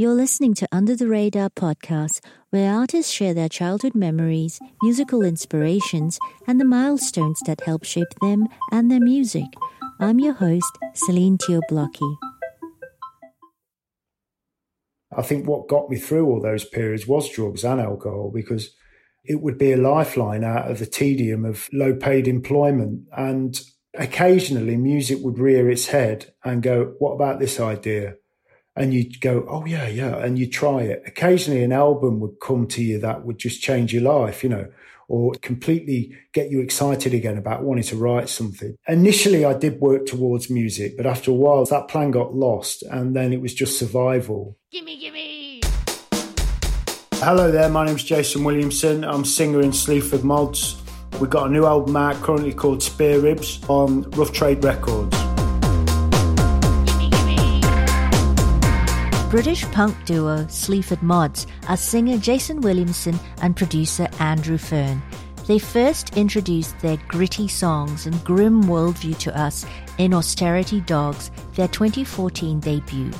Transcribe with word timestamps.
You're 0.00 0.14
listening 0.14 0.54
to 0.54 0.68
Under 0.72 0.96
the 0.96 1.08
Radar 1.08 1.50
podcast, 1.50 2.24
where 2.48 2.72
artists 2.72 3.12
share 3.12 3.34
their 3.34 3.50
childhood 3.50 3.94
memories, 3.94 4.58
musical 4.82 5.22
inspirations, 5.22 6.18
and 6.46 6.58
the 6.58 6.64
milestones 6.64 7.38
that 7.44 7.60
help 7.66 7.84
shape 7.84 8.08
them 8.22 8.48
and 8.72 8.90
their 8.90 8.98
music. 8.98 9.44
I'm 10.00 10.18
your 10.18 10.32
host, 10.32 10.78
Celine 10.94 11.36
Teoblocki. 11.36 12.16
I 15.14 15.20
think 15.20 15.46
what 15.46 15.68
got 15.68 15.90
me 15.90 15.98
through 15.98 16.26
all 16.28 16.40
those 16.40 16.64
periods 16.64 17.06
was 17.06 17.28
drugs 17.28 17.62
and 17.62 17.78
alcohol 17.78 18.32
because 18.34 18.74
it 19.22 19.42
would 19.42 19.58
be 19.58 19.72
a 19.72 19.76
lifeline 19.76 20.44
out 20.44 20.70
of 20.70 20.78
the 20.78 20.86
tedium 20.86 21.44
of 21.44 21.68
low 21.74 21.94
paid 21.94 22.26
employment. 22.26 23.02
And 23.14 23.60
occasionally 23.92 24.78
music 24.78 25.18
would 25.20 25.38
rear 25.38 25.68
its 25.68 25.88
head 25.88 26.32
and 26.42 26.62
go, 26.62 26.94
What 27.00 27.12
about 27.12 27.38
this 27.38 27.60
idea? 27.60 28.14
And 28.80 28.94
you'd 28.94 29.20
go, 29.20 29.44
oh 29.46 29.66
yeah, 29.66 29.86
yeah, 29.88 30.16
and 30.16 30.38
you 30.38 30.46
try 30.46 30.80
it. 30.80 31.02
Occasionally, 31.06 31.62
an 31.62 31.72
album 31.72 32.18
would 32.20 32.40
come 32.40 32.66
to 32.68 32.82
you 32.82 32.98
that 33.00 33.26
would 33.26 33.36
just 33.36 33.60
change 33.60 33.92
your 33.92 34.02
life, 34.02 34.42
you 34.42 34.48
know, 34.48 34.66
or 35.06 35.34
completely 35.42 36.16
get 36.32 36.50
you 36.50 36.60
excited 36.60 37.12
again 37.12 37.36
about 37.36 37.62
wanting 37.62 37.84
to 37.84 37.96
write 37.96 38.30
something. 38.30 38.74
Initially, 38.88 39.44
I 39.44 39.52
did 39.52 39.80
work 39.80 40.06
towards 40.06 40.48
music, 40.48 40.96
but 40.96 41.04
after 41.04 41.30
a 41.30 41.34
while, 41.34 41.62
that 41.66 41.88
plan 41.88 42.10
got 42.10 42.34
lost, 42.34 42.82
and 42.84 43.14
then 43.14 43.34
it 43.34 43.42
was 43.42 43.52
just 43.52 43.78
survival. 43.78 44.56
Gimme, 44.72 44.98
gimme. 44.98 45.60
Hello 47.16 47.50
there, 47.50 47.68
my 47.68 47.84
name's 47.84 48.02
Jason 48.02 48.44
Williamson. 48.44 49.04
I'm 49.04 49.26
singer 49.26 49.60
in 49.60 49.74
Sleaford 49.74 50.24
Mods. 50.24 50.80
We've 51.20 51.28
got 51.28 51.48
a 51.48 51.52
new 51.52 51.66
album 51.66 51.96
out 51.96 52.16
currently 52.22 52.54
called 52.54 52.82
Spare 52.82 53.20
Ribs 53.20 53.60
on 53.68 54.08
Rough 54.12 54.32
Trade 54.32 54.64
Records. 54.64 55.19
British 59.30 59.64
punk 59.66 59.94
duo 60.06 60.44
Sleaford 60.48 61.04
Mods 61.04 61.46
are 61.68 61.76
singer 61.76 62.18
Jason 62.18 62.60
Williamson 62.62 63.16
and 63.42 63.54
producer 63.54 64.08
Andrew 64.18 64.58
Fearn. 64.58 65.00
They 65.46 65.60
first 65.60 66.16
introduced 66.16 66.76
their 66.80 66.96
gritty 67.06 67.46
songs 67.46 68.06
and 68.06 68.24
grim 68.24 68.64
worldview 68.64 69.16
to 69.18 69.40
us 69.40 69.64
in 69.98 70.14
Austerity 70.14 70.80
Dogs, 70.80 71.30
their 71.54 71.68
2014 71.68 72.58
debut. 72.58 73.12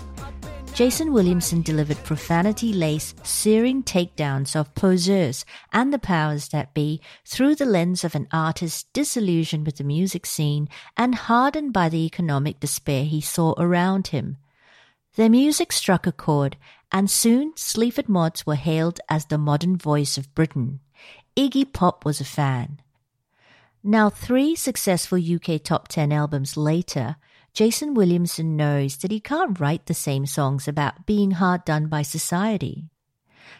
Jason 0.75 1.13
Williamson 1.13 1.63
delivered 1.63 2.03
profanity 2.03 2.73
laced, 2.73 3.25
searing 3.25 3.85
takedowns 3.85 4.57
of 4.57 4.75
poseurs 4.75 5.45
and 5.73 5.93
the 5.93 5.99
powers 6.01 6.49
that 6.49 6.75
be 6.75 7.01
through 7.25 7.55
the 7.55 7.65
lens 7.65 8.03
of 8.03 8.17
an 8.17 8.27
artist 8.33 8.93
disillusioned 8.93 9.65
with 9.65 9.77
the 9.77 9.85
music 9.85 10.27
scene 10.27 10.69
and 10.97 11.15
hardened 11.15 11.73
by 11.73 11.89
the 11.89 12.05
economic 12.05 12.59
despair 12.59 13.05
he 13.05 13.21
saw 13.21 13.55
around 13.59 14.09
him. 14.09 14.39
Their 15.17 15.29
music 15.29 15.73
struck 15.73 16.07
a 16.07 16.13
chord, 16.13 16.57
and 16.93 17.11
soon 17.11 17.53
Sleaford 17.57 18.09
Mods 18.09 18.47
were 18.47 18.55
hailed 18.55 19.01
as 19.09 19.27
the 19.27 19.39
modern 19.39 19.77
voice 19.77 20.17
of 20.17 20.35
Britain. 20.35 20.81
Iggy 21.37 21.73
Pop 21.73 22.05
was 22.05 22.21
a 22.21 22.25
fan. 22.25 22.81
Now, 23.83 24.11
three 24.11 24.55
successful 24.55 25.19
UK 25.19 25.63
top 25.63 25.89
10 25.89 26.13
albums 26.13 26.57
later, 26.57 27.17
Jason 27.53 27.95
Williamson 27.95 28.57
knows 28.57 28.99
that 28.99 29.11
he 29.11 29.21
can't 29.21 29.59
write 29.59 29.87
the 29.87 29.95
same 29.95 30.27
songs 30.27 30.69
about 30.69 31.07
being 31.07 31.33
hard 31.33 31.65
done 31.65 31.89
by 31.89 32.03
society. 32.03 32.85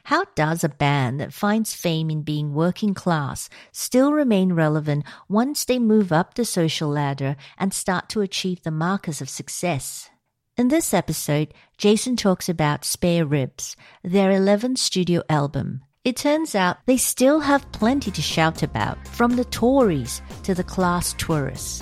How 0.05 0.25
does 0.37 0.63
a 0.63 0.69
band 0.69 1.19
that 1.21 1.33
finds 1.33 1.75
fame 1.75 2.11
in 2.11 2.23
being 2.23 2.55
working 2.55 2.95
class 2.95 3.49
still 3.73 4.13
remain 4.13 4.53
relevant 4.53 5.05
once 5.29 5.65
they 5.65 5.81
move 5.81 6.13
up 6.13 6.35
the 6.35 6.45
social 6.45 6.89
ladder 6.89 7.37
and 7.59 7.75
start 7.75 8.09
to 8.11 8.21
achieve 8.21 8.63
the 8.63 8.71
markers 8.71 9.21
of 9.21 9.29
success? 9.29 10.11
In 10.61 10.69
this 10.69 10.93
episode, 10.93 11.55
Jason 11.79 12.17
talks 12.17 12.47
about 12.47 12.85
Spare 12.85 13.25
Ribs, 13.25 13.77
their 14.05 14.31
11th 14.31 14.77
studio 14.77 15.23
album. 15.31 15.81
It 16.05 16.17
turns 16.17 16.55
out 16.55 16.85
they 16.85 16.99
still 16.99 17.41
have 17.41 17.73
plenty 17.73 18.11
to 18.11 18.21
shout 18.21 18.63
about, 18.63 18.99
from 19.09 19.37
the 19.37 19.47
Tories 19.47 20.21
to 20.43 20.55
the 20.55 20.63
class 20.63 21.15
tourists. 21.15 21.81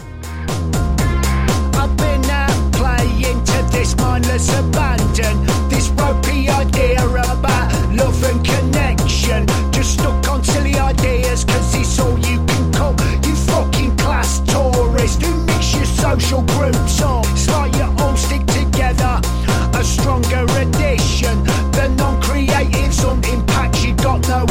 I've 1.74 1.96
been 1.96 2.24
out 2.30 2.72
playing 2.72 3.42
to 3.42 3.68
this 3.72 3.96
mindless 3.96 4.48
abandon, 4.56 5.68
this 5.68 5.88
ropey 5.88 6.48
idea 6.48 7.04
about 7.04 7.72
love 7.96 8.22
and 8.30 8.44
connection. 8.46 9.44
Just 9.72 9.94
stuck 9.94 10.28
on 10.28 10.44
silly 10.44 10.78
ideas, 10.78 11.44
cause 11.44 11.74
it's 11.74 11.98
all 11.98 12.16
you 12.16 12.46
can 12.46 12.72
call. 12.72 12.94
You 13.26 13.34
fucking 13.34 13.96
class 13.96 14.38
who 14.38 15.46
mix 15.46 15.74
your 15.74 15.84
social 15.84 16.42
groups 16.42 17.02
up. 17.02 17.17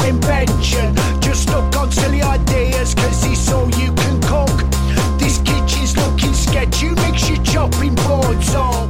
Invention. 0.07 0.95
Just 1.21 1.43
stuck 1.43 1.75
on 1.75 1.91
silly 1.91 2.21
ideas, 2.21 2.95
cause 2.95 3.25
it's 3.25 3.51
all 3.51 3.69
you 3.71 3.93
can 3.93 4.21
cook. 4.21 4.57
This 5.19 5.37
kitchen's 5.39 5.95
looking 5.97 6.33
sketchy, 6.33 6.89
mix 6.89 7.29
your 7.29 7.43
chopping 7.43 7.95
boards 7.95 8.55
up. 8.55 8.89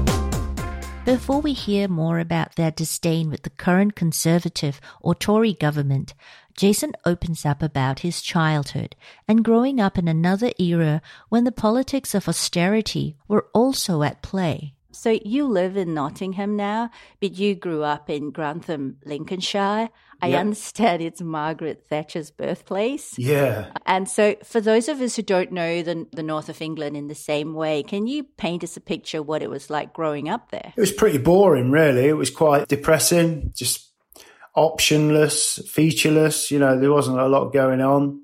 Before 1.05 1.39
we 1.39 1.53
hear 1.53 1.87
more 1.87 2.19
about 2.19 2.55
their 2.55 2.69
disdain 2.69 3.29
with 3.29 3.43
the 3.43 3.49
current 3.49 3.95
Conservative 3.95 4.81
or 4.99 5.15
Tory 5.15 5.53
government, 5.53 6.13
Jason 6.57 6.91
opens 7.05 7.45
up 7.45 7.63
about 7.63 7.99
his 7.99 8.21
childhood 8.21 8.95
and 9.25 9.45
growing 9.45 9.79
up 9.79 9.97
in 9.97 10.09
another 10.09 10.51
era 10.59 11.01
when 11.29 11.45
the 11.45 11.51
politics 11.51 12.13
of 12.13 12.27
austerity 12.27 13.15
were 13.27 13.47
also 13.53 14.03
at 14.03 14.21
play. 14.21 14.73
So 14.97 15.19
you 15.23 15.47
live 15.47 15.77
in 15.77 15.93
Nottingham 15.93 16.55
now, 16.55 16.89
but 17.21 17.37
you 17.37 17.53
grew 17.53 17.83
up 17.83 18.09
in 18.09 18.31
Grantham, 18.31 18.97
Lincolnshire. 19.05 19.89
I 20.19 20.27
yep. 20.27 20.39
understand 20.39 21.03
it's 21.03 21.21
Margaret 21.21 21.85
Thatcher's 21.87 22.31
birthplace. 22.31 23.17
Yeah. 23.19 23.71
And 23.85 24.09
so, 24.09 24.35
for 24.43 24.59
those 24.59 24.87
of 24.87 24.99
us 24.99 25.15
who 25.15 25.21
don't 25.21 25.51
know 25.51 25.83
the, 25.83 26.07
the 26.11 26.23
north 26.23 26.49
of 26.49 26.59
England 26.59 26.97
in 26.97 27.07
the 27.07 27.15
same 27.15 27.53
way, 27.53 27.83
can 27.83 28.07
you 28.07 28.23
paint 28.23 28.63
us 28.63 28.75
a 28.75 28.81
picture 28.81 29.21
what 29.21 29.43
it 29.43 29.49
was 29.51 29.69
like 29.69 29.93
growing 29.93 30.27
up 30.27 30.49
there? 30.49 30.73
It 30.75 30.81
was 30.81 30.91
pretty 30.91 31.19
boring, 31.19 31.69
really. 31.69 32.07
It 32.07 32.17
was 32.17 32.31
quite 32.31 32.67
depressing, 32.67 33.51
just 33.55 33.91
optionless, 34.55 35.63
featureless. 35.69 36.49
You 36.49 36.57
know, 36.57 36.79
there 36.79 36.91
wasn't 36.91 37.19
a 37.19 37.27
lot 37.27 37.53
going 37.53 37.81
on. 37.81 38.19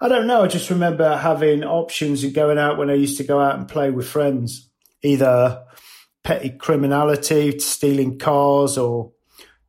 I 0.00 0.08
don't 0.08 0.26
know. 0.26 0.42
I 0.42 0.48
just 0.48 0.70
remember 0.70 1.16
having 1.16 1.62
options 1.62 2.24
and 2.24 2.34
going 2.34 2.58
out 2.58 2.78
when 2.78 2.90
I 2.90 2.94
used 2.94 3.18
to 3.18 3.24
go 3.24 3.40
out 3.40 3.56
and 3.56 3.68
play 3.68 3.90
with 3.90 4.08
friends, 4.08 4.68
either 5.02 5.62
petty 6.28 6.50
criminality, 6.50 7.58
stealing 7.58 8.18
cars 8.18 8.76
or 8.76 9.10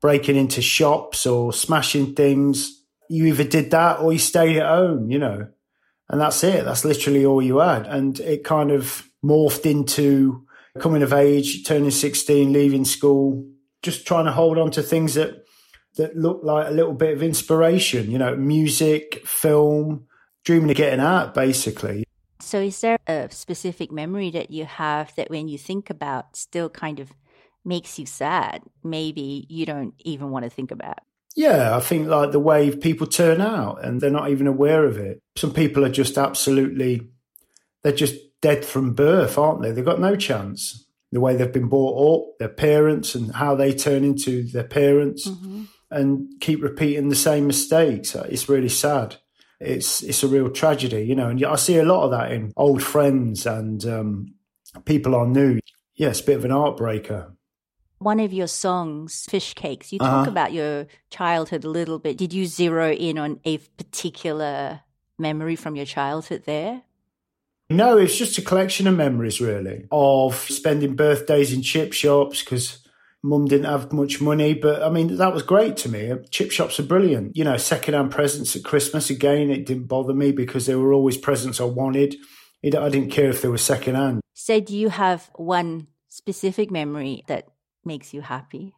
breaking 0.02 0.36
into 0.36 0.62
shops 0.62 1.26
or 1.26 1.54
smashing 1.54 2.14
things. 2.16 2.84
You 3.10 3.28
either 3.28 3.46
did 3.46 3.72
that 3.72 4.02
or 4.02 4.12
you 4.12 4.20
stayed 4.20 4.58
at 4.58 4.68
home, 4.68 5.10
you 5.10 5.20
know, 5.20 5.48
and 6.10 6.20
that's 6.20 6.44
it. 6.44 6.66
That's 6.66 6.84
literally 6.84 7.26
all 7.26 7.42
you 7.42 7.60
had. 7.60 7.88
And 7.88 8.20
it 8.20 8.44
kind 8.44 8.72
of 8.72 9.08
morphed 9.24 9.66
into 9.66 10.46
coming 10.80 11.02
of 11.02 11.14
age, 11.14 11.64
turning 11.66 11.92
16, 11.92 12.52
leaving 12.52 12.84
school, 12.84 13.50
just 13.82 14.06
trying 14.06 14.26
to 14.26 14.34
hold 14.34 14.58
on 14.58 14.70
to 14.72 14.84
things 14.84 15.14
that, 15.14 15.46
that 15.96 16.18
looked 16.18 16.44
like 16.44 16.68
a 16.68 16.72
little 16.72 16.94
bit 16.94 17.14
of 17.14 17.24
inspiration, 17.24 18.12
you 18.12 18.18
know, 18.18 18.36
music, 18.36 19.26
film, 19.26 20.08
dreaming 20.44 20.72
of 20.72 20.76
getting 20.76 21.00
out, 21.00 21.34
basically. 21.34 22.04
So, 22.42 22.60
is 22.60 22.80
there 22.82 22.98
a 23.08 23.28
specific 23.32 23.92
memory 23.92 24.32
that 24.32 24.50
you 24.50 24.66
have 24.66 25.14
that 25.16 25.30
when 25.30 25.48
you 25.48 25.58
think 25.58 25.90
about 25.90 26.36
still 26.38 26.70
kind 26.70 27.00
of 27.00 27.12
makes 27.66 28.00
you 28.00 28.06
sad? 28.06 28.64
Maybe 28.84 29.46
you 29.50 29.66
don't 29.66 29.94
even 30.00 30.30
want 30.30 30.46
to 30.46 30.50
think 30.50 30.72
about? 30.72 31.00
Yeah, 31.36 31.76
I 31.76 31.80
think 31.80 32.08
like 32.08 32.32
the 32.32 32.40
way 32.40 32.76
people 32.76 33.08
turn 33.08 33.42
out 33.42 33.84
and 33.84 34.02
they're 34.02 34.10
not 34.10 34.30
even 34.30 34.48
aware 34.48 34.86
of 34.86 34.98
it. 34.98 35.22
Some 35.38 35.54
people 35.54 35.86
are 35.86 35.92
just 35.92 36.18
absolutely, 36.18 37.10
they're 37.84 37.92
just 37.92 38.16
dead 38.42 38.66
from 38.66 38.94
birth, 38.94 39.38
aren't 39.38 39.62
they? 39.62 39.72
They've 39.72 39.86
got 39.86 40.00
no 40.00 40.16
chance. 40.16 40.86
The 41.12 41.20
way 41.20 41.36
they've 41.36 41.52
been 41.52 41.70
brought 41.70 42.14
up, 42.14 42.38
their 42.40 42.50
parents, 42.50 43.16
and 43.16 43.34
how 43.34 43.56
they 43.56 43.74
turn 43.74 44.04
into 44.04 44.44
their 44.44 44.64
parents 44.64 45.28
mm-hmm. 45.28 45.64
and 45.92 46.30
keep 46.40 46.62
repeating 46.62 47.10
the 47.10 47.16
same 47.16 47.48
mistakes. 47.48 48.16
It's 48.16 48.48
really 48.48 48.70
sad 48.70 49.18
it's 49.60 50.02
it's 50.02 50.24
a 50.24 50.28
real 50.28 50.50
tragedy, 50.50 51.04
you 51.04 51.16
know. 51.16 51.30
And 51.30 51.44
I 51.44 51.56
see 51.56 51.78
a 51.78 51.84
lot 51.84 52.04
of 52.04 52.12
that 52.12 52.32
in 52.32 52.54
old 52.56 52.82
friends 52.82 53.46
and 53.46 53.86
um, 53.86 54.34
people 54.86 55.16
I 55.16 55.26
knew. 55.26 55.60
Yeah, 55.96 56.10
it's 56.10 56.22
a 56.22 56.26
bit 56.26 56.38
of 56.38 56.46
an 56.46 56.52
heartbreaker. 56.52 57.34
One 57.98 58.22
of 58.22 58.32
your 58.32 58.48
songs, 58.48 59.26
Fish 59.30 59.54
Cakes, 59.54 59.92
you 59.92 60.00
talk 60.00 60.08
uh-huh. 60.08 60.32
about 60.32 60.54
your 60.54 60.88
childhood 61.10 61.66
a 61.66 61.70
little 61.70 62.00
bit. 62.00 62.18
Did 62.18 62.32
you 62.32 62.46
zero 62.46 62.94
in 62.94 63.18
on 63.18 63.42
a 63.44 63.58
particular 63.58 64.82
memory 65.18 65.58
from 65.58 65.76
your 65.76 65.86
childhood 65.86 66.44
there? 66.46 66.84
No, 67.70 67.98
it's 67.98 68.18
just 68.18 68.38
a 68.38 68.42
collection 68.42 68.88
of 68.88 68.96
memories, 68.96 69.42
really, 69.42 69.86
of 69.92 70.36
spending 70.36 70.96
birthdays 70.96 71.54
in 71.54 71.62
chip 71.62 71.92
shops 71.92 72.42
because 72.42 72.88
mum 73.24 73.46
didn't 73.46 73.70
have 73.70 73.92
much 73.92 74.22
money, 74.22 74.54
but 74.54 74.82
I 74.82 74.90
mean, 74.90 75.18
that 75.18 75.34
was 75.34 75.44
great 75.44 75.78
to 75.78 75.90
me. 75.90 76.12
Chip 76.32 76.52
shops 76.52 76.80
are 76.80 76.84
brilliant. 76.84 77.36
You 77.36 77.44
know, 77.44 77.58
secondhand 77.58 78.12
presents 78.12 78.56
at 78.56 78.64
Christmas, 78.64 79.10
again, 79.10 79.50
it 79.50 79.66
didn't 79.66 79.88
bother 79.88 80.14
me 80.14 80.32
because 80.32 80.66
they 80.66 80.76
were 80.76 80.94
always 80.94 81.18
presents 81.18 81.60
I 81.60 81.66
wanted. 81.66 82.16
I 82.64 82.90
didn't 82.90 83.12
care 83.12 83.30
if 83.30 83.42
they 83.42 83.48
were 83.48 83.58
secondhand. 83.58 84.22
So, 84.34 84.60
do 84.60 84.76
you 84.78 84.90
have 84.90 85.30
one 85.36 85.88
specific 86.08 86.72
memory 86.72 87.24
that 87.28 87.48
makes 87.86 88.14
you 88.14 88.22
happy? 88.22 88.74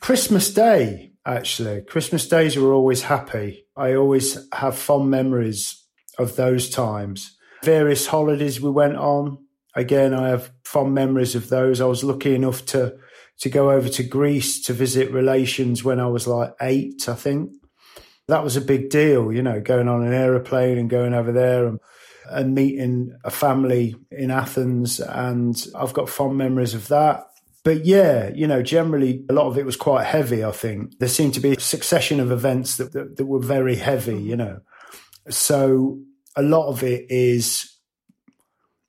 Christmas 0.00 0.52
Day, 0.52 1.12
actually. 1.26 1.82
Christmas 1.82 2.26
days 2.28 2.56
were 2.56 2.72
always 2.72 3.02
happy. 3.02 3.64
I 3.76 3.94
always 3.94 4.38
have 4.52 4.76
fond 4.76 5.10
memories 5.10 5.84
of 6.18 6.36
those 6.36 6.70
times. 6.70 7.36
Various 7.62 8.06
holidays 8.06 8.60
we 8.60 8.70
went 8.70 8.96
on. 8.96 9.38
Again, 9.76 10.14
I 10.14 10.28
have 10.28 10.50
fond 10.64 10.94
memories 10.94 11.34
of 11.34 11.48
those. 11.48 11.80
I 11.80 11.86
was 11.86 12.02
lucky 12.02 12.34
enough 12.34 12.64
to 12.66 12.96
to 13.40 13.48
go 13.48 13.70
over 13.70 13.88
to 13.88 14.02
Greece 14.02 14.62
to 14.62 14.72
visit 14.72 15.10
relations 15.10 15.82
when 15.82 15.98
I 15.98 16.06
was 16.06 16.26
like 16.26 16.52
eight, 16.60 17.08
I 17.08 17.14
think. 17.14 17.52
That 18.28 18.44
was 18.44 18.56
a 18.56 18.60
big 18.60 18.90
deal, 18.90 19.32
you 19.32 19.42
know, 19.42 19.60
going 19.60 19.88
on 19.88 20.06
an 20.06 20.12
aeroplane 20.12 20.78
and 20.78 20.88
going 20.88 21.14
over 21.14 21.32
there 21.32 21.66
and, 21.66 21.80
and 22.28 22.54
meeting 22.54 23.16
a 23.24 23.30
family 23.30 23.96
in 24.10 24.30
Athens. 24.30 25.00
And 25.00 25.66
I've 25.74 25.94
got 25.94 26.08
fond 26.08 26.36
memories 26.36 26.74
of 26.74 26.88
that. 26.88 27.26
But 27.64 27.84
yeah, 27.84 28.30
you 28.34 28.46
know, 28.46 28.62
generally 28.62 29.24
a 29.28 29.32
lot 29.32 29.46
of 29.46 29.58
it 29.58 29.66
was 29.66 29.76
quite 29.76 30.06
heavy, 30.06 30.44
I 30.44 30.52
think. 30.52 30.98
There 30.98 31.08
seemed 31.08 31.34
to 31.34 31.40
be 31.40 31.52
a 31.52 31.60
succession 31.60 32.20
of 32.20 32.30
events 32.30 32.76
that, 32.76 32.92
that, 32.92 33.16
that 33.16 33.26
were 33.26 33.40
very 33.40 33.76
heavy, 33.76 34.16
you 34.16 34.36
know. 34.36 34.60
So 35.28 35.98
a 36.36 36.42
lot 36.42 36.68
of 36.68 36.82
it 36.82 37.06
is 37.10 37.70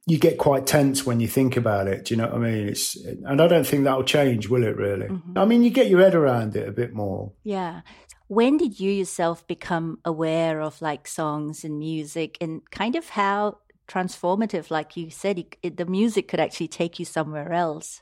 you 0.08 0.18
get 0.18 0.38
quite 0.38 0.66
tense 0.66 1.06
when 1.06 1.20
you 1.20 1.28
think 1.28 1.58
about 1.58 1.88
it. 1.88 2.06
Do 2.06 2.14
you 2.14 2.22
know 2.22 2.28
what 2.28 2.36
I 2.36 2.40
mean? 2.40 2.68
It's 2.70 2.96
and 2.96 3.42
I 3.42 3.48
don't 3.48 3.66
think 3.66 3.84
that'll 3.84 4.04
change, 4.04 4.50
will 4.50 4.64
it? 4.64 4.76
Really? 4.76 5.08
Mm-hmm. 5.08 5.38
I 5.38 5.46
mean, 5.46 5.64
you 5.64 5.70
get 5.70 5.90
your 5.90 6.02
head 6.02 6.16
around 6.16 6.56
it 6.56 6.68
a 6.68 6.72
bit 6.72 6.94
more. 6.94 7.34
Yeah. 7.44 7.82
When 8.28 8.58
did 8.58 8.80
you 8.80 8.92
yourself 8.92 9.46
become 9.46 10.00
aware 10.06 10.62
of 10.62 10.82
like 10.82 11.08
songs 11.08 11.64
and 11.64 11.78
music 11.78 12.38
and 12.40 12.62
kind 12.72 12.96
of 12.96 13.10
how 13.10 13.58
transformative, 13.88 14.72
like 14.72 14.96
you 14.96 15.10
said, 15.10 15.38
it, 15.38 15.58
it, 15.62 15.78
the 15.78 15.86
music 15.86 16.30
could 16.30 16.40
actually 16.40 16.70
take 16.70 16.98
you 16.98 17.06
somewhere 17.06 17.52
else? 17.52 18.02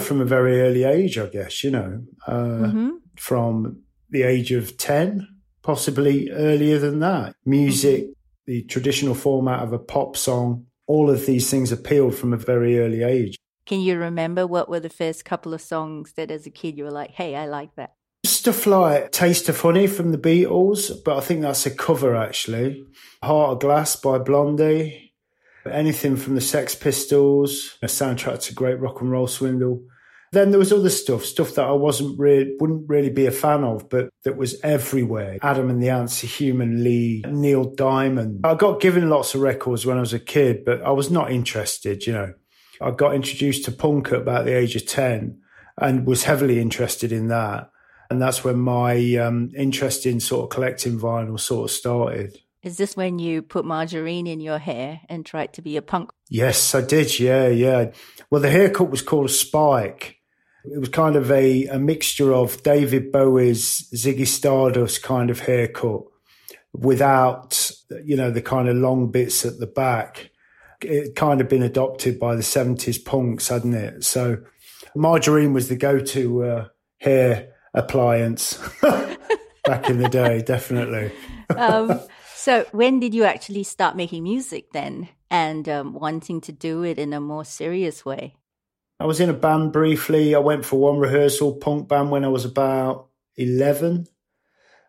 From 0.00 0.20
a 0.20 0.24
very 0.24 0.60
early 0.60 0.84
age, 0.84 1.16
I 1.16 1.26
guess. 1.26 1.62
You 1.64 1.70
know, 1.70 2.02
uh, 2.26 2.32
mm-hmm. 2.32 2.90
from 3.16 3.82
the 4.10 4.22
age 4.22 4.52
of 4.52 4.76
ten, 4.76 5.28
possibly 5.62 6.30
earlier 6.30 6.78
than 6.78 6.98
that. 6.98 7.36
Music, 7.46 8.02
mm-hmm. 8.02 8.12
the 8.46 8.62
traditional 8.64 9.14
format 9.14 9.62
of 9.62 9.72
a 9.72 9.78
pop 9.78 10.16
song 10.16 10.66
all 10.86 11.10
of 11.10 11.26
these 11.26 11.50
things 11.50 11.72
appealed 11.72 12.14
from 12.14 12.32
a 12.32 12.36
very 12.36 12.78
early 12.78 13.02
age. 13.02 13.36
Can 13.66 13.80
you 13.80 13.96
remember 13.96 14.46
what 14.46 14.68
were 14.68 14.80
the 14.80 14.88
first 14.88 15.24
couple 15.24 15.54
of 15.54 15.60
songs 15.60 16.14
that 16.14 16.30
as 16.30 16.46
a 16.46 16.50
kid 16.50 16.76
you 16.76 16.84
were 16.84 16.90
like, 16.90 17.12
hey, 17.12 17.36
I 17.36 17.46
like 17.46 17.74
that? 17.76 17.94
Stuff 18.24 18.66
like 18.66 19.12
Taste 19.12 19.48
of 19.48 19.60
Honey 19.60 19.86
from 19.86 20.12
the 20.12 20.18
Beatles, 20.18 20.92
but 21.04 21.16
I 21.16 21.20
think 21.20 21.42
that's 21.42 21.66
a 21.66 21.70
cover 21.70 22.16
actually. 22.16 22.84
Heart 23.22 23.52
of 23.52 23.60
Glass 23.60 23.96
by 23.96 24.18
Blondie. 24.18 25.14
Anything 25.64 26.16
from 26.16 26.34
the 26.34 26.40
Sex 26.40 26.74
Pistols, 26.74 27.78
a 27.82 27.86
soundtrack 27.86 28.42
to 28.42 28.54
Great 28.54 28.80
Rock 28.80 29.00
and 29.00 29.12
Roll 29.12 29.28
Swindle. 29.28 29.84
Then 30.32 30.50
there 30.50 30.58
was 30.58 30.72
other 30.72 30.88
stuff, 30.88 31.26
stuff 31.26 31.54
that 31.56 31.66
I 31.66 31.72
wasn't 31.72 32.18
really, 32.18 32.54
wouldn't 32.58 32.88
really 32.88 33.10
be 33.10 33.26
a 33.26 33.30
fan 33.30 33.64
of, 33.64 33.90
but 33.90 34.08
that 34.24 34.36
was 34.36 34.58
everywhere. 34.62 35.38
Adam 35.42 35.68
and 35.68 35.82
the 35.82 35.90
Ants, 35.90 36.20
Human 36.20 36.82
League, 36.82 37.30
Neil 37.30 37.64
Diamond. 37.64 38.40
I 38.44 38.54
got 38.54 38.80
given 38.80 39.10
lots 39.10 39.34
of 39.34 39.42
records 39.42 39.84
when 39.84 39.98
I 39.98 40.00
was 40.00 40.14
a 40.14 40.18
kid, 40.18 40.64
but 40.64 40.80
I 40.82 40.90
was 40.90 41.10
not 41.10 41.30
interested, 41.30 42.06
you 42.06 42.14
know. 42.14 42.32
I 42.80 42.90
got 42.92 43.14
introduced 43.14 43.66
to 43.66 43.72
punk 43.72 44.08
at 44.08 44.22
about 44.22 44.46
the 44.46 44.56
age 44.56 44.74
of 44.74 44.86
10 44.86 45.38
and 45.78 46.06
was 46.06 46.24
heavily 46.24 46.60
interested 46.60 47.12
in 47.12 47.28
that. 47.28 47.70
And 48.10 48.20
that's 48.20 48.42
when 48.42 48.58
my 48.58 49.16
um, 49.16 49.50
interest 49.56 50.06
in 50.06 50.18
sort 50.20 50.44
of 50.44 50.50
collecting 50.50 50.98
vinyl 50.98 51.38
sort 51.38 51.70
of 51.70 51.74
started. 51.74 52.38
Is 52.62 52.76
this 52.76 52.96
when 52.96 53.18
you 53.18 53.42
put 53.42 53.64
margarine 53.64 54.26
in 54.26 54.40
your 54.40 54.58
hair 54.58 55.00
and 55.08 55.26
tried 55.26 55.52
to 55.54 55.62
be 55.62 55.76
a 55.76 55.82
punk? 55.82 56.10
Yes, 56.28 56.74
I 56.74 56.80
did. 56.80 57.18
Yeah, 57.18 57.48
yeah. 57.48 57.90
Well, 58.30 58.40
the 58.40 58.50
haircut 58.50 58.90
was 58.90 59.02
called 59.02 59.26
a 59.26 59.32
spike. 59.32 60.20
It 60.64 60.78
was 60.78 60.88
kind 60.88 61.16
of 61.16 61.30
a, 61.30 61.66
a 61.66 61.78
mixture 61.78 62.32
of 62.32 62.62
David 62.62 63.10
Bowie's 63.10 63.88
Ziggy 63.94 64.26
Stardust 64.26 65.02
kind 65.02 65.30
of 65.30 65.40
haircut 65.40 66.02
without, 66.72 67.70
you 68.04 68.16
know, 68.16 68.30
the 68.30 68.42
kind 68.42 68.68
of 68.68 68.76
long 68.76 69.10
bits 69.10 69.44
at 69.44 69.58
the 69.58 69.66
back. 69.66 70.30
It 70.80 71.14
kind 71.14 71.40
of 71.40 71.48
been 71.48 71.62
adopted 71.62 72.18
by 72.18 72.34
the 72.34 72.42
70s 72.42 73.04
punks, 73.04 73.48
hadn't 73.48 73.74
it? 73.74 74.04
So 74.04 74.38
margarine 74.94 75.52
was 75.52 75.68
the 75.68 75.76
go 75.76 75.98
to 75.98 76.44
uh, 76.44 76.68
hair 76.98 77.52
appliance 77.74 78.56
back 79.64 79.88
in 79.88 79.98
the 79.98 80.08
day, 80.08 80.42
definitely. 80.42 81.12
um, 81.56 82.00
so, 82.34 82.66
when 82.72 82.98
did 82.98 83.14
you 83.14 83.24
actually 83.24 83.62
start 83.62 83.96
making 83.96 84.24
music 84.24 84.72
then 84.72 85.08
and 85.30 85.68
um, 85.68 85.94
wanting 85.94 86.40
to 86.42 86.52
do 86.52 86.82
it 86.82 86.98
in 86.98 87.12
a 87.12 87.20
more 87.20 87.44
serious 87.44 88.04
way? 88.04 88.36
I 89.02 89.04
was 89.04 89.18
in 89.18 89.30
a 89.30 89.34
band 89.34 89.72
briefly. 89.72 90.32
I 90.32 90.38
went 90.38 90.64
for 90.64 90.78
one 90.78 91.00
rehearsal, 91.00 91.56
punk 91.56 91.88
band, 91.88 92.12
when 92.12 92.24
I 92.24 92.28
was 92.28 92.44
about 92.44 93.08
11, 93.34 94.06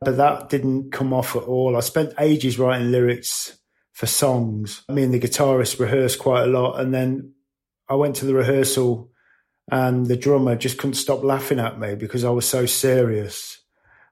but 0.01 0.17
that 0.17 0.49
didn't 0.49 0.91
come 0.91 1.13
off 1.13 1.35
at 1.35 1.41
all. 1.41 1.75
I 1.75 1.79
spent 1.79 2.13
ages 2.19 2.59
writing 2.59 2.91
lyrics 2.91 3.57
for 3.91 4.05
songs. 4.05 4.83
Me 4.87 5.01
and 5.01 5.11
the 5.11 5.19
guitarist 5.19 5.79
rehearsed 5.79 6.19
quite 6.19 6.43
a 6.43 6.45
lot. 6.45 6.79
And 6.79 6.93
then 6.93 7.33
I 7.89 7.95
went 7.95 8.17
to 8.17 8.25
the 8.25 8.35
rehearsal 8.35 9.09
and 9.71 10.05
the 10.05 10.15
drummer 10.15 10.55
just 10.57 10.77
couldn't 10.77 10.93
stop 10.93 11.23
laughing 11.23 11.59
at 11.59 11.79
me 11.79 11.95
because 11.95 12.23
I 12.23 12.29
was 12.29 12.47
so 12.47 12.67
serious. 12.67 13.63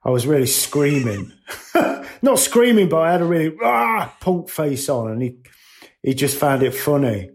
I 0.03 0.09
was 0.09 0.25
really 0.25 0.47
screaming. 0.47 1.31
Not 2.23 2.39
screaming, 2.39 2.89
but 2.89 3.01
I 3.01 3.11
had 3.11 3.21
a 3.21 3.25
really 3.25 3.55
ah, 3.63 4.17
punk 4.19 4.49
face 4.49 4.89
on 4.89 5.11
and 5.11 5.21
he, 5.21 5.37
he 6.01 6.15
just 6.15 6.39
found 6.39 6.63
it 6.63 6.73
funny 6.73 7.29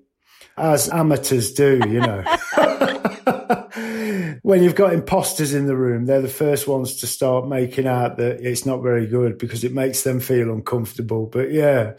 as 0.56 0.88
amateurs 0.90 1.52
do, 1.52 1.80
you 1.86 2.00
know. 2.00 2.24
when 4.42 4.62
you've 4.62 4.74
got 4.74 4.92
imposters 4.92 5.54
in 5.54 5.66
the 5.66 5.76
room, 5.76 6.06
they're 6.06 6.22
the 6.22 6.28
first 6.28 6.66
ones 6.66 6.96
to 6.96 7.06
start 7.06 7.48
making 7.48 7.86
out 7.86 8.16
that 8.16 8.40
it's 8.40 8.64
not 8.64 8.82
very 8.82 9.06
good 9.06 9.38
because 9.38 9.64
it 9.64 9.72
makes 9.72 10.02
them 10.02 10.20
feel 10.20 10.50
uncomfortable. 10.50 11.26
But 11.26 11.52
yeah, 11.52 11.94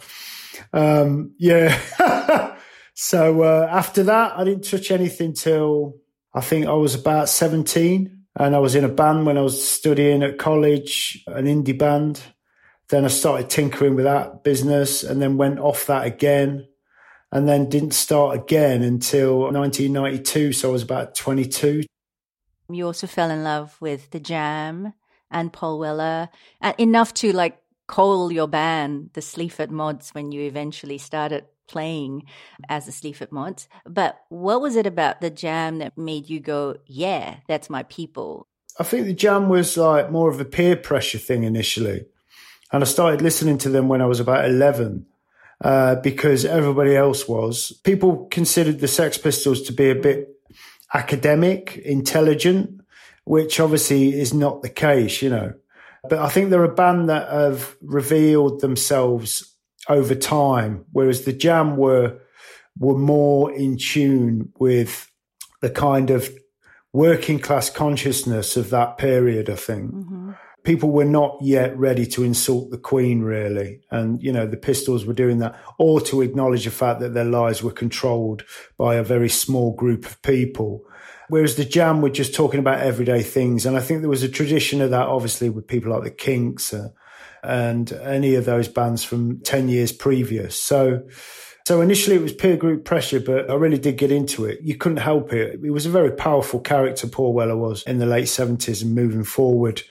um, 0.74 1.33
yeah. 1.38 2.56
so 2.94 3.44
uh, 3.44 3.68
after 3.69 4.04
that, 4.04 4.38
I 4.38 4.44
didn't 4.44 4.63
touch 4.63 4.92
anything 4.92 5.33
till 5.33 5.95
I 6.33 6.42
think 6.42 6.65
I 6.65 6.74
was 6.74 6.95
about 6.95 7.30
17. 7.30 8.13
And 8.39 8.56
I 8.56 8.59
was 8.59 8.75
in 8.75 8.83
a 8.83 8.89
band 8.89 9.25
when 9.25 9.38
I 9.38 9.42
was 9.42 9.68
studying 9.68 10.21
at 10.21 10.38
college, 10.38 11.24
an 11.27 11.45
indie 11.45 11.77
band. 11.77 12.21
Then 12.89 13.04
I 13.04 13.07
started 13.07 13.50
tinkering 13.50 13.95
with 13.95 14.06
that 14.06 14.44
business 14.44 15.04
and 15.04 15.21
then 15.21 15.38
went 15.38 15.59
off 15.59 15.88
that 15.88 16.06
again 16.06 16.68
and 17.32 17.48
then 17.48 17.70
didn't 17.70 17.92
start 17.92 18.38
again 18.38 18.82
until 18.82 19.52
1992. 19.52 20.54
So 20.54 20.70
I 20.70 20.72
was 20.72 20.84
about 20.84 21.16
22. 21.16 21.84
You 22.70 22.86
also 22.86 23.08
fell 23.08 23.30
in 23.30 23.44
love 23.44 23.78
with 23.80 24.12
The 24.12 24.20
Jam 24.20 24.94
and 25.32 25.52
Paul 25.52 25.80
Weller, 25.80 26.30
and 26.62 26.76
enough 26.78 27.14
to 27.16 27.34
like 27.34 27.60
call 27.88 28.31
your 28.31 28.48
band 28.48 29.12
the 29.14 29.22
Sleaford 29.22 29.72
Mods 29.72 30.10
when 30.12 30.31
you 30.31 30.42
eventually 30.42 30.98
started 30.98 31.46
playing 31.68 32.24
as 32.69 32.86
the 32.86 32.92
Sleaford 32.92 33.31
Mods. 33.31 33.68
But 33.86 34.19
what 34.30 34.62
was 34.62 34.76
it 34.76 34.86
about 34.86 35.22
The 35.22 35.30
Jam 35.30 35.80
that 35.80 35.98
made 35.98 36.30
you 36.30 36.40
go, 36.40 36.78
yeah, 36.86 37.38
that's 37.48 37.69
my 37.69 37.84
people? 37.84 38.48
I 38.80 38.84
think 38.84 39.06
The 39.06 39.14
Jam 39.14 39.50
was 39.50 39.78
like 39.78 40.12
more 40.12 40.30
of 40.30 40.40
a 40.40 40.46
peer 40.46 40.76
pressure 40.76 41.18
thing 41.18 41.44
initially. 41.44 42.06
And 42.72 42.84
I 42.84 42.86
started 42.86 43.22
listening 43.22 43.57
to 43.60 43.69
them 43.69 43.88
when 43.88 44.02
I 44.02 44.06
was 44.06 44.19
about 44.19 44.46
11 44.46 45.06
uh, 45.61 45.95
because 45.95 46.45
everybody 46.45 46.95
else 46.95 47.28
was. 47.28 47.71
People 47.83 48.28
considered 48.30 48.80
the 48.80 48.87
Sex 48.87 49.18
Pistols 49.18 49.61
to 49.64 49.73
be 49.73 49.90
a 49.90 49.95
bit 49.95 50.30
academic, 50.94 51.78
intelligent, 51.78 52.81
which 53.23 53.59
obviously 53.59 54.19
is 54.19 54.33
not 54.33 54.61
the 54.61 54.69
case, 54.69 55.21
you 55.21 55.30
know. 55.30 55.54
But 56.09 56.19
I 56.19 56.30
think 56.30 56.49
they're 56.49 56.64
a 56.64 56.73
band 56.73 57.09
that 57.09 57.30
have 57.30 57.76
revealed 57.81 58.61
themselves 58.61 59.56
over 59.90 60.16
time, 60.16 60.85
whereas 60.92 61.26
the 61.26 61.33
Jam 61.33 61.76
were 61.76 62.19
were 62.80 62.97
more 62.97 63.52
in 63.52 63.78
tune 63.78 64.54
with 64.59 65.11
the 65.61 65.69
kind 65.71 66.11
of 66.11 66.30
working 66.94 67.40
class 67.40 67.69
consciousness 67.71 68.56
of 68.56 68.69
that 68.69 68.97
period. 68.97 69.49
I 69.49 69.56
think. 69.56 69.94
Mm-hmm 69.94 70.31
people 70.68 70.92
were 70.92 71.06
not 71.06 71.38
yet 71.40 71.78
ready 71.78 72.06
to 72.06 72.26
insult 72.26 72.71
the 72.71 72.78
Queen, 72.78 73.21
really. 73.21 73.80
And, 73.90 74.21
you 74.21 74.33
know, 74.33 74.45
the 74.45 74.57
Pistols 74.57 75.06
were 75.06 75.14
doing 75.14 75.40
that, 75.40 75.57
or 75.78 76.02
to 76.02 76.21
acknowledge 76.21 76.66
the 76.66 76.71
fact 76.71 77.00
that 77.00 77.14
their 77.14 77.24
lives 77.24 77.64
were 77.64 77.71
controlled 77.71 78.44
by 78.78 78.95
a 78.95 79.04
very 79.04 79.30
small 79.30 79.74
group 79.74 80.06
of 80.06 80.21
people. 80.24 80.83
Whereas 81.30 81.56
the 81.56 81.64
Jam 81.64 82.02
were 82.02 82.09
just 82.09 82.36
talking 82.36 82.59
about 82.59 82.81
everyday 82.81 83.24
things. 83.24 83.66
And 83.66 83.78
I 83.78 83.80
think 83.80 84.02
there 84.02 84.09
was 84.09 84.24
a 84.24 84.30
tradition 84.30 84.81
of 84.81 84.90
that, 84.90 85.07
obviously, 85.07 85.50
with 85.50 85.68
people 85.68 85.94
like 85.94 86.04
the 86.04 86.12
Kinks 86.12 86.74
uh, 86.74 86.90
and 87.42 87.90
any 87.94 88.36
of 88.36 88.44
those 88.44 88.68
bands 88.68 89.06
from 89.06 89.40
10 89.40 89.69
years 89.69 89.94
previous. 89.94 90.59
So, 90.59 91.07
so 91.66 91.80
initially 91.80 92.18
it 92.18 92.21
was 92.21 92.33
peer 92.33 92.57
group 92.57 92.83
pressure, 92.83 93.21
but 93.21 93.50
I 93.50 93.54
really 93.54 93.80
did 93.80 93.95
get 93.95 94.12
into 94.12 94.44
it. 94.44 94.59
You 94.64 94.76
couldn't 94.76 94.97
help 94.97 95.31
it. 95.31 95.62
It 95.64 95.71
was 95.71 95.86
a 95.86 95.92
very 95.92 96.12
powerful 96.12 96.59
character, 96.59 97.07
Paul 97.07 97.31
Weller 97.31 97.56
was 97.56 97.83
in 97.83 98.00
the 98.00 98.06
late 98.06 98.26
70s 98.26 98.81
and 98.81 98.94
moving 98.94 99.24
forward. 99.24 99.83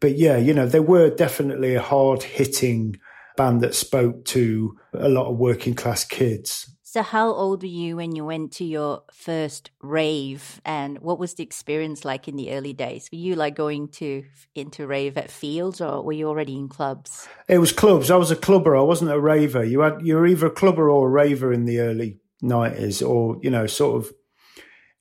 But 0.00 0.16
yeah, 0.16 0.36
you 0.36 0.54
know, 0.54 0.66
they 0.66 0.80
were 0.80 1.10
definitely 1.10 1.74
a 1.74 1.82
hard 1.82 2.22
hitting 2.22 2.96
band 3.36 3.60
that 3.62 3.74
spoke 3.74 4.24
to 4.26 4.76
a 4.92 5.08
lot 5.08 5.30
of 5.30 5.36
working 5.36 5.74
class 5.74 6.04
kids. 6.04 6.70
So, 6.94 7.02
how 7.02 7.32
old 7.32 7.62
were 7.62 7.68
you 7.68 7.96
when 7.96 8.14
you 8.14 8.24
went 8.24 8.52
to 8.52 8.64
your 8.64 9.02
first 9.12 9.72
rave, 9.82 10.60
and 10.64 11.00
what 11.00 11.18
was 11.18 11.34
the 11.34 11.42
experience 11.42 12.04
like 12.04 12.28
in 12.28 12.36
the 12.36 12.52
early 12.52 12.72
days? 12.72 13.08
Were 13.10 13.18
you 13.18 13.34
like 13.34 13.56
going 13.56 13.88
to 13.94 14.22
into 14.54 14.86
rave 14.86 15.18
at 15.18 15.28
fields, 15.28 15.80
or 15.80 16.04
were 16.04 16.12
you 16.12 16.28
already 16.28 16.56
in 16.56 16.68
clubs? 16.68 17.26
It 17.48 17.58
was 17.58 17.72
clubs. 17.72 18.12
I 18.12 18.16
was 18.16 18.30
a 18.30 18.36
clubber. 18.36 18.76
I 18.76 18.82
wasn't 18.82 19.10
a 19.10 19.18
raver. 19.18 19.64
You 19.64 19.80
had 19.80 20.06
you 20.06 20.14
were 20.14 20.24
either 20.24 20.46
a 20.46 20.50
clubber 20.50 20.88
or 20.88 21.08
a 21.08 21.10
raver 21.10 21.52
in 21.52 21.64
the 21.64 21.80
early 21.80 22.20
nineties, 22.40 23.02
or 23.02 23.38
you 23.42 23.50
know, 23.50 23.66
sort 23.66 23.96
of. 23.96 24.12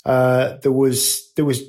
Uh, 0.04 0.58
there 0.64 0.72
was 0.72 1.32
there 1.36 1.46
was 1.46 1.62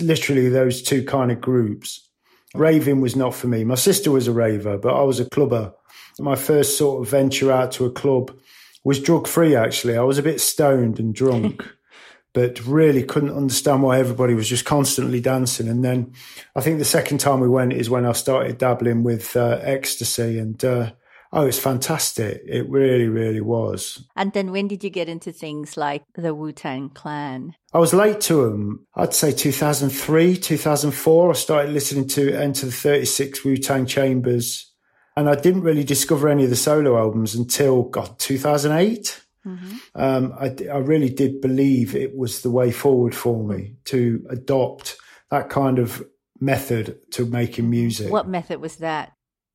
literally 0.00 0.48
those 0.48 0.80
two 0.80 1.04
kind 1.04 1.32
of 1.32 1.40
groups. 1.40 2.08
Raving 2.54 3.00
was 3.00 3.16
not 3.16 3.34
for 3.34 3.48
me. 3.48 3.64
My 3.64 3.74
sister 3.74 4.10
was 4.10 4.28
a 4.28 4.32
raver, 4.32 4.76
but 4.76 4.94
I 4.94 5.02
was 5.02 5.20
a 5.20 5.28
clubber. 5.28 5.72
My 6.18 6.36
first 6.36 6.76
sort 6.76 7.02
of 7.02 7.10
venture 7.10 7.50
out 7.50 7.72
to 7.72 7.86
a 7.86 7.90
club 7.90 8.36
was 8.84 9.00
drug 9.00 9.26
free 9.26 9.56
actually. 9.56 9.96
I 9.96 10.02
was 10.02 10.18
a 10.18 10.22
bit 10.22 10.40
stoned 10.40 10.98
and 10.98 11.14
drunk, 11.14 11.66
but 12.34 12.64
really 12.66 13.02
couldn't 13.02 13.36
understand 13.36 13.82
why 13.82 13.98
everybody 13.98 14.34
was 14.34 14.48
just 14.48 14.64
constantly 14.64 15.20
dancing. 15.20 15.68
And 15.68 15.84
then 15.84 16.12
I 16.54 16.60
think 16.60 16.78
the 16.78 16.84
second 16.84 17.18
time 17.18 17.40
we 17.40 17.48
went 17.48 17.72
is 17.72 17.88
when 17.88 18.04
I 18.04 18.12
started 18.12 18.58
dabbling 18.58 19.02
with 19.02 19.36
uh, 19.36 19.58
ecstasy 19.62 20.38
and, 20.38 20.62
uh, 20.64 20.92
Oh, 21.32 21.46
it's 21.46 21.58
fantastic. 21.58 22.42
It 22.46 22.68
really, 22.68 23.08
really 23.08 23.40
was. 23.40 24.04
And 24.16 24.32
then 24.32 24.52
when 24.52 24.68
did 24.68 24.84
you 24.84 24.90
get 24.90 25.08
into 25.08 25.32
things 25.32 25.76
like 25.76 26.04
the 26.14 26.34
Wu 26.34 26.52
Tang 26.52 26.90
Clan? 26.90 27.54
I 27.72 27.78
was 27.78 27.94
late 27.94 28.20
to 28.22 28.50
them. 28.50 28.86
I'd 28.94 29.14
say 29.14 29.32
2003, 29.32 30.36
2004. 30.36 31.30
I 31.30 31.32
started 31.32 31.72
listening 31.72 32.06
to 32.08 32.34
Enter 32.34 32.66
the 32.66 32.72
36 32.72 33.44
Wu 33.44 33.56
Tang 33.56 33.86
Chambers 33.86 34.72
and 35.16 35.28
I 35.28 35.34
didn't 35.34 35.62
really 35.62 35.84
discover 35.84 36.28
any 36.28 36.44
of 36.44 36.50
the 36.50 36.56
solo 36.56 36.98
albums 36.98 37.34
until, 37.34 37.82
God, 37.84 38.18
2008. 38.18 39.20
Mm-hmm. 39.46 39.76
Um, 39.94 40.34
I, 40.38 40.54
I 40.70 40.78
really 40.78 41.10
did 41.10 41.40
believe 41.40 41.94
it 41.94 42.16
was 42.16 42.42
the 42.42 42.50
way 42.50 42.70
forward 42.70 43.14
for 43.14 43.42
me 43.42 43.74
to 43.86 44.24
adopt 44.30 44.96
that 45.30 45.50
kind 45.50 45.78
of 45.78 46.06
method 46.40 46.98
to 47.12 47.26
making 47.26 47.68
music. 47.68 48.10
What 48.10 48.28
method 48.28 48.60
was 48.60 48.76
that? 48.76 49.12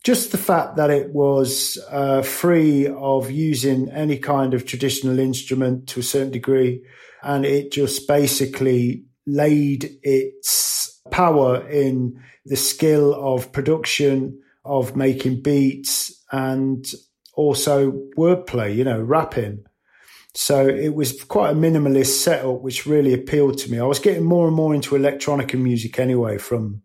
Just 0.07 0.31
the 0.31 0.37
fact 0.37 0.77
that 0.77 0.89
it 0.89 1.13
was 1.13 1.77
uh, 1.91 2.21
free 2.21 2.87
of 2.87 3.29
using 3.29 3.89
any 3.89 4.17
kind 4.17 4.53
of 4.53 4.65
traditional 4.65 5.19
instrument 5.19 5.89
to 5.89 5.99
a 5.99 6.03
certain 6.03 6.31
degree. 6.31 6.81
And 7.23 7.45
it 7.45 7.73
just 7.73 8.07
basically 8.07 9.03
laid 9.25 9.99
its 10.03 11.01
power 11.11 11.67
in 11.67 12.23
the 12.45 12.55
skill 12.55 13.15
of 13.15 13.51
production 13.51 14.39
of 14.63 14.95
making 14.95 15.41
beats 15.41 16.23
and 16.31 16.89
also 17.33 17.91
wordplay, 18.17 18.73
you 18.73 18.85
know, 18.85 19.01
rapping. 19.01 19.65
So 20.35 20.69
it 20.69 20.95
was 20.95 21.21
quite 21.21 21.49
a 21.49 21.53
minimalist 21.53 22.23
setup, 22.23 22.61
which 22.61 22.85
really 22.85 23.13
appealed 23.13 23.57
to 23.57 23.69
me. 23.69 23.77
I 23.77 23.83
was 23.83 23.99
getting 23.99 24.23
more 24.23 24.47
and 24.47 24.55
more 24.55 24.73
into 24.73 24.95
electronica 24.95 25.61
music 25.61 25.99
anyway 25.99 26.37
from, 26.37 26.81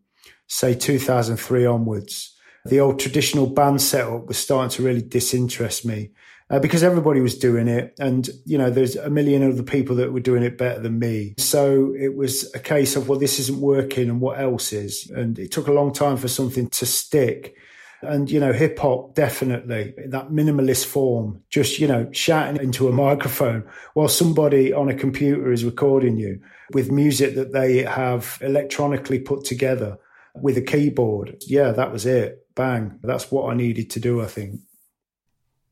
say, 0.48 0.74
2003 0.74 1.66
onwards. 1.66 2.31
The 2.64 2.80
old 2.80 3.00
traditional 3.00 3.46
band 3.46 3.82
setup 3.82 4.26
was 4.26 4.38
starting 4.38 4.70
to 4.76 4.82
really 4.82 5.02
disinterest 5.02 5.84
me 5.84 6.12
uh, 6.52 6.60
because 6.60 6.82
everybody 6.82 7.20
was 7.20 7.36
doing 7.36 7.66
it. 7.66 7.94
And, 7.98 8.28
you 8.44 8.58
know, 8.58 8.70
there's 8.70 8.94
a 8.94 9.10
million 9.10 9.42
other 9.50 9.62
people 9.62 9.96
that 9.96 10.12
were 10.12 10.20
doing 10.20 10.42
it 10.42 10.58
better 10.58 10.80
than 10.80 10.98
me. 10.98 11.34
So 11.38 11.94
it 11.98 12.14
was 12.14 12.54
a 12.54 12.58
case 12.58 12.94
of, 12.94 13.08
well, 13.08 13.18
this 13.18 13.40
isn't 13.40 13.58
working 13.58 14.08
and 14.08 14.20
what 14.20 14.38
else 14.38 14.72
is? 14.72 15.10
And 15.10 15.38
it 15.38 15.50
took 15.50 15.66
a 15.66 15.72
long 15.72 15.92
time 15.92 16.18
for 16.18 16.28
something 16.28 16.68
to 16.68 16.86
stick. 16.86 17.56
And, 18.02 18.30
you 18.30 18.38
know, 18.38 18.52
hip 18.52 18.78
hop, 18.78 19.14
definitely 19.14 19.94
that 20.08 20.30
minimalist 20.30 20.86
form, 20.86 21.40
just, 21.48 21.78
you 21.78 21.86
know, 21.86 22.10
shouting 22.12 22.60
into 22.60 22.88
a 22.88 22.92
microphone 22.92 23.64
while 23.94 24.08
somebody 24.08 24.72
on 24.72 24.88
a 24.88 24.94
computer 24.94 25.52
is 25.52 25.64
recording 25.64 26.16
you 26.16 26.40
with 26.72 26.90
music 26.90 27.36
that 27.36 27.52
they 27.52 27.84
have 27.84 28.38
electronically 28.40 29.20
put 29.20 29.44
together 29.44 29.98
with 30.34 30.56
a 30.56 30.62
keyboard. 30.62 31.42
Yeah, 31.46 31.72
that 31.72 31.92
was 31.92 32.06
it. 32.06 32.46
Bang. 32.54 32.98
That's 33.02 33.30
what 33.30 33.50
I 33.50 33.54
needed 33.54 33.90
to 33.90 34.00
do, 34.00 34.20
I 34.20 34.26
think. 34.26 34.60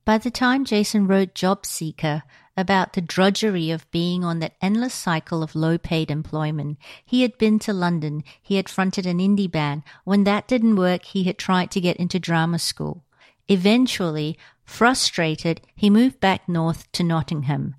By 0.05 0.19
the 0.19 0.31
time 0.31 0.64
Jason 0.64 1.07
wrote 1.07 1.35
Job 1.35 1.67
Seeker, 1.67 2.23
about 2.61 2.93
the 2.93 3.00
drudgery 3.00 3.71
of 3.71 3.90
being 3.90 4.23
on 4.23 4.38
that 4.40 4.55
endless 4.61 4.95
cycle 4.95 5.43
of 5.43 5.55
low 5.55 5.79
paid 5.79 6.11
employment. 6.11 6.79
He 7.05 7.23
had 7.23 7.38
been 7.38 7.59
to 7.61 7.73
London, 7.73 8.23
he 8.40 8.57
had 8.57 8.69
fronted 8.69 9.07
an 9.07 9.19
indie 9.19 9.50
band. 9.50 9.83
When 10.05 10.25
that 10.25 10.47
didn't 10.47 10.76
work, 10.76 11.05
he 11.05 11.25
had 11.25 11.38
tried 11.38 11.71
to 11.73 11.81
get 11.81 11.97
into 11.97 12.19
drama 12.19 12.59
school. 12.59 13.05
Eventually, 13.49 14.38
frustrated, 14.64 15.62
he 15.75 15.90
moved 15.90 16.21
back 16.21 16.49
north 16.49 16.90
to 16.93 17.02
Nottingham. 17.02 17.75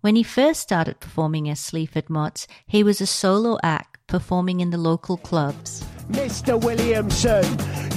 When 0.00 0.14
he 0.14 0.22
first 0.22 0.60
started 0.60 1.00
performing 1.00 1.48
as 1.48 1.58
Sleaford 1.58 2.08
Mods, 2.08 2.46
he 2.66 2.84
was 2.84 3.00
a 3.00 3.06
solo 3.06 3.58
act 3.62 3.97
performing 4.08 4.60
in 4.60 4.70
the 4.70 4.78
local 4.78 5.18
clubs. 5.18 5.84
Mr. 6.10 6.58
Williamson, 6.60 7.44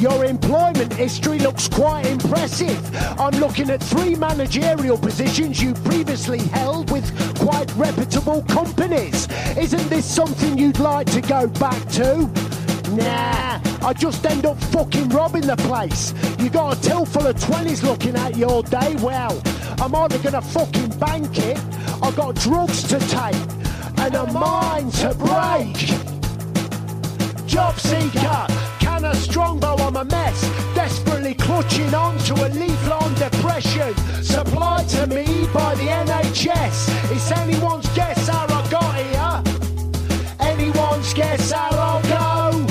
your 0.01 0.25
employment 0.25 0.93
history 0.93 1.39
looks 1.39 1.69
quite 1.69 2.05
impressive. 2.05 2.79
I'm 3.17 3.39
looking 3.39 3.69
at 3.69 3.81
three 3.81 4.15
managerial 4.15 4.97
positions 4.97 5.63
you 5.63 5.73
previously 5.73 6.39
held 6.39 6.91
with 6.91 7.07
quite 7.39 7.73
reputable 7.75 8.43
companies. 8.43 9.29
Isn't 9.57 9.89
this 9.89 10.05
something 10.05 10.57
you'd 10.57 10.79
like 10.79 11.09
to 11.11 11.21
go 11.21 11.47
back 11.47 11.87
to? 11.91 12.29
Nah, 12.91 13.61
I 13.81 13.93
just 13.97 14.25
end 14.25 14.45
up 14.45 14.61
fucking 14.65 15.07
robbing 15.09 15.47
the 15.47 15.55
place. 15.55 16.13
You 16.37 16.49
got 16.49 16.77
a 16.77 16.81
till 16.81 17.05
full 17.05 17.25
of 17.25 17.37
20s 17.37 17.81
looking 17.83 18.17
at 18.17 18.35
you 18.35 18.45
all 18.45 18.61
day. 18.61 18.97
Well, 19.01 19.41
I'm 19.79 19.95
either 19.95 20.19
gonna 20.19 20.41
fucking 20.41 20.99
bank 20.99 21.37
it, 21.37 21.57
I've 22.03 22.17
got 22.17 22.35
drugs 22.35 22.83
to 22.89 22.99
take 22.99 23.60
and 24.01 24.15
a 24.15 24.25
mind 24.33 24.91
to 24.93 25.13
break. 25.13 25.77
Job 27.45 27.79
seeker, 27.79 28.47
can 28.79 29.05
a 29.05 29.13
strongbow, 29.15 29.75
I'm 29.75 29.95
a 29.95 30.05
mess, 30.05 30.41
desperately 30.73 31.35
clutching 31.35 31.93
on 31.93 32.17
to 32.19 32.33
a 32.33 32.47
leaf-long 32.49 33.13
depression, 33.15 33.93
supplied 34.23 34.89
to 34.89 35.05
me 35.05 35.25
by 35.53 35.75
the 35.75 35.87
NHS. 36.07 37.11
It's 37.11 37.31
anyone's 37.31 37.87
guess 37.93 38.27
how 38.27 38.45
I 38.45 38.61
got 38.69 38.95
here. 39.05 39.43
Anyone's 40.39 41.13
guess 41.13 41.51
how 41.51 41.69
I'll 41.71 42.01
go. 42.01 42.65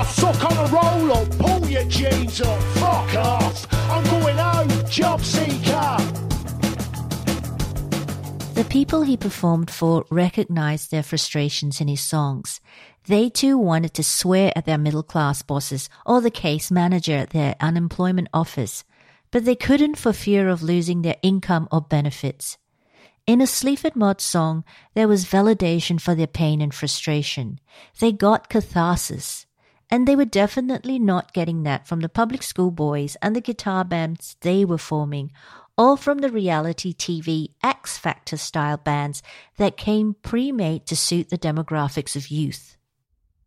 I 0.00 0.04
suck 0.04 0.40
on 0.44 0.56
a 0.64 0.68
roll 0.70 1.12
up, 1.18 1.28
pull 1.38 1.68
your 1.68 1.84
jeans 1.84 2.40
up, 2.40 2.62
fuck 2.78 3.12
off. 3.16 3.66
I'm 3.90 4.04
going 4.04 4.36
home, 4.36 4.70
job 4.88 5.20
seeker. 5.20 5.45
People 8.76 9.00
he 9.00 9.16
performed 9.16 9.70
for 9.70 10.04
recognized 10.10 10.90
their 10.90 11.02
frustrations 11.02 11.80
in 11.80 11.88
his 11.88 12.02
songs. 12.02 12.60
They 13.06 13.30
too 13.30 13.56
wanted 13.56 13.94
to 13.94 14.02
swear 14.04 14.52
at 14.54 14.66
their 14.66 14.76
middle 14.76 15.02
class 15.02 15.40
bosses 15.40 15.88
or 16.04 16.20
the 16.20 16.30
case 16.30 16.70
manager 16.70 17.14
at 17.14 17.30
their 17.30 17.56
unemployment 17.58 18.28
office, 18.34 18.84
but 19.30 19.46
they 19.46 19.54
couldn't 19.54 19.96
for 19.96 20.12
fear 20.12 20.50
of 20.50 20.62
losing 20.62 21.00
their 21.00 21.16
income 21.22 21.68
or 21.72 21.80
benefits. 21.80 22.58
In 23.26 23.40
a 23.40 23.46
Sleaford 23.46 23.96
Mod 23.96 24.20
song, 24.20 24.62
there 24.92 25.08
was 25.08 25.24
validation 25.24 25.98
for 25.98 26.14
their 26.14 26.26
pain 26.26 26.60
and 26.60 26.74
frustration. 26.74 27.58
They 27.98 28.12
got 28.12 28.50
catharsis. 28.50 29.46
And 29.88 30.06
they 30.06 30.16
were 30.16 30.26
definitely 30.26 30.98
not 30.98 31.32
getting 31.32 31.62
that 31.62 31.86
from 31.86 32.00
the 32.00 32.08
public 32.08 32.42
school 32.42 32.72
boys 32.72 33.16
and 33.22 33.34
the 33.34 33.40
guitar 33.40 33.84
bands 33.84 34.36
they 34.40 34.64
were 34.66 34.78
forming 34.78 35.30
all 35.78 35.96
from 35.96 36.18
the 36.18 36.30
reality 36.30 36.92
TV 36.92 37.50
X 37.62 37.98
Factor 37.98 38.36
style 38.36 38.76
bands 38.76 39.22
that 39.56 39.76
came 39.76 40.14
pre 40.22 40.52
made 40.52 40.86
to 40.86 40.96
suit 40.96 41.28
the 41.28 41.38
demographics 41.38 42.16
of 42.16 42.28
youth. 42.28 42.76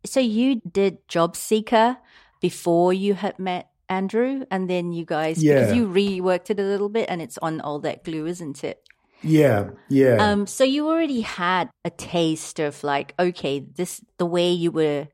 So 0.04 0.20
you 0.20 0.60
did 0.60 1.06
Job 1.08 1.36
Seeker 1.36 1.98
before 2.40 2.92
you 2.92 3.14
had 3.14 3.38
met 3.38 3.70
Andrew, 3.88 4.44
and 4.50 4.70
then 4.70 4.92
you 4.92 5.04
guys, 5.04 5.42
yeah. 5.42 5.54
because 5.54 5.74
you 5.74 5.86
reworked 5.86 6.48
it 6.50 6.60
a 6.60 6.62
little 6.62 6.88
bit 6.88 7.06
and 7.08 7.20
it's 7.20 7.38
on 7.38 7.60
all 7.60 7.80
that 7.80 8.04
glue, 8.04 8.26
isn't 8.26 8.62
it? 8.62 8.82
Yeah, 9.22 9.70
yeah. 9.88 10.16
Um, 10.16 10.46
so 10.46 10.64
you 10.64 10.88
already 10.88 11.20
had 11.20 11.68
a 11.84 11.90
taste 11.90 12.58
of 12.58 12.82
like, 12.84 13.14
okay, 13.18 13.58
this 13.58 14.00
the 14.16 14.24
way 14.24 14.52
you 14.52 14.70
were 14.70 15.08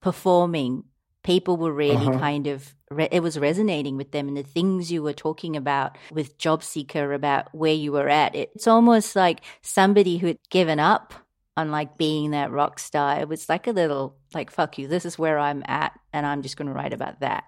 performing 0.00 0.84
people 1.22 1.56
were 1.56 1.72
really 1.72 1.96
uh-huh. 1.96 2.18
kind 2.18 2.46
of 2.46 2.74
re- 2.90 3.08
it 3.10 3.22
was 3.22 3.38
resonating 3.38 3.96
with 3.96 4.10
them 4.12 4.28
and 4.28 4.36
the 4.36 4.42
things 4.42 4.90
you 4.90 5.02
were 5.02 5.12
talking 5.12 5.56
about 5.56 5.96
with 6.12 6.38
job 6.38 6.62
seeker 6.62 7.12
about 7.12 7.54
where 7.54 7.74
you 7.74 7.92
were 7.92 8.08
at 8.08 8.34
it's 8.34 8.66
almost 8.66 9.14
like 9.14 9.40
somebody 9.62 10.18
who 10.18 10.28
had 10.28 10.38
given 10.50 10.80
up 10.80 11.14
on 11.56 11.70
like 11.70 11.98
being 11.98 12.30
that 12.30 12.50
rock 12.50 12.78
star. 12.78 13.20
It 13.20 13.28
was 13.28 13.48
like 13.48 13.66
a 13.66 13.72
little 13.72 14.16
like 14.34 14.50
fuck 14.50 14.78
you 14.78 14.88
this 14.88 15.04
is 15.04 15.18
where 15.18 15.38
i'm 15.38 15.64
at 15.66 15.98
and 16.12 16.24
i'm 16.24 16.42
just 16.42 16.56
going 16.56 16.68
to 16.68 16.74
write 16.74 16.92
about 16.92 17.20
that. 17.20 17.44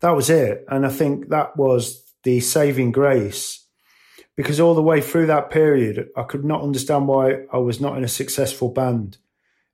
That 0.00 0.10
was 0.16 0.30
it 0.30 0.64
and 0.68 0.84
i 0.84 0.88
think 0.88 1.28
that 1.28 1.56
was 1.56 2.04
the 2.24 2.40
saving 2.40 2.92
grace 2.92 3.64
because 4.36 4.60
all 4.60 4.74
the 4.74 4.82
way 4.82 5.00
through 5.00 5.26
that 5.26 5.50
period 5.50 6.08
i 6.16 6.22
could 6.24 6.44
not 6.44 6.62
understand 6.62 7.06
why 7.08 7.44
i 7.52 7.58
was 7.58 7.80
not 7.80 7.96
in 7.96 8.04
a 8.04 8.08
successful 8.08 8.70
band 8.70 9.18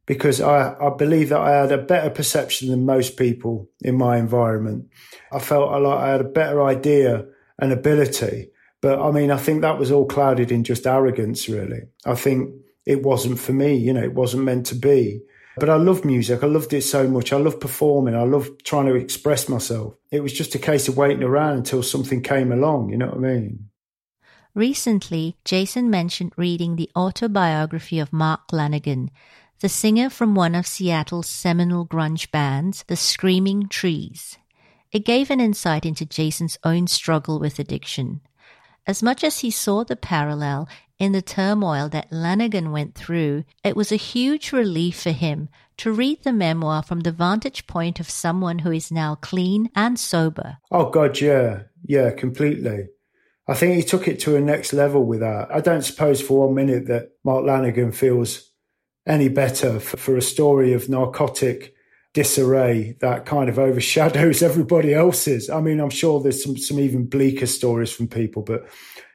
because 0.06 0.40
I, 0.40 0.74
I 0.74 0.90
believe 0.96 1.30
that 1.30 1.40
I 1.40 1.52
had 1.52 1.72
a 1.72 1.78
better 1.78 2.10
perception 2.10 2.68
than 2.68 2.84
most 2.84 3.16
people 3.16 3.68
in 3.80 3.96
my 3.96 4.18
environment. 4.18 4.88
I 5.32 5.38
felt 5.38 5.70
like 5.70 5.98
I 5.98 6.10
had 6.10 6.20
a 6.20 6.24
better 6.24 6.62
idea 6.62 7.26
and 7.58 7.72
ability, 7.72 8.50
But 8.84 9.00
I 9.00 9.10
mean, 9.12 9.30
I 9.30 9.38
think 9.38 9.62
that 9.62 9.78
was 9.78 9.90
all 9.90 10.04
clouded 10.04 10.52
in 10.52 10.62
just 10.62 10.86
arrogance, 10.86 11.48
really. 11.48 11.84
I 12.04 12.14
think 12.16 12.54
it 12.84 13.02
wasn't 13.02 13.38
for 13.38 13.54
me, 13.54 13.76
you 13.76 13.94
know, 13.94 14.02
it 14.02 14.12
wasn't 14.12 14.44
meant 14.44 14.66
to 14.66 14.74
be. 14.74 15.22
But 15.56 15.70
I 15.70 15.76
love 15.76 16.04
music. 16.04 16.42
I 16.42 16.48
loved 16.48 16.72
it 16.74 16.82
so 16.82 17.08
much. 17.08 17.32
I 17.32 17.38
love 17.38 17.60
performing. 17.60 18.14
I 18.14 18.24
love 18.24 18.50
trying 18.64 18.84
to 18.86 18.94
express 18.94 19.48
myself. 19.48 19.94
It 20.10 20.20
was 20.20 20.34
just 20.34 20.54
a 20.54 20.58
case 20.58 20.86
of 20.86 20.98
waiting 20.98 21.22
around 21.22 21.56
until 21.56 21.82
something 21.82 22.22
came 22.22 22.52
along. 22.52 22.90
You 22.90 22.98
know 22.98 23.06
what 23.06 23.16
I 23.16 23.20
mean? 23.20 23.70
Recently, 24.54 25.36
Jason 25.44 25.88
mentioned 25.88 26.32
reading 26.36 26.76
the 26.76 26.90
autobiography 26.94 27.98
of 28.00 28.12
Mark 28.12 28.48
Lanegan, 28.52 29.08
the 29.60 29.68
singer 29.68 30.10
from 30.10 30.34
one 30.34 30.54
of 30.54 30.66
Seattle's 30.66 31.28
seminal 31.28 31.86
grunge 31.86 32.30
bands, 32.30 32.84
The 32.86 32.96
Screaming 32.96 33.68
Trees. 33.68 34.36
It 34.92 35.04
gave 35.04 35.30
an 35.30 35.40
insight 35.40 35.84
into 35.84 36.06
Jason's 36.06 36.58
own 36.64 36.86
struggle 36.86 37.40
with 37.40 37.58
addiction. 37.58 38.20
As 38.86 39.02
much 39.02 39.24
as 39.24 39.40
he 39.40 39.50
saw 39.50 39.82
the 39.82 39.96
parallel 39.96 40.68
in 40.98 41.12
the 41.12 41.22
turmoil 41.22 41.88
that 41.88 42.10
Lanegan 42.10 42.70
went 42.70 42.94
through, 42.94 43.44
it 43.64 43.76
was 43.76 43.90
a 43.90 43.96
huge 43.96 44.52
relief 44.52 45.02
for 45.02 45.10
him 45.10 45.48
to 45.78 45.92
read 45.92 46.22
the 46.22 46.32
memoir 46.32 46.82
from 46.82 47.00
the 47.00 47.10
vantage 47.10 47.66
point 47.66 47.98
of 47.98 48.08
someone 48.08 48.60
who 48.60 48.70
is 48.70 48.92
now 48.92 49.16
clean 49.16 49.70
and 49.74 49.98
sober. 49.98 50.58
Oh, 50.70 50.90
God, 50.90 51.20
yeah. 51.20 51.62
Yeah, 51.84 52.10
completely. 52.10 52.88
I 53.48 53.54
think 53.54 53.74
he 53.74 53.82
took 53.82 54.06
it 54.06 54.20
to 54.20 54.36
a 54.36 54.40
next 54.40 54.72
level 54.72 55.04
with 55.04 55.20
that. 55.20 55.48
I 55.50 55.60
don't 55.60 55.82
suppose 55.82 56.22
for 56.22 56.46
one 56.46 56.54
minute 56.54 56.86
that 56.86 57.10
Mark 57.24 57.44
Lanegan 57.44 57.94
feels 57.94 58.52
any 59.06 59.28
better 59.28 59.80
for, 59.80 59.96
for 59.96 60.16
a 60.16 60.22
story 60.22 60.72
of 60.72 60.88
narcotic 60.88 61.74
disarray 62.14 62.96
that 63.00 63.26
kind 63.26 63.48
of 63.48 63.58
overshadows 63.58 64.42
everybody 64.42 64.94
else's. 64.94 65.50
I 65.50 65.60
mean, 65.60 65.80
I'm 65.80 65.90
sure 65.90 66.20
there's 66.20 66.42
some, 66.42 66.56
some 66.56 66.78
even 66.78 67.06
bleaker 67.06 67.46
stories 67.46 67.92
from 67.92 68.08
people, 68.08 68.42
but 68.42 68.66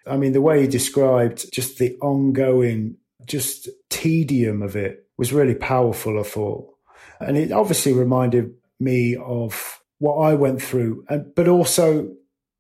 I 0.06 0.18
mean, 0.18 0.34
the 0.34 0.42
way 0.42 0.62
he 0.62 0.68
described 0.68 1.52
just 1.52 1.78
the 1.78 1.96
ongoing, 2.02 2.98
just 3.26 3.70
tedium 3.90 4.62
of 4.62 4.76
it 4.76 5.08
was 5.18 5.34
really 5.34 5.56
powerful, 5.56 6.20
I 6.20 6.24
thought. 6.24 6.70
And 7.20 7.38
it 7.38 7.52
obviously 7.52 7.94
reminded 7.94 8.54
me 8.80 9.16
of 9.16 9.82
what 10.00 10.18
I 10.18 10.34
went 10.34 10.62
through, 10.62 11.06
and, 11.10 11.34
but 11.36 11.48
also 11.48 12.10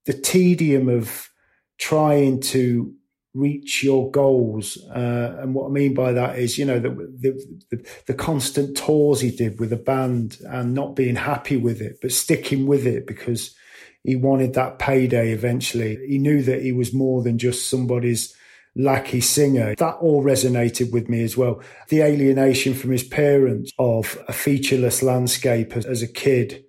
the 0.05 0.13
tedium 0.13 0.89
of 0.89 1.29
trying 1.77 2.41
to 2.41 2.93
reach 3.33 3.83
your 3.83 4.09
goals. 4.11 4.77
Uh, 4.89 5.37
and 5.39 5.53
what 5.53 5.67
I 5.67 5.69
mean 5.69 5.93
by 5.93 6.13
that 6.13 6.39
is, 6.39 6.57
you 6.57 6.65
know, 6.65 6.79
the, 6.79 6.89
the, 6.89 7.85
the, 8.07 8.13
constant 8.13 8.75
tours 8.75 9.21
he 9.21 9.31
did 9.31 9.59
with 9.59 9.69
the 9.69 9.75
band 9.75 10.39
and 10.47 10.73
not 10.73 10.95
being 10.95 11.15
happy 11.15 11.57
with 11.57 11.81
it, 11.81 11.99
but 12.01 12.11
sticking 12.11 12.65
with 12.65 12.87
it 12.87 13.05
because 13.05 13.55
he 14.03 14.15
wanted 14.15 14.53
that 14.53 14.79
payday 14.79 15.31
eventually. 15.31 15.99
He 16.07 16.17
knew 16.17 16.41
that 16.43 16.61
he 16.61 16.71
was 16.71 16.93
more 16.93 17.21
than 17.21 17.37
just 17.37 17.69
somebody's 17.69 18.35
lackey 18.75 19.21
singer. 19.21 19.75
That 19.75 19.95
all 19.95 20.23
resonated 20.23 20.91
with 20.91 21.09
me 21.09 21.23
as 21.23 21.37
well. 21.37 21.61
The 21.89 22.01
alienation 22.01 22.73
from 22.73 22.91
his 22.91 23.03
parents 23.03 23.71
of 23.77 24.17
a 24.27 24.33
featureless 24.33 25.03
landscape 25.03 25.75
as, 25.75 25.85
as 25.85 26.01
a 26.01 26.07
kid, 26.07 26.63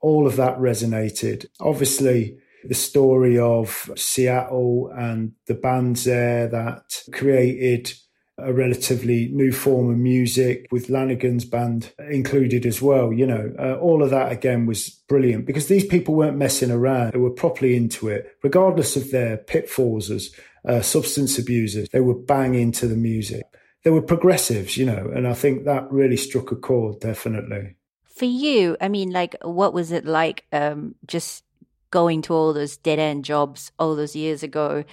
all 0.00 0.26
of 0.26 0.36
that 0.36 0.56
resonated. 0.58 1.46
Obviously, 1.60 2.38
the 2.68 2.74
story 2.74 3.38
of 3.38 3.90
Seattle 3.96 4.90
and 4.96 5.32
the 5.46 5.54
bands 5.54 6.04
there 6.04 6.48
that 6.48 7.02
created 7.12 7.92
a 8.38 8.52
relatively 8.52 9.28
new 9.28 9.50
form 9.50 9.90
of 9.90 9.96
music 9.96 10.66
with 10.70 10.88
Lanegan's 10.88 11.46
band 11.46 11.92
included 12.10 12.66
as 12.66 12.82
well. 12.82 13.12
You 13.12 13.26
know, 13.26 13.54
uh, 13.58 13.76
all 13.80 14.02
of 14.02 14.10
that 14.10 14.30
again 14.30 14.66
was 14.66 14.90
brilliant 15.08 15.46
because 15.46 15.68
these 15.68 15.86
people 15.86 16.14
weren't 16.14 16.36
messing 16.36 16.70
around. 16.70 17.12
They 17.12 17.18
were 17.18 17.30
properly 17.30 17.76
into 17.76 18.08
it, 18.08 18.36
regardless 18.42 18.96
of 18.96 19.10
their 19.10 19.38
pitfalls 19.38 20.10
as 20.10 20.34
uh, 20.66 20.82
substance 20.82 21.38
abusers. 21.38 21.88
They 21.88 22.00
were 22.00 22.14
bang 22.14 22.54
into 22.54 22.86
the 22.86 22.96
music. 22.96 23.44
They 23.84 23.90
were 23.90 24.02
progressives, 24.02 24.76
you 24.76 24.84
know, 24.84 25.10
and 25.14 25.26
I 25.26 25.32
think 25.32 25.64
that 25.64 25.90
really 25.90 26.16
struck 26.16 26.50
a 26.50 26.56
chord, 26.56 27.00
definitely. 27.00 27.76
For 28.04 28.24
you, 28.24 28.76
I 28.80 28.88
mean, 28.88 29.10
like, 29.10 29.36
what 29.42 29.72
was 29.72 29.92
it 29.92 30.04
like 30.04 30.44
um, 30.52 30.94
just 31.06 31.44
going 31.90 32.22
to 32.22 32.34
all 32.34 32.52
those 32.52 32.76
dead 32.76 32.98
end 32.98 33.24
jobs 33.24 33.72
all 33.78 33.96
those 33.96 34.16
years 34.16 34.42
ago 34.42 34.84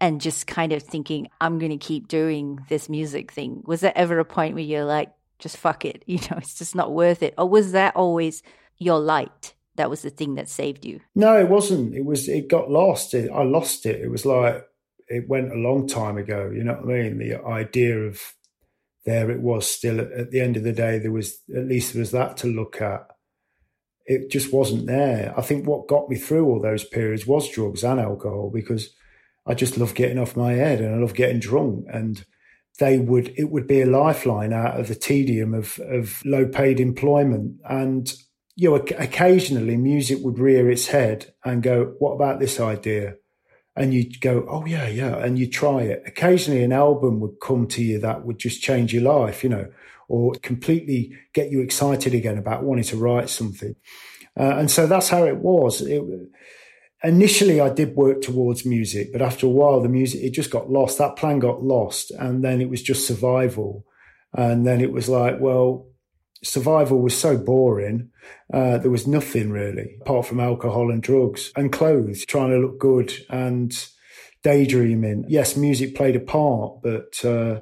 and 0.00 0.20
just 0.20 0.46
kind 0.46 0.72
of 0.72 0.82
thinking, 0.82 1.28
I'm 1.40 1.58
going 1.58 1.70
to 1.70 1.78
keep 1.78 2.08
doing 2.08 2.64
this 2.68 2.88
music 2.88 3.32
thing? 3.32 3.62
Was 3.64 3.80
there 3.80 3.96
ever 3.96 4.18
a 4.18 4.24
point 4.24 4.54
where 4.54 4.62
you're 4.62 4.84
like, 4.84 5.10
just 5.38 5.56
fuck 5.56 5.84
it, 5.84 6.02
you 6.06 6.18
know, 6.18 6.36
it's 6.38 6.58
just 6.58 6.74
not 6.74 6.92
worth 6.92 7.22
it? 7.22 7.34
Or 7.38 7.48
was 7.48 7.72
that 7.72 7.96
always 7.96 8.42
your 8.78 8.98
light? 8.98 9.54
That 9.76 9.90
was 9.90 10.02
the 10.02 10.10
thing 10.10 10.36
that 10.36 10.48
saved 10.48 10.84
you? 10.84 11.00
No, 11.16 11.36
it 11.38 11.48
wasn't. 11.48 11.94
It 11.94 12.04
was, 12.04 12.28
it 12.28 12.48
got 12.48 12.70
lost. 12.70 13.12
It, 13.12 13.30
I 13.30 13.42
lost 13.42 13.86
it. 13.86 14.00
It 14.00 14.08
was 14.08 14.24
like, 14.24 14.64
it 15.08 15.28
went 15.28 15.52
a 15.52 15.56
long 15.56 15.88
time 15.88 16.16
ago. 16.16 16.50
You 16.54 16.62
know 16.62 16.74
what 16.74 16.94
I 16.94 17.02
mean? 17.02 17.18
The 17.18 17.42
idea 17.44 17.98
of 17.98 18.20
there 19.04 19.30
it 19.30 19.40
was 19.40 19.68
still 19.68 20.00
at, 20.00 20.12
at 20.12 20.30
the 20.30 20.40
end 20.40 20.56
of 20.56 20.62
the 20.62 20.72
day, 20.72 20.98
there 20.98 21.10
was, 21.10 21.40
at 21.54 21.66
least 21.66 21.92
there 21.92 22.00
was 22.00 22.12
that 22.12 22.36
to 22.38 22.46
look 22.46 22.80
at 22.80 23.08
it 24.06 24.30
just 24.30 24.52
wasn't 24.52 24.86
there. 24.86 25.32
I 25.36 25.42
think 25.42 25.66
what 25.66 25.88
got 25.88 26.08
me 26.08 26.16
through 26.16 26.46
all 26.46 26.60
those 26.60 26.84
periods 26.84 27.26
was 27.26 27.48
drugs 27.48 27.84
and 27.84 28.00
alcohol 28.00 28.50
because 28.52 28.94
I 29.46 29.54
just 29.54 29.78
love 29.78 29.94
getting 29.94 30.18
off 30.18 30.36
my 30.36 30.52
head 30.52 30.80
and 30.80 30.94
I 30.94 30.98
love 30.98 31.14
getting 31.14 31.40
drunk. 31.40 31.86
And 31.92 32.24
they 32.78 32.98
would, 32.98 33.32
it 33.36 33.50
would 33.50 33.66
be 33.66 33.80
a 33.80 33.86
lifeline 33.86 34.52
out 34.52 34.78
of 34.78 34.88
the 34.88 34.94
tedium 34.94 35.54
of, 35.54 35.78
of 35.78 36.22
low 36.24 36.46
paid 36.46 36.80
employment. 36.80 37.60
And, 37.68 38.12
you 38.56 38.70
know, 38.70 38.76
occasionally 38.76 39.76
music 39.76 40.18
would 40.20 40.38
rear 40.38 40.70
its 40.70 40.88
head 40.88 41.32
and 41.44 41.62
go, 41.62 41.94
what 41.98 42.12
about 42.12 42.40
this 42.40 42.60
idea? 42.60 43.16
And 43.76 43.92
you'd 43.92 44.20
go, 44.20 44.46
oh, 44.48 44.64
yeah, 44.66 44.86
yeah. 44.86 45.16
And 45.16 45.38
you 45.38 45.48
try 45.48 45.82
it. 45.82 46.04
Occasionally 46.06 46.62
an 46.62 46.72
album 46.72 47.18
would 47.20 47.40
come 47.42 47.66
to 47.68 47.82
you 47.82 47.98
that 48.00 48.24
would 48.24 48.38
just 48.38 48.62
change 48.62 48.94
your 48.94 49.02
life, 49.02 49.42
you 49.42 49.50
know, 49.50 49.68
or 50.08 50.32
completely 50.42 51.12
get 51.32 51.50
you 51.50 51.60
excited 51.60 52.14
again 52.14 52.38
about 52.38 52.62
wanting 52.62 52.84
to 52.84 52.96
write 52.96 53.28
something. 53.28 53.74
Uh, 54.38 54.54
and 54.58 54.70
so 54.70 54.86
that's 54.86 55.08
how 55.08 55.24
it 55.24 55.38
was. 55.38 55.80
It, 55.80 56.02
initially 57.02 57.60
I 57.60 57.68
did 57.68 57.96
work 57.96 58.22
towards 58.22 58.64
music, 58.64 59.12
but 59.12 59.22
after 59.22 59.46
a 59.46 59.50
while, 59.50 59.80
the 59.80 59.88
music, 59.88 60.22
it 60.22 60.30
just 60.30 60.50
got 60.50 60.70
lost. 60.70 60.98
That 60.98 61.16
plan 61.16 61.40
got 61.40 61.62
lost. 61.62 62.12
And 62.12 62.44
then 62.44 62.60
it 62.60 62.70
was 62.70 62.82
just 62.82 63.06
survival. 63.06 63.84
And 64.32 64.66
then 64.66 64.80
it 64.80 64.92
was 64.92 65.08
like, 65.08 65.40
well, 65.40 65.86
survival 66.44 67.00
was 67.00 67.16
so 67.16 67.36
boring. 67.36 68.10
Uh, 68.52 68.78
there 68.78 68.90
was 68.90 69.06
nothing 69.06 69.50
really 69.50 69.96
apart 70.00 70.26
from 70.26 70.40
alcohol 70.40 70.90
and 70.90 71.02
drugs 71.02 71.52
and 71.56 71.72
clothes, 71.72 72.24
trying 72.26 72.50
to 72.50 72.58
look 72.58 72.78
good 72.78 73.12
and 73.30 73.88
daydreaming. 74.42 75.24
Yes, 75.28 75.56
music 75.56 75.94
played 75.94 76.16
a 76.16 76.20
part, 76.20 76.82
but, 76.82 77.24
uh, 77.24 77.60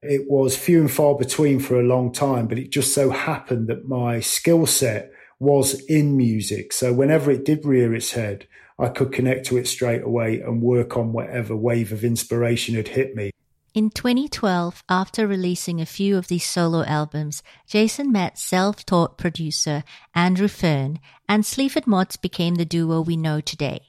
it 0.00 0.30
was 0.30 0.56
few 0.56 0.80
and 0.80 0.90
far 0.90 1.16
between 1.16 1.58
for 1.58 1.78
a 1.78 1.84
long 1.84 2.12
time, 2.12 2.46
but 2.46 2.58
it 2.58 2.70
just 2.70 2.94
so 2.94 3.10
happened 3.10 3.66
that 3.68 3.88
my 3.88 4.20
skill 4.20 4.64
set 4.64 5.10
was 5.40 5.80
in 5.86 6.16
music. 6.16 6.72
So 6.72 6.92
whenever 6.92 7.30
it 7.30 7.44
did 7.44 7.64
rear 7.64 7.94
its 7.94 8.12
head, 8.12 8.46
I 8.78 8.88
could 8.88 9.12
connect 9.12 9.46
to 9.46 9.56
it 9.56 9.66
straight 9.66 10.02
away 10.02 10.40
and 10.40 10.62
work 10.62 10.96
on 10.96 11.12
whatever 11.12 11.56
wave 11.56 11.92
of 11.92 12.04
inspiration 12.04 12.76
had 12.76 12.88
hit 12.88 13.16
me. 13.16 13.32
In 13.78 13.90
2012, 13.90 14.82
after 14.88 15.24
releasing 15.24 15.80
a 15.80 15.86
few 15.86 16.18
of 16.18 16.26
these 16.26 16.42
solo 16.42 16.82
albums, 16.82 17.44
Jason 17.64 18.10
met 18.10 18.36
self 18.36 18.84
taught 18.84 19.16
producer 19.16 19.84
Andrew 20.16 20.48
Fearn, 20.48 20.98
and 21.28 21.46
Sleaford 21.46 21.86
Mods 21.86 22.16
became 22.16 22.56
the 22.56 22.64
duo 22.64 23.00
we 23.00 23.16
know 23.16 23.40
today. 23.40 23.82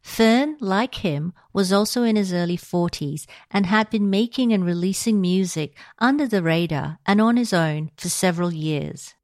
Fearn, 0.00 0.56
like 0.60 0.94
him, 0.94 1.32
was 1.52 1.72
also 1.72 2.04
in 2.04 2.14
his 2.14 2.32
early 2.32 2.56
40s 2.56 3.26
and 3.50 3.66
had 3.66 3.90
been 3.90 4.08
making 4.08 4.52
and 4.52 4.64
releasing 4.64 5.20
music 5.20 5.76
under 5.98 6.28
the 6.28 6.40
radar 6.40 7.00
and 7.04 7.20
on 7.20 7.36
his 7.36 7.52
own 7.52 7.90
for 7.96 8.08
several 8.08 8.52
years. 8.52 9.14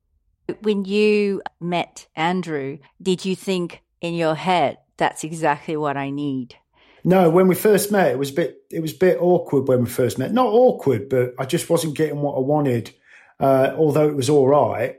When 0.62 0.86
you 0.86 1.40
met 1.60 2.08
Andrew, 2.16 2.78
did 3.00 3.24
you 3.24 3.36
think 3.36 3.84
in 4.00 4.14
your 4.14 4.34
head, 4.34 4.78
that's 4.96 5.22
exactly 5.22 5.76
what 5.76 5.96
I 5.96 6.10
need? 6.10 6.56
No, 7.04 7.30
when 7.30 7.48
we 7.48 7.54
first 7.54 7.90
met, 7.90 8.12
it 8.12 8.18
was 8.18 8.30
a 8.30 8.34
bit 8.34 8.62
it 8.70 8.80
was 8.80 8.92
a 8.92 8.98
bit 8.98 9.18
awkward 9.20 9.68
when 9.68 9.84
we 9.84 9.90
first 9.90 10.18
met. 10.18 10.32
Not 10.32 10.46
awkward, 10.46 11.08
but 11.08 11.34
I 11.38 11.44
just 11.44 11.70
wasn't 11.70 11.96
getting 11.96 12.20
what 12.20 12.36
I 12.36 12.40
wanted. 12.40 12.92
Uh, 13.38 13.74
although 13.76 14.08
it 14.08 14.16
was 14.16 14.28
all 14.28 14.46
right. 14.46 14.96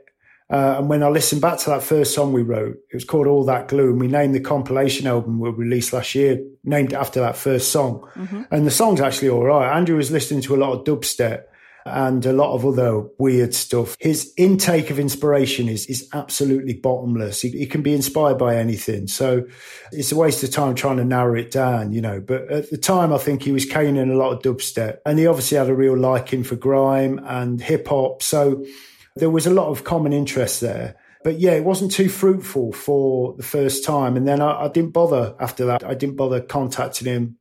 Uh, 0.50 0.76
and 0.78 0.88
when 0.88 1.02
I 1.02 1.08
listened 1.08 1.40
back 1.40 1.58
to 1.60 1.70
that 1.70 1.82
first 1.82 2.14
song 2.14 2.32
we 2.32 2.42
wrote, 2.42 2.76
it 2.90 2.94
was 2.94 3.04
called 3.04 3.26
All 3.26 3.44
That 3.44 3.68
Glue. 3.68 3.90
And 3.90 4.00
we 4.00 4.08
named 4.08 4.34
the 4.34 4.40
compilation 4.40 5.06
album 5.06 5.38
we 5.38 5.48
released 5.48 5.94
last 5.94 6.14
year, 6.14 6.44
named 6.62 6.92
after 6.92 7.20
that 7.20 7.36
first 7.36 7.72
song. 7.72 8.06
Mm-hmm. 8.14 8.42
And 8.50 8.66
the 8.66 8.70
song's 8.70 9.00
actually 9.00 9.30
all 9.30 9.44
right. 9.44 9.74
Andrew 9.74 9.96
was 9.96 10.10
listening 10.10 10.42
to 10.42 10.54
a 10.54 10.58
lot 10.58 10.72
of 10.72 10.84
dubstep 10.84 11.44
and 11.84 12.24
a 12.26 12.32
lot 12.32 12.54
of 12.54 12.64
other 12.64 13.02
weird 13.18 13.54
stuff. 13.54 13.96
His 13.98 14.32
intake 14.36 14.90
of 14.90 14.98
inspiration 14.98 15.68
is, 15.68 15.86
is 15.86 16.08
absolutely 16.12 16.74
bottomless. 16.74 17.40
He, 17.40 17.50
he, 17.50 17.66
can 17.66 17.82
be 17.82 17.94
inspired 17.94 18.38
by 18.38 18.56
anything. 18.56 19.08
So 19.08 19.44
it's 19.90 20.12
a 20.12 20.16
waste 20.16 20.42
of 20.44 20.50
time 20.50 20.74
trying 20.74 20.98
to 20.98 21.04
narrow 21.04 21.34
it 21.34 21.50
down, 21.50 21.92
you 21.92 22.00
know. 22.00 22.20
But 22.20 22.50
at 22.50 22.70
the 22.70 22.78
time, 22.78 23.12
I 23.12 23.18
think 23.18 23.42
he 23.42 23.52
was 23.52 23.64
caning 23.64 24.10
a 24.10 24.16
lot 24.16 24.32
of 24.32 24.42
dubstep 24.42 24.98
and 25.04 25.18
he 25.18 25.26
obviously 25.26 25.58
had 25.58 25.68
a 25.68 25.74
real 25.74 25.96
liking 25.96 26.44
for 26.44 26.56
grime 26.56 27.20
and 27.24 27.60
hip 27.60 27.88
hop. 27.88 28.22
So 28.22 28.64
there 29.16 29.30
was 29.30 29.46
a 29.46 29.50
lot 29.50 29.68
of 29.68 29.84
common 29.84 30.12
interest 30.12 30.60
there. 30.60 30.96
But 31.24 31.38
yeah, 31.38 31.52
it 31.52 31.64
wasn't 31.64 31.92
too 31.92 32.08
fruitful 32.08 32.72
for 32.72 33.34
the 33.36 33.44
first 33.44 33.84
time. 33.84 34.16
And 34.16 34.26
then 34.26 34.40
I, 34.40 34.64
I 34.64 34.68
didn't 34.68 34.92
bother 34.92 35.34
after 35.38 35.66
that. 35.66 35.84
I 35.84 35.94
didn't 35.94 36.16
bother 36.16 36.40
contacting 36.40 37.06
him 37.06 37.38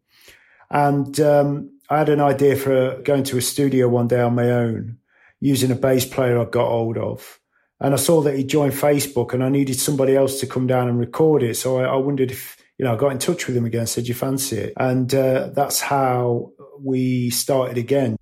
And 0.70 1.20
um, 1.20 1.80
I 1.92 1.98
had 1.98 2.08
an 2.08 2.22
idea 2.22 2.56
for 2.56 3.02
going 3.02 3.24
to 3.24 3.38
a 3.38 3.42
studio 3.42 3.90
one 3.90 4.08
day 4.08 4.22
on 4.22 4.34
my 4.34 4.50
own 4.50 4.98
using 5.42 5.72
a 5.72 5.76
bass 5.76 6.06
player 6.06 6.40
I 6.40 6.46
got 6.46 6.70
hold 6.70 6.98
of. 6.98 7.38
And 7.82 7.94
I 7.94 7.98
saw 7.98 8.22
that 8.22 8.38
he 8.38 8.46
joined 8.46 8.72
Facebook 8.72 9.34
and 9.34 9.44
I 9.44 9.50
needed 9.50 9.78
somebody 9.78 10.16
else 10.16 10.40
to 10.40 10.48
come 10.48 10.68
down 10.68 10.88
and 10.88 10.98
record 10.98 11.44
it. 11.44 11.58
So 11.58 11.80
I, 11.80 11.84
I 11.84 11.98
wondered 11.98 12.32
if, 12.32 12.56
you 12.78 12.86
know, 12.86 12.94
I 12.94 12.96
got 12.96 13.12
in 13.12 13.20
touch 13.20 13.46
with 13.46 13.58
him 13.58 13.66
again, 13.66 13.88
said, 13.88 14.08
you 14.08 14.14
fancy 14.14 14.56
it? 14.56 14.74
And 14.78 15.14
uh, 15.14 15.50
that's 15.54 15.82
how 15.82 16.54
we 16.80 17.30
started 17.30 17.78
again. 17.78 18.16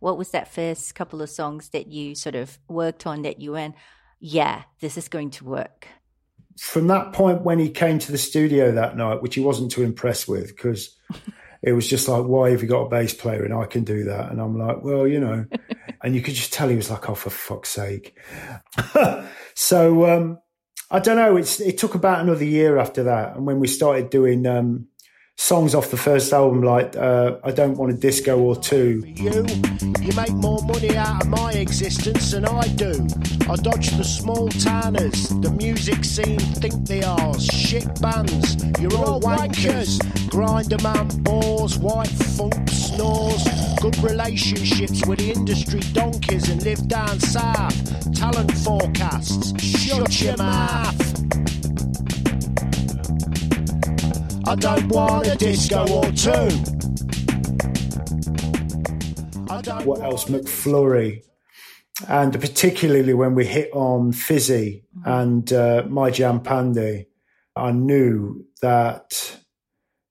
What 0.00 0.18
was 0.18 0.32
that 0.32 0.52
first 0.52 0.94
couple 0.94 1.22
of 1.22 1.30
songs 1.30 1.70
that 1.70 1.86
you 1.86 2.14
sort 2.14 2.34
of 2.34 2.58
worked 2.68 3.06
on 3.06 3.22
that 3.22 3.40
you 3.40 3.52
went, 3.52 3.76
yeah, 4.20 4.64
this 4.80 4.98
is 4.98 5.08
going 5.08 5.30
to 5.30 5.44
work? 5.46 5.88
From 6.58 6.88
that 6.88 7.14
point 7.14 7.44
when 7.44 7.58
he 7.58 7.70
came 7.70 7.98
to 8.00 8.12
the 8.12 8.18
studio 8.18 8.72
that 8.72 8.94
night, 8.94 9.22
which 9.22 9.36
he 9.36 9.40
wasn't 9.40 9.72
too 9.72 9.82
impressed 9.82 10.28
with, 10.28 10.48
because 10.48 10.94
it 11.64 11.72
was 11.72 11.88
just 11.88 12.08
like, 12.08 12.24
why 12.24 12.50
have 12.50 12.60
you 12.60 12.68
got 12.68 12.82
a 12.82 12.88
bass 12.90 13.14
player 13.14 13.42
and 13.42 13.54
I 13.54 13.64
can 13.64 13.84
do 13.84 14.04
that? 14.04 14.30
And 14.30 14.38
I'm 14.38 14.58
like, 14.58 14.84
well, 14.84 15.08
you 15.08 15.18
know, 15.18 15.46
and 16.02 16.14
you 16.14 16.20
could 16.20 16.34
just 16.34 16.52
tell 16.52 16.68
he 16.68 16.76
was 16.76 16.90
like, 16.90 17.08
oh, 17.08 17.14
for 17.14 17.30
fuck's 17.30 17.70
sake. 17.70 18.18
so, 19.54 20.04
um, 20.04 20.38
I 20.90 20.98
don't 20.98 21.16
know. 21.16 21.38
It's, 21.38 21.60
it 21.60 21.78
took 21.78 21.94
about 21.94 22.20
another 22.20 22.44
year 22.44 22.76
after 22.76 23.04
that. 23.04 23.36
And 23.36 23.46
when 23.46 23.60
we 23.60 23.66
started 23.66 24.10
doing, 24.10 24.46
um, 24.46 24.88
songs 25.36 25.74
off 25.74 25.90
the 25.90 25.96
first 25.96 26.32
album, 26.32 26.62
like 26.62 26.96
uh, 26.96 27.36
I 27.44 27.50
Don't 27.50 27.76
Want 27.76 27.92
a 27.92 27.94
Disco 27.94 28.38
or 28.38 28.56
Two. 28.56 29.02
You, 29.06 29.44
you 30.00 30.12
make 30.14 30.32
more 30.32 30.62
money 30.62 30.96
out 30.96 31.22
of 31.22 31.28
my 31.28 31.52
existence 31.52 32.30
than 32.30 32.44
I 32.44 32.66
do. 32.68 33.06
I 33.50 33.56
dodge 33.56 33.90
the 33.96 34.04
small 34.04 34.48
tanners, 34.48 35.28
the 35.40 35.50
music 35.50 36.04
scene 36.04 36.38
think 36.38 36.86
they 36.86 37.02
are 37.02 37.38
shit 37.38 38.00
bands. 38.00 38.64
You're 38.80 38.96
all 38.96 39.20
wankers, 39.20 39.98
grinder 40.30 40.78
man 40.82 41.08
bores, 41.22 41.78
white 41.78 42.08
funk 42.08 42.68
snores, 42.70 43.44
good 43.80 43.98
relationships 44.02 45.04
with 45.06 45.18
the 45.18 45.32
industry 45.32 45.80
donkeys 45.92 46.48
and 46.48 46.62
live 46.64 46.86
down 46.88 47.20
south. 47.20 48.14
Talent 48.14 48.52
forecasts, 48.58 49.52
shut 49.62 50.20
your 50.22 50.36
mouth. 50.36 51.53
I 54.46 54.54
don't 54.56 54.88
want 54.88 55.26
a 55.26 55.36
disco 55.36 55.86
or 55.88 56.04
two. 56.12 56.30
What 59.84 60.00
else? 60.02 60.26
McFlurry. 60.26 61.22
And 62.08 62.38
particularly 62.38 63.14
when 63.14 63.34
we 63.34 63.46
hit 63.46 63.70
on 63.72 64.12
Fizzy 64.12 64.84
mm-hmm. 64.98 65.08
and 65.10 65.52
uh, 65.52 65.84
My 65.88 66.10
Jam 66.10 66.40
Pandy, 66.40 67.06
I 67.56 67.72
knew 67.72 68.44
that 68.60 69.38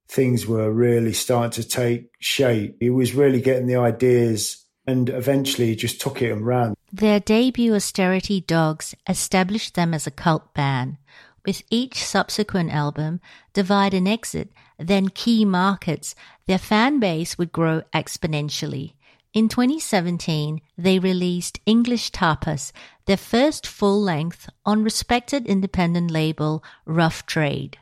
things 0.08 0.48
were 0.48 0.72
really 0.72 1.14
starting 1.14 1.52
to 1.64 1.68
take 1.68 2.10
shape. 2.20 2.78
He 2.80 2.90
was 2.90 3.14
really 3.14 3.42
getting 3.42 3.68
the 3.68 3.76
ideas 3.76 4.66
and 4.88 5.10
eventually 5.10 5.76
just 5.76 6.02
took 6.02 6.22
it 6.22 6.32
and 6.32 6.46
ran. 6.46 6.74
Their 6.92 7.20
debut 7.20 7.74
Austerity 7.76 8.42
Dogs 8.42 8.96
established 9.08 9.76
them 9.76 9.94
as 9.94 10.08
a 10.08 10.12
cult 10.12 10.54
band 10.54 10.98
with 11.46 11.64
each 11.70 12.04
subsequent 12.04 12.72
album, 12.72 13.20
Divide 13.54 13.94
and 13.94 14.08
Exit, 14.08 14.50
then 14.78 15.10
Key 15.10 15.46
Markets, 15.46 16.16
their 16.48 16.58
fan 16.58 17.00
base 17.00 17.38
would 17.38 17.52
grow 17.52 17.82
exponentially. 17.94 18.94
In 19.34 19.50
2017, 19.50 20.62
they 20.78 21.00
released 21.00 21.60
English 21.66 22.12
Tapas, 22.12 22.72
their 23.06 23.18
first 23.18 23.66
full 23.66 24.00
length 24.02 24.48
on 24.66 24.84
respected 24.84 25.48
independent 25.48 26.12
label 26.12 26.64
Rough 26.86 27.26
Trade. 27.26 27.78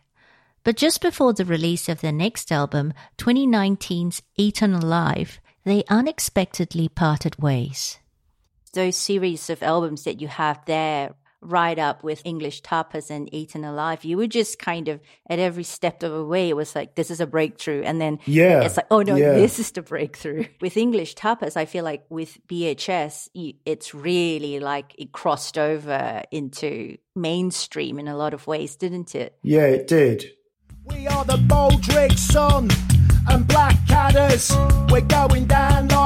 But 0.63 0.78
just 0.78 1.02
before 1.02 1.34
the 1.34 1.45
release 1.45 1.89
of 1.89 2.02
their 2.02 2.12
next 2.12 2.52
album, 2.52 2.93
2019's 3.17 4.21
Eaten 4.38 4.74
Alive, 4.74 5.39
they 5.63 5.84
unexpectedly 5.89 6.88
parted 6.88 7.41
ways. 7.41 8.00
Those 8.74 8.95
series 8.95 9.50
of 9.50 9.62
albums 9.62 10.06
that 10.06 10.21
you 10.21 10.28
have 10.30 10.63
there 10.65 11.15
right 11.42 11.78
up 11.80 12.04
with 12.04 12.22
English 12.24 12.62
tapas 12.62 13.10
and 13.10 13.34
Eaten 13.34 13.64
Alive. 13.64 14.04
You 14.04 14.18
were 14.18 14.28
just 14.28 14.60
kind 14.60 14.88
of 14.88 15.02
at 15.28 15.40
every 15.40 15.64
step 15.64 16.04
of 16.04 16.12
the 16.12 16.26
way, 16.26 16.50
it 16.50 16.56
was 16.56 16.76
like, 16.76 16.96
this 16.96 17.10
is 17.10 17.20
a 17.20 17.28
breakthrough. 17.28 17.82
And 17.82 18.00
then 18.00 18.20
yeah, 18.26 18.62
it's 18.62 18.78
like, 18.78 18.88
oh 18.92 19.02
no, 19.02 19.16
yeah. 19.16 19.34
this 19.34 19.60
is 19.60 19.72
the 19.72 19.82
breakthrough. 19.82 20.46
With 20.62 20.78
English 20.78 21.16
tapas, 21.16 21.58
I 21.58 21.66
feel 21.66 21.84
like 21.84 22.06
with 22.10 22.38
BHS, 22.48 23.30
it's 23.66 23.94
really 23.94 24.60
like 24.60 24.94
it 24.98 25.12
crossed 25.12 25.58
over 25.58 26.24
into 26.32 26.98
mainstream 27.16 28.00
in 28.00 28.08
a 28.08 28.16
lot 28.16 28.34
of 28.34 28.48
ways, 28.48 28.76
didn't 28.76 29.16
it? 29.16 29.38
Yeah, 29.44 29.66
it 29.66 29.88
did. 29.88 30.26
We 30.86 31.08
are 31.08 31.26
the 31.26 31.38
Baldrick 31.38 32.18
Son 32.18 32.70
and 33.30 33.48
Blackadder's. 33.48 34.52
We're 34.90 35.02
going 35.02 35.46
down 35.46 35.88
like 35.90 36.01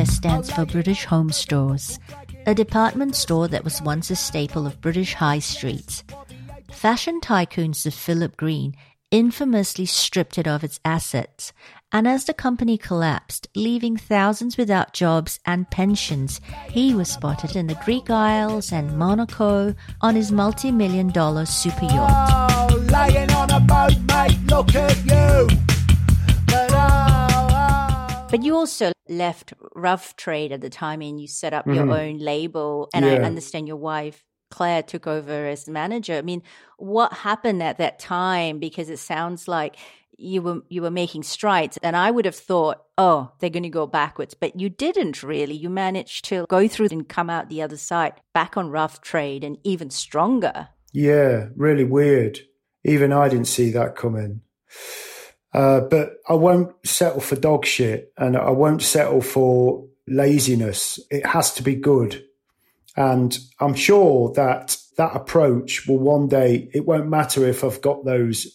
BHS 0.00 0.08
stands 0.08 0.50
for 0.50 0.64
British 0.64 1.04
Home 1.04 1.30
Stores, 1.30 1.98
a 2.46 2.54
department 2.54 3.14
store 3.14 3.48
that 3.48 3.64
was 3.64 3.82
once 3.82 4.10
a 4.10 4.16
staple 4.16 4.66
of 4.66 4.80
British 4.80 5.12
high 5.12 5.40
streets. 5.40 6.04
Fashion 6.72 7.20
tycoon 7.20 7.74
Sir 7.74 7.90
Philip 7.90 8.34
Green 8.38 8.74
infamously 9.10 9.84
stripped 9.84 10.38
it 10.38 10.48
of 10.48 10.64
its 10.64 10.80
assets 10.86 11.52
and 11.92 12.06
as 12.06 12.24
the 12.24 12.34
company 12.34 12.78
collapsed, 12.78 13.48
leaving 13.56 13.96
thousands 13.96 14.56
without 14.56 14.92
jobs 14.92 15.40
and 15.44 15.68
pensions, 15.70 16.40
he 16.70 16.94
was 16.94 17.10
spotted 17.10 17.56
in 17.56 17.66
the 17.66 17.78
Greek 17.84 18.08
Isles 18.08 18.72
and 18.72 18.96
Monaco 18.96 19.74
on 20.00 20.14
his 20.14 20.30
multi 20.30 20.70
million 20.70 21.08
dollar 21.08 21.46
super 21.46 21.86
yacht. 21.86 22.30
Oh, 22.70 22.76
but 28.30 28.42
you 28.44 28.54
also 28.54 28.92
left 29.08 29.52
Rough 29.74 30.16
Trade 30.16 30.52
at 30.52 30.60
the 30.60 30.70
time 30.70 31.02
and 31.02 31.20
you 31.20 31.26
set 31.26 31.52
up 31.52 31.66
mm-hmm. 31.66 31.74
your 31.74 31.90
own 31.90 32.18
label. 32.18 32.88
And 32.94 33.04
yeah. 33.04 33.12
I 33.12 33.16
understand 33.16 33.66
your 33.66 33.76
wife 33.76 34.24
Claire 34.50 34.82
took 34.82 35.06
over 35.06 35.46
as 35.46 35.68
manager. 35.68 36.14
I 36.14 36.22
mean, 36.22 36.42
what 36.76 37.12
happened 37.12 37.62
at 37.62 37.78
that 37.78 37.98
time? 37.98 38.58
Because 38.58 38.90
it 38.90 38.98
sounds 38.98 39.48
like 39.48 39.76
you 40.18 40.42
were 40.42 40.60
you 40.68 40.82
were 40.82 40.90
making 40.90 41.22
strides 41.22 41.78
and 41.82 41.96
i 41.96 42.10
would 42.10 42.26
have 42.26 42.36
thought 42.36 42.82
oh 42.98 43.32
they're 43.38 43.48
going 43.48 43.62
to 43.62 43.70
go 43.70 43.86
backwards 43.86 44.34
but 44.34 44.60
you 44.60 44.68
didn't 44.68 45.22
really 45.22 45.54
you 45.54 45.70
managed 45.70 46.26
to 46.26 46.44
go 46.50 46.68
through 46.68 46.88
and 46.90 47.08
come 47.08 47.30
out 47.30 47.48
the 47.48 47.62
other 47.62 47.78
side 47.78 48.12
back 48.34 48.54
on 48.54 48.68
rough 48.68 49.00
trade 49.00 49.42
and 49.42 49.56
even 49.64 49.88
stronger 49.88 50.68
yeah 50.92 51.46
really 51.56 51.84
weird 51.84 52.38
even 52.84 53.14
i 53.14 53.30
didn't 53.30 53.46
see 53.46 53.70
that 53.70 53.96
coming 53.96 54.42
uh, 55.52 55.80
but 55.80 56.14
i 56.28 56.34
won't 56.34 56.72
settle 56.84 57.20
for 57.20 57.36
dog 57.36 57.64
shit 57.64 58.12
and 58.16 58.36
i 58.36 58.50
won't 58.50 58.82
settle 58.82 59.20
for 59.20 59.86
laziness 60.06 60.98
it 61.10 61.24
has 61.26 61.54
to 61.54 61.62
be 61.62 61.74
good 61.74 62.24
and 62.96 63.38
i'm 63.60 63.74
sure 63.74 64.32
that 64.32 64.76
that 64.96 65.14
approach 65.14 65.86
will 65.86 65.98
one 65.98 66.28
day 66.28 66.68
it 66.74 66.86
won't 66.86 67.08
matter 67.08 67.46
if 67.46 67.62
i've 67.64 67.80
got 67.80 68.04
those 68.04 68.46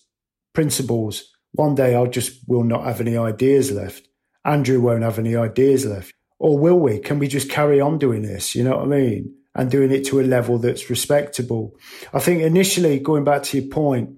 principles 0.53 1.35
one 1.55 1.75
day 1.75 1.95
I 1.95 2.05
just 2.05 2.47
will 2.47 2.63
not 2.63 2.83
have 2.83 3.01
any 3.01 3.17
ideas 3.17 3.71
left. 3.71 4.07
Andrew 4.43 4.81
won't 4.81 5.03
have 5.03 5.19
any 5.19 5.35
ideas 5.35 5.85
left. 5.85 6.13
Or 6.37 6.59
will 6.59 6.79
we? 6.79 6.99
Can 6.99 7.17
we 7.17 7.27
just 7.27 7.49
carry 7.49 7.79
on 7.79 7.97
doing 7.97 8.21
this? 8.21 8.55
You 8.55 8.63
know 8.63 8.77
what 8.77 8.85
I 8.85 8.87
mean? 8.87 9.33
And 9.55 9.71
doing 9.71 9.91
it 9.91 10.05
to 10.07 10.19
a 10.19 10.23
level 10.23 10.57
that's 10.57 10.89
respectable. 10.89 11.73
I 12.13 12.19
think 12.19 12.41
initially, 12.41 12.99
going 12.99 13.23
back 13.23 13.43
to 13.43 13.57
your 13.59 13.69
point, 13.69 14.09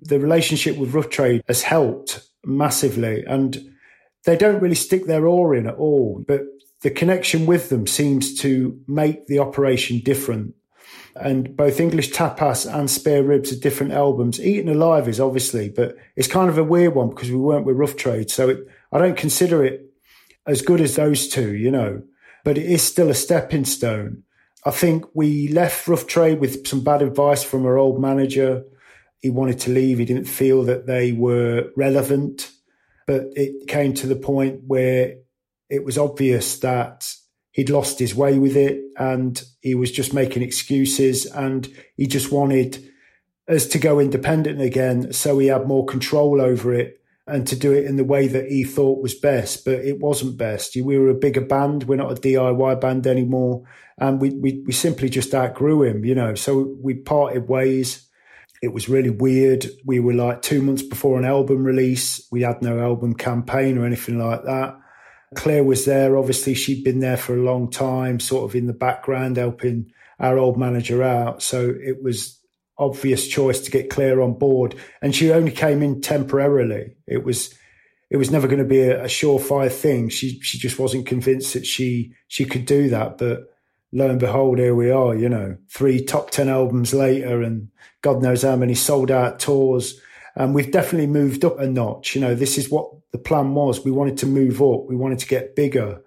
the 0.00 0.18
relationship 0.18 0.76
with 0.76 0.94
Rough 0.94 1.10
Trade 1.10 1.42
has 1.48 1.62
helped 1.62 2.20
massively. 2.44 3.24
And 3.24 3.58
they 4.24 4.36
don't 4.36 4.60
really 4.60 4.74
stick 4.74 5.06
their 5.06 5.26
oar 5.26 5.54
in 5.54 5.66
at 5.66 5.76
all. 5.76 6.24
But 6.26 6.42
the 6.82 6.90
connection 6.90 7.46
with 7.46 7.68
them 7.68 7.86
seems 7.86 8.38
to 8.40 8.78
make 8.86 9.26
the 9.26 9.38
operation 9.38 10.00
different 10.04 10.54
and 11.16 11.56
both 11.56 11.80
English 11.80 12.12
Tapas 12.12 12.72
and 12.72 12.90
Spare 12.90 13.22
Ribs 13.22 13.52
are 13.52 13.60
different 13.60 13.92
albums. 13.92 14.40
Eaten 14.40 14.68
Alive 14.68 15.08
is 15.08 15.20
obviously, 15.20 15.68
but 15.68 15.96
it's 16.16 16.28
kind 16.28 16.48
of 16.48 16.58
a 16.58 16.64
weird 16.64 16.94
one 16.94 17.10
because 17.10 17.30
we 17.30 17.36
weren't 17.36 17.66
with 17.66 17.76
Rough 17.76 17.96
Trade, 17.96 18.30
so 18.30 18.48
it, 18.48 18.58
I 18.92 18.98
don't 18.98 19.16
consider 19.16 19.64
it 19.64 19.82
as 20.46 20.62
good 20.62 20.80
as 20.80 20.96
those 20.96 21.28
two, 21.28 21.54
you 21.54 21.70
know. 21.70 22.02
But 22.44 22.58
it 22.58 22.66
is 22.66 22.82
still 22.82 23.10
a 23.10 23.14
stepping 23.14 23.64
stone. 23.64 24.22
I 24.64 24.70
think 24.70 25.04
we 25.14 25.48
left 25.48 25.88
Rough 25.88 26.06
Trade 26.06 26.40
with 26.40 26.66
some 26.66 26.84
bad 26.84 27.02
advice 27.02 27.42
from 27.42 27.66
our 27.66 27.76
old 27.76 28.00
manager. 28.00 28.64
He 29.20 29.30
wanted 29.30 29.60
to 29.60 29.70
leave. 29.70 29.98
He 29.98 30.04
didn't 30.04 30.24
feel 30.24 30.64
that 30.64 30.86
they 30.86 31.12
were 31.12 31.70
relevant. 31.76 32.50
But 33.06 33.24
it 33.34 33.68
came 33.68 33.94
to 33.94 34.06
the 34.06 34.16
point 34.16 34.62
where 34.66 35.16
it 35.68 35.84
was 35.84 35.98
obvious 35.98 36.58
that 36.60 37.12
he'd 37.52 37.70
lost 37.70 37.98
his 37.98 38.14
way 38.14 38.38
with 38.38 38.56
it 38.56 38.80
and 38.96 39.42
he 39.60 39.74
was 39.74 39.90
just 39.90 40.14
making 40.14 40.42
excuses 40.42 41.26
and 41.26 41.68
he 41.96 42.06
just 42.06 42.30
wanted 42.30 42.88
us 43.48 43.66
to 43.66 43.78
go 43.78 43.98
independent 43.98 44.60
again 44.60 45.12
so 45.12 45.38
he 45.38 45.48
had 45.48 45.66
more 45.66 45.84
control 45.84 46.40
over 46.40 46.72
it 46.72 47.00
and 47.26 47.46
to 47.46 47.56
do 47.56 47.72
it 47.72 47.84
in 47.84 47.96
the 47.96 48.04
way 48.04 48.26
that 48.26 48.50
he 48.50 48.64
thought 48.64 49.02
was 49.02 49.14
best, 49.14 49.64
but 49.64 49.74
it 49.74 50.00
wasn't 50.00 50.36
best. 50.36 50.74
We 50.74 50.98
were 50.98 51.10
a 51.10 51.14
bigger 51.14 51.40
band. 51.40 51.84
We're 51.84 51.96
not 51.96 52.10
a 52.10 52.20
DIY 52.20 52.80
band 52.80 53.06
anymore. 53.06 53.62
And 53.98 54.20
we, 54.20 54.30
we, 54.30 54.64
we 54.66 54.72
simply 54.72 55.08
just 55.08 55.34
outgrew 55.34 55.84
him, 55.84 56.04
you 56.04 56.14
know. 56.14 56.34
So 56.34 56.74
we 56.82 56.94
parted 56.94 57.48
ways. 57.48 58.08
It 58.62 58.72
was 58.72 58.88
really 58.88 59.10
weird. 59.10 59.66
We 59.84 60.00
were 60.00 60.12
like 60.12 60.42
two 60.42 60.60
months 60.62 60.82
before 60.82 61.18
an 61.18 61.24
album 61.24 61.64
release. 61.64 62.26
We 62.30 62.42
had 62.42 62.60
no 62.60 62.78
album 62.78 63.14
campaign 63.14 63.78
or 63.78 63.86
anything 63.86 64.18
like 64.18 64.44
that. 64.44 64.76
Claire 65.34 65.64
was 65.64 65.84
there. 65.84 66.16
Obviously, 66.16 66.54
she'd 66.54 66.84
been 66.84 67.00
there 67.00 67.16
for 67.16 67.34
a 67.34 67.42
long 67.42 67.70
time, 67.70 68.20
sort 68.20 68.44
of 68.44 68.56
in 68.56 68.66
the 68.66 68.72
background, 68.72 69.36
helping 69.36 69.92
our 70.18 70.38
old 70.38 70.58
manager 70.58 71.02
out. 71.02 71.42
So 71.42 71.72
it 71.82 72.02
was 72.02 72.38
obvious 72.76 73.28
choice 73.28 73.60
to 73.60 73.70
get 73.70 73.90
Claire 73.90 74.20
on 74.22 74.38
board, 74.38 74.74
and 75.00 75.14
she 75.14 75.30
only 75.30 75.52
came 75.52 75.82
in 75.82 76.00
temporarily. 76.00 76.96
It 77.06 77.24
was 77.24 77.54
it 78.10 78.16
was 78.16 78.30
never 78.30 78.48
going 78.48 78.58
to 78.58 78.64
be 78.64 78.80
a, 78.80 79.04
a 79.04 79.06
surefire 79.06 79.70
thing. 79.70 80.08
She 80.08 80.40
she 80.40 80.58
just 80.58 80.78
wasn't 80.78 81.06
convinced 81.06 81.54
that 81.54 81.66
she 81.66 82.12
she 82.26 82.44
could 82.44 82.66
do 82.66 82.88
that. 82.90 83.18
But 83.18 83.49
lo 83.92 84.08
and 84.08 84.20
behold, 84.20 84.58
here 84.58 84.74
we 84.74 84.90
are. 84.90 85.14
You 85.14 85.28
know, 85.28 85.56
three 85.68 86.04
top 86.04 86.30
ten 86.30 86.48
albums 86.48 86.94
later, 86.94 87.42
and 87.42 87.68
God 88.02 88.22
knows 88.22 88.42
how 88.42 88.56
many 88.56 88.74
sold 88.74 89.10
out 89.10 89.38
tours. 89.38 90.00
And 90.36 90.54
we've 90.54 90.70
definitely 90.70 91.08
moved 91.08 91.44
up 91.44 91.58
a 91.58 91.66
notch. 91.66 92.14
You 92.14 92.20
know, 92.20 92.34
this 92.34 92.56
is 92.56 92.70
what 92.70 92.90
the 93.12 93.18
plan 93.18 93.54
was. 93.54 93.84
We 93.84 93.90
wanted 93.90 94.18
to 94.18 94.26
move 94.26 94.62
up. 94.62 94.84
We 94.86 94.96
wanted 94.96 95.18
to 95.20 95.26
get 95.26 95.56
bigger, 95.56 96.02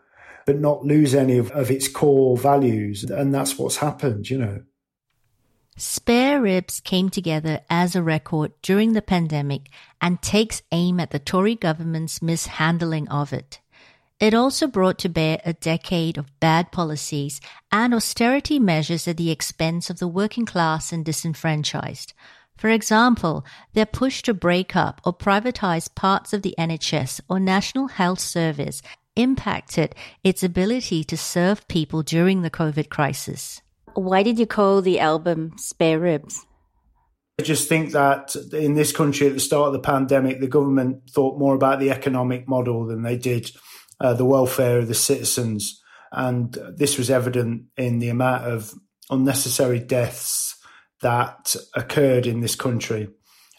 but 0.45 0.59
not 0.59 0.85
lose 0.85 1.13
any 1.13 1.37
of, 1.37 1.51
of 1.51 1.69
its 1.69 1.87
core 1.87 2.37
values. 2.37 3.03
And 3.03 3.33
that's 3.33 3.57
what's 3.57 3.77
happened. 3.77 4.29
You 4.29 4.37
know. 4.37 4.63
Spare 5.75 6.39
Ribs 6.39 6.79
came 6.79 7.09
together 7.09 7.61
as 7.69 7.95
a 7.95 8.03
record 8.03 8.51
during 8.61 8.93
the 8.93 9.01
pandemic 9.01 9.69
and 9.99 10.21
takes 10.21 10.61
aim 10.71 10.99
at 10.99 11.09
the 11.09 11.17
Tory 11.17 11.55
government's 11.55 12.21
mishandling 12.21 13.07
of 13.09 13.33
it. 13.33 13.59
It 14.23 14.33
also 14.33 14.67
brought 14.67 14.99
to 14.99 15.09
bear 15.09 15.41
a 15.43 15.51
decade 15.51 16.17
of 16.17 16.39
bad 16.39 16.71
policies 16.71 17.41
and 17.73 17.93
austerity 17.93 18.57
measures 18.57 19.05
at 19.05 19.17
the 19.17 19.31
expense 19.31 19.89
of 19.89 19.99
the 19.99 20.07
working 20.07 20.45
class 20.45 20.93
and 20.93 21.03
disenfranchised. 21.03 22.13
For 22.55 22.69
example, 22.69 23.43
their 23.73 23.85
push 23.85 24.21
to 24.21 24.33
break 24.33 24.77
up 24.77 25.01
or 25.05 25.13
privatize 25.13 25.93
parts 25.93 26.31
of 26.31 26.41
the 26.41 26.55
NHS 26.57 27.19
or 27.27 27.37
National 27.37 27.89
Health 27.89 28.21
Service 28.21 28.81
impacted 29.17 29.93
its 30.23 30.41
ability 30.41 31.03
to 31.03 31.17
serve 31.17 31.67
people 31.67 32.01
during 32.01 32.43
the 32.43 32.49
COVID 32.49 32.87
crisis. 32.87 33.61
Why 33.93 34.23
did 34.23 34.39
you 34.39 34.47
call 34.47 34.81
the 34.81 35.01
album 35.01 35.51
Spare 35.57 35.99
Ribs? 35.99 36.45
I 37.39 37.43
just 37.43 37.67
think 37.67 37.91
that 37.91 38.37
in 38.53 38.75
this 38.75 38.93
country 38.93 39.27
at 39.27 39.33
the 39.33 39.41
start 39.41 39.67
of 39.67 39.73
the 39.73 39.79
pandemic, 39.79 40.39
the 40.39 40.47
government 40.47 41.09
thought 41.09 41.37
more 41.37 41.55
about 41.55 41.81
the 41.81 41.91
economic 41.91 42.47
model 42.47 42.85
than 42.85 43.01
they 43.01 43.17
did 43.17 43.51
uh, 44.03 44.13
the 44.13 44.25
welfare 44.25 44.77
of 44.77 44.87
the 44.87 44.93
citizens. 44.93 45.81
And 46.11 46.55
this 46.75 46.97
was 46.97 47.09
evident 47.09 47.63
in 47.75 47.97
the 47.97 48.09
amount 48.09 48.43
of 48.43 48.73
unnecessary 49.09 49.79
deaths 49.79 50.55
that 51.01 51.55
occurred 51.73 52.27
in 52.27 52.41
this 52.41 52.55
country 52.55 53.09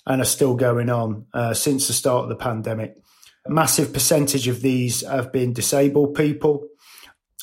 and 0.07 0.20
are 0.20 0.26
still 0.26 0.54
going 0.54 0.90
on 0.90 1.26
uh, 1.33 1.54
since 1.54 1.87
the 1.87 1.92
start 1.94 2.24
of 2.24 2.28
the 2.28 2.37
pandemic. 2.37 2.94
A 3.46 3.50
massive 3.50 3.92
percentage 3.92 4.46
of 4.46 4.61
these 4.61 5.00
have 5.00 5.33
been 5.33 5.52
disabled 5.52 6.14
people. 6.14 6.68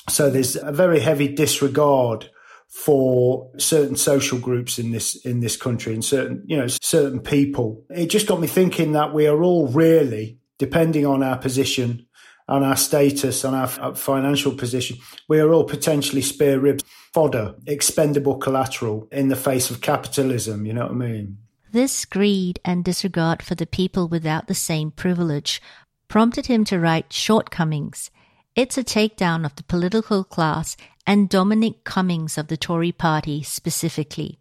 So 0.10 0.30
there's 0.30 0.56
a 0.56 0.72
very 0.72 1.00
heavy 1.00 1.28
disregard 1.28 2.30
for 2.70 3.52
certain 3.58 3.96
social 3.96 4.40
groups 4.40 4.80
in 4.80 4.92
this 4.92 5.18
in 5.26 5.42
this 5.42 5.58
country 5.58 5.94
and 5.94 6.06
certain 6.06 6.42
you 6.48 6.56
know 6.56 6.68
certain 6.68 7.20
people 7.20 7.84
it 7.90 8.06
just 8.06 8.28
got 8.28 8.40
me 8.40 8.48
thinking 8.48 8.94
that 8.94 9.14
we 9.14 9.28
are 9.28 9.44
all 9.44 9.68
really 9.68 10.40
depending 10.58 11.06
on 11.06 11.22
our 11.22 11.38
position 11.38 12.08
on 12.52 12.64
our 12.64 12.76
status 12.76 13.44
on 13.44 13.56
our 13.56 13.96
financial 13.96 14.54
position 14.54 14.98
we 15.28 15.40
are 15.40 15.52
all 15.52 15.64
potentially 15.64 16.22
spare 16.22 16.60
ribs 16.60 16.84
fodder 17.14 17.56
expendable 17.66 18.38
collateral 18.38 19.08
in 19.12 19.30
the 19.30 19.36
face 19.36 19.72
of 19.72 19.82
capitalism 19.82 20.66
you 20.66 20.74
know 20.74 20.84
what 20.84 20.92
i 20.92 20.96
mean 20.96 21.38
this 21.72 22.06
greed 22.06 22.60
and 22.66 22.84
disregard 22.84 23.42
for 23.42 23.56
the 23.56 23.66
people 23.66 24.08
without 24.08 24.48
the 24.48 24.54
same 24.54 24.92
privilege 24.92 25.62
prompted 26.08 26.48
him 26.48 26.66
to 26.66 26.78
write 26.78 27.10
Shortcummings 27.10 28.10
it's 28.54 28.78
a 28.78 28.84
takedown 28.84 29.46
of 29.46 29.56
the 29.56 29.64
political 29.64 30.26
class 30.26 30.76
and 31.08 31.30
Dominic 31.30 31.86
Cummings 31.86 32.38
of 32.38 32.48
the 32.48 32.58
Tory 32.58 32.92
party 32.92 33.44
specifically. 33.44 34.40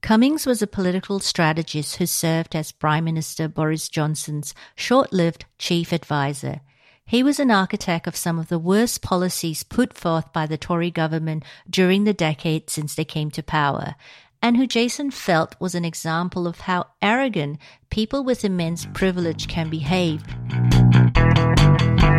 Cummings 0.00 0.46
was 0.46 0.62
a 0.62 0.66
political 0.68 1.18
strategist 1.18 1.96
who 1.96 2.06
served 2.06 2.54
as 2.54 2.70
Prime 2.70 3.04
Minister 3.04 3.48
Boris 3.48 3.88
Johnson's 3.88 4.54
short 4.76 5.12
lived 5.12 5.44
chief 5.58 5.92
advisor. 5.92 6.60
He 7.08 7.22
was 7.22 7.40
an 7.40 7.50
architect 7.50 8.06
of 8.06 8.16
some 8.16 8.38
of 8.38 8.48
the 8.48 8.58
worst 8.58 9.00
policies 9.00 9.62
put 9.62 9.94
forth 9.94 10.30
by 10.30 10.44
the 10.44 10.58
Tory 10.58 10.90
government 10.90 11.42
during 11.70 12.04
the 12.04 12.12
decade 12.12 12.68
since 12.68 12.94
they 12.94 13.06
came 13.06 13.30
to 13.30 13.42
power, 13.42 13.94
and 14.42 14.58
who 14.58 14.66
Jason 14.66 15.10
felt 15.10 15.56
was 15.58 15.74
an 15.74 15.86
example 15.86 16.46
of 16.46 16.60
how 16.60 16.88
arrogant 17.00 17.60
people 17.88 18.22
with 18.24 18.44
immense 18.44 18.84
privilege 18.92 19.48
can 19.48 19.70
behave. 19.70 20.22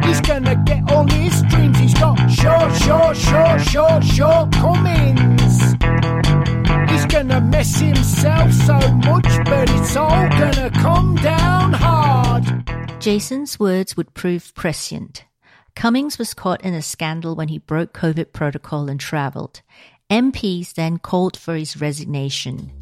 He's 0.05 0.21
gonna 0.21 0.55
get 0.65 0.91
all 0.91 1.07
his 1.07 1.43
dreams. 1.43 1.77
He's 1.77 1.93
got 1.93 2.17
short, 2.27 2.75
short, 2.77 3.15
short, 3.15 3.61
short, 3.61 4.03
shortcomings. 4.03 5.73
He's 6.89 7.05
gonna 7.05 7.41
mess 7.41 7.79
himself 7.79 8.51
so 8.53 8.79
much, 9.05 9.45
but 9.45 9.69
it's 9.69 9.95
all 9.95 10.27
gonna 10.29 10.71
come 10.71 11.13
down 11.17 11.73
hard. 11.73 12.88
Jason's 12.99 13.57
words 13.57 13.95
would 13.95 14.13
prove 14.13 14.53
prescient. 14.55 15.23
Cummings 15.73 16.17
was 16.17 16.33
caught 16.33 16.61
in 16.65 16.73
a 16.73 16.81
scandal 16.81 17.33
when 17.33 17.47
he 17.47 17.57
broke 17.57 17.93
COVID 17.93 18.33
protocol 18.33 18.89
and 18.89 18.99
travelled. 18.99 19.61
MPs 20.09 20.73
then 20.73 20.97
called 20.97 21.37
for 21.37 21.55
his 21.55 21.79
resignation. 21.79 22.73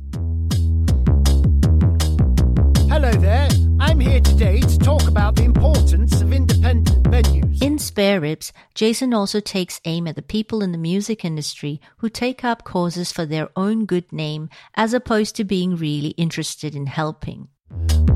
Hello 2.90 3.12
there. 3.12 3.48
I'm 3.80 4.00
here 4.00 4.20
today 4.20 4.60
to 4.62 4.80
talk 4.80 5.08
about 5.08 5.36
the 5.36 5.44
importance 5.44 6.20
of 6.20 6.34
independent 6.34 7.04
venues. 7.04 7.62
In 7.62 7.78
Spare 7.78 8.20
Ribs, 8.20 8.52
Jason 8.74 9.14
also 9.14 9.40
takes 9.40 9.80
aim 9.86 10.08
at 10.08 10.16
the 10.16 10.24
people 10.24 10.64
in 10.64 10.72
the 10.72 10.80
music 10.80 11.24
industry 11.24 11.80
who 11.98 12.10
take 12.10 12.44
up 12.44 12.64
causes 12.64 13.12
for 13.12 13.28
their 13.28 13.50
own 13.56 13.86
good 13.86 14.12
name 14.12 14.50
as 14.74 14.96
opposed 14.96 15.36
to 15.36 15.44
being 15.44 15.76
really 15.76 16.10
interested 16.18 16.76
in 16.76 16.88
helping. 16.88 17.50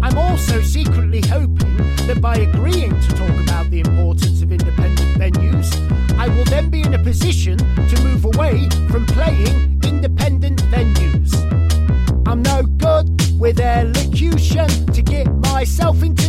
I'm 0.02 0.18
also 0.18 0.62
secretly 0.62 1.22
hoping 1.22 1.78
that 2.08 2.20
by 2.22 2.36
agreeing 2.38 3.00
to 3.00 3.08
talk 3.16 3.30
about 3.44 3.70
the 3.70 3.80
importance 3.80 4.42
of 4.42 4.52
independent 4.52 5.10
venues, 5.18 5.70
I 6.18 6.28
will 6.28 6.46
then 6.46 6.70
be 6.70 6.82
in 6.82 6.94
a 6.94 7.00
position 7.00 7.58
to 7.58 8.04
move 8.04 8.26
away 8.26 8.68
from 8.90 9.06
playing 9.06 9.80
independent 9.84 10.62
venues. 10.64 11.32
I'm 12.28 12.42
no 12.42 12.64
good 12.64 13.40
with 13.40 13.60
elocution 13.60 14.68
to 14.94 15.02
get 15.02 15.28
myself 15.38 16.04
into 16.04 16.21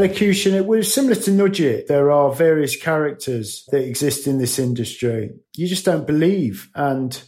elocution, 0.00 0.54
it 0.54 0.66
was 0.66 0.92
similar 0.92 1.14
to 1.14 1.30
Nudge 1.30 1.60
It. 1.60 1.86
There 1.86 2.10
are 2.10 2.32
various 2.32 2.74
characters 2.74 3.64
that 3.70 3.84
exist 3.84 4.26
in 4.26 4.38
this 4.38 4.58
industry. 4.58 5.30
You 5.54 5.68
just 5.68 5.84
don't 5.84 6.06
believe. 6.06 6.70
And 6.74 7.20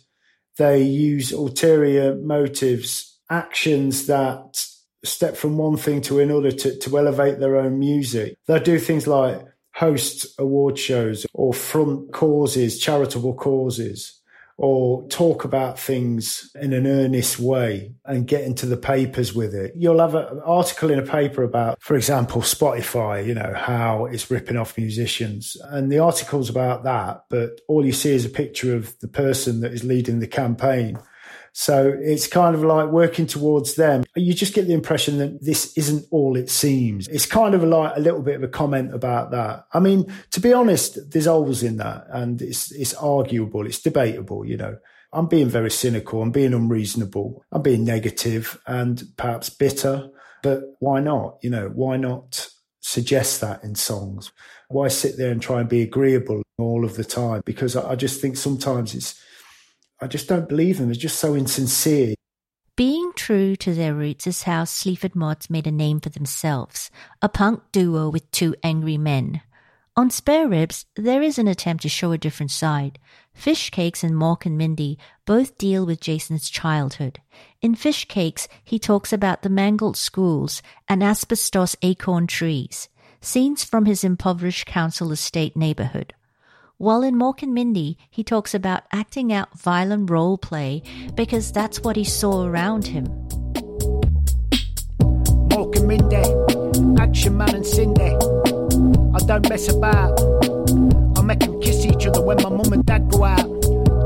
they 0.56 0.82
use 0.82 1.32
ulterior 1.32 2.14
motives, 2.14 3.20
actions 3.28 4.06
that 4.06 4.64
step 5.04 5.36
from 5.36 5.58
one 5.58 5.76
thing 5.76 6.00
to 6.02 6.20
another 6.20 6.50
to, 6.50 6.78
to 6.78 6.98
elevate 6.98 7.40
their 7.40 7.56
own 7.56 7.78
music. 7.78 8.36
They 8.46 8.58
do 8.60 8.78
things 8.78 9.06
like 9.06 9.44
host 9.74 10.26
award 10.38 10.78
shows 10.78 11.26
or 11.34 11.52
front 11.52 12.12
causes, 12.12 12.78
charitable 12.78 13.34
causes 13.34 14.21
or 14.58 15.06
talk 15.08 15.44
about 15.44 15.78
things 15.78 16.50
in 16.60 16.72
an 16.72 16.86
earnest 16.86 17.38
way 17.38 17.94
and 18.04 18.26
get 18.26 18.44
into 18.44 18.66
the 18.66 18.76
papers 18.76 19.34
with 19.34 19.54
it. 19.54 19.72
You'll 19.76 20.00
have 20.00 20.14
an 20.14 20.40
article 20.44 20.90
in 20.90 20.98
a 20.98 21.02
paper 21.02 21.42
about, 21.42 21.80
for 21.80 21.96
example, 21.96 22.42
Spotify, 22.42 23.26
you 23.26 23.34
know, 23.34 23.54
how 23.56 24.06
it's 24.06 24.30
ripping 24.30 24.56
off 24.56 24.76
musicians. 24.76 25.56
And 25.64 25.90
the 25.90 25.98
article's 25.98 26.50
about 26.50 26.84
that, 26.84 27.24
but 27.28 27.60
all 27.68 27.84
you 27.84 27.92
see 27.92 28.14
is 28.14 28.24
a 28.24 28.30
picture 28.30 28.74
of 28.76 28.98
the 29.00 29.08
person 29.08 29.60
that 29.60 29.72
is 29.72 29.84
leading 29.84 30.20
the 30.20 30.26
campaign 30.26 30.98
so 31.52 31.94
it's 32.00 32.26
kind 32.26 32.54
of 32.54 32.64
like 32.64 32.88
working 32.88 33.26
towards 33.26 33.74
them. 33.74 34.04
You 34.16 34.32
just 34.32 34.54
get 34.54 34.66
the 34.66 34.72
impression 34.72 35.18
that 35.18 35.44
this 35.44 35.76
isn't 35.76 36.06
all 36.10 36.36
it 36.36 36.48
seems. 36.48 37.08
It's 37.08 37.26
kind 37.26 37.54
of 37.54 37.62
like 37.62 37.94
a 37.94 38.00
little 38.00 38.22
bit 38.22 38.36
of 38.36 38.42
a 38.42 38.48
comment 38.48 38.94
about 38.94 39.30
that. 39.32 39.66
I 39.72 39.78
mean, 39.78 40.12
to 40.30 40.40
be 40.40 40.52
honest, 40.52 41.10
there's 41.10 41.26
holes 41.26 41.62
in 41.62 41.76
that 41.76 42.06
and 42.08 42.40
it's, 42.40 42.72
it's 42.72 42.94
arguable. 42.94 43.66
It's 43.66 43.80
debatable, 43.80 44.46
you 44.46 44.56
know. 44.56 44.78
I'm 45.12 45.26
being 45.26 45.48
very 45.48 45.70
cynical, 45.70 46.22
I'm 46.22 46.30
being 46.30 46.54
unreasonable, 46.54 47.44
I'm 47.52 47.60
being 47.60 47.84
negative 47.84 48.58
and 48.66 49.02
perhaps 49.18 49.50
bitter. 49.50 50.08
But 50.42 50.62
why 50.78 51.00
not? 51.00 51.36
You 51.42 51.50
know, 51.50 51.68
why 51.68 51.98
not 51.98 52.48
suggest 52.80 53.42
that 53.42 53.62
in 53.62 53.74
songs? 53.74 54.32
Why 54.68 54.88
sit 54.88 55.18
there 55.18 55.30
and 55.30 55.42
try 55.42 55.60
and 55.60 55.68
be 55.68 55.82
agreeable 55.82 56.42
all 56.56 56.86
of 56.86 56.96
the 56.96 57.04
time? 57.04 57.42
Because 57.44 57.76
I 57.76 57.94
just 57.94 58.22
think 58.22 58.38
sometimes 58.38 58.94
it's, 58.94 59.22
I 60.02 60.08
just 60.08 60.28
don't 60.28 60.48
believe 60.48 60.78
them. 60.78 60.90
It's 60.90 60.98
just 60.98 61.20
so 61.20 61.34
insincere. 61.34 62.14
Being 62.74 63.12
true 63.14 63.54
to 63.56 63.72
their 63.72 63.94
roots 63.94 64.26
is 64.26 64.42
how 64.42 64.64
Sleaford 64.64 65.14
Mods 65.14 65.48
made 65.48 65.66
a 65.66 65.70
name 65.70 66.00
for 66.00 66.08
themselves, 66.08 66.90
a 67.20 67.28
punk 67.28 67.62
duo 67.70 68.08
with 68.08 68.28
two 68.32 68.56
angry 68.64 68.98
men. 68.98 69.42
On 69.94 70.10
Spare 70.10 70.48
Ribs, 70.48 70.86
there 70.96 71.22
is 71.22 71.38
an 71.38 71.46
attempt 71.46 71.82
to 71.82 71.88
show 71.88 72.10
a 72.10 72.18
different 72.18 72.50
side. 72.50 72.98
Fish 73.34 73.70
Cakes 73.70 74.02
and 74.02 74.14
Mork 74.14 74.44
and 74.44 74.58
Mindy 74.58 74.98
both 75.26 75.58
deal 75.58 75.86
with 75.86 76.00
Jason's 76.00 76.50
childhood. 76.50 77.20
In 77.60 77.74
Fish 77.74 78.06
Cakes, 78.06 78.48
he 78.64 78.78
talks 78.78 79.12
about 79.12 79.42
the 79.42 79.50
mangled 79.50 79.96
schools 79.96 80.62
and 80.88 81.02
asbestos 81.02 81.76
acorn 81.82 82.26
trees, 82.26 82.88
scenes 83.20 83.62
from 83.62 83.84
his 83.84 84.02
impoverished 84.02 84.66
council 84.66 85.12
estate 85.12 85.56
neighborhood. 85.56 86.14
While 86.82 87.04
in 87.04 87.14
Mork 87.14 87.44
and 87.44 87.54
Mindy, 87.54 87.96
he 88.10 88.24
talks 88.24 88.54
about 88.54 88.82
acting 88.90 89.32
out 89.32 89.56
violent 89.56 90.10
role 90.10 90.36
play 90.36 90.82
because 91.14 91.52
that's 91.52 91.78
what 91.84 91.94
he 91.94 92.02
saw 92.02 92.44
around 92.44 92.88
him. 92.88 93.06
Mork 95.46 95.76
and 95.76 95.86
Mindy, 95.86 97.00
Action 97.00 97.36
Man 97.36 97.54
and 97.54 97.64
Cindy. 97.64 98.16
I 99.14 99.18
don't 99.24 99.48
mess 99.48 99.68
about. 99.68 100.20
I 101.16 101.22
make 101.22 101.38
them 101.38 101.60
kiss 101.60 101.86
each 101.86 102.04
other 102.04 102.20
when 102.20 102.38
my 102.38 102.48
mum 102.48 102.72
and 102.72 102.84
dad 102.84 103.08
go 103.12 103.22
out. 103.22 103.48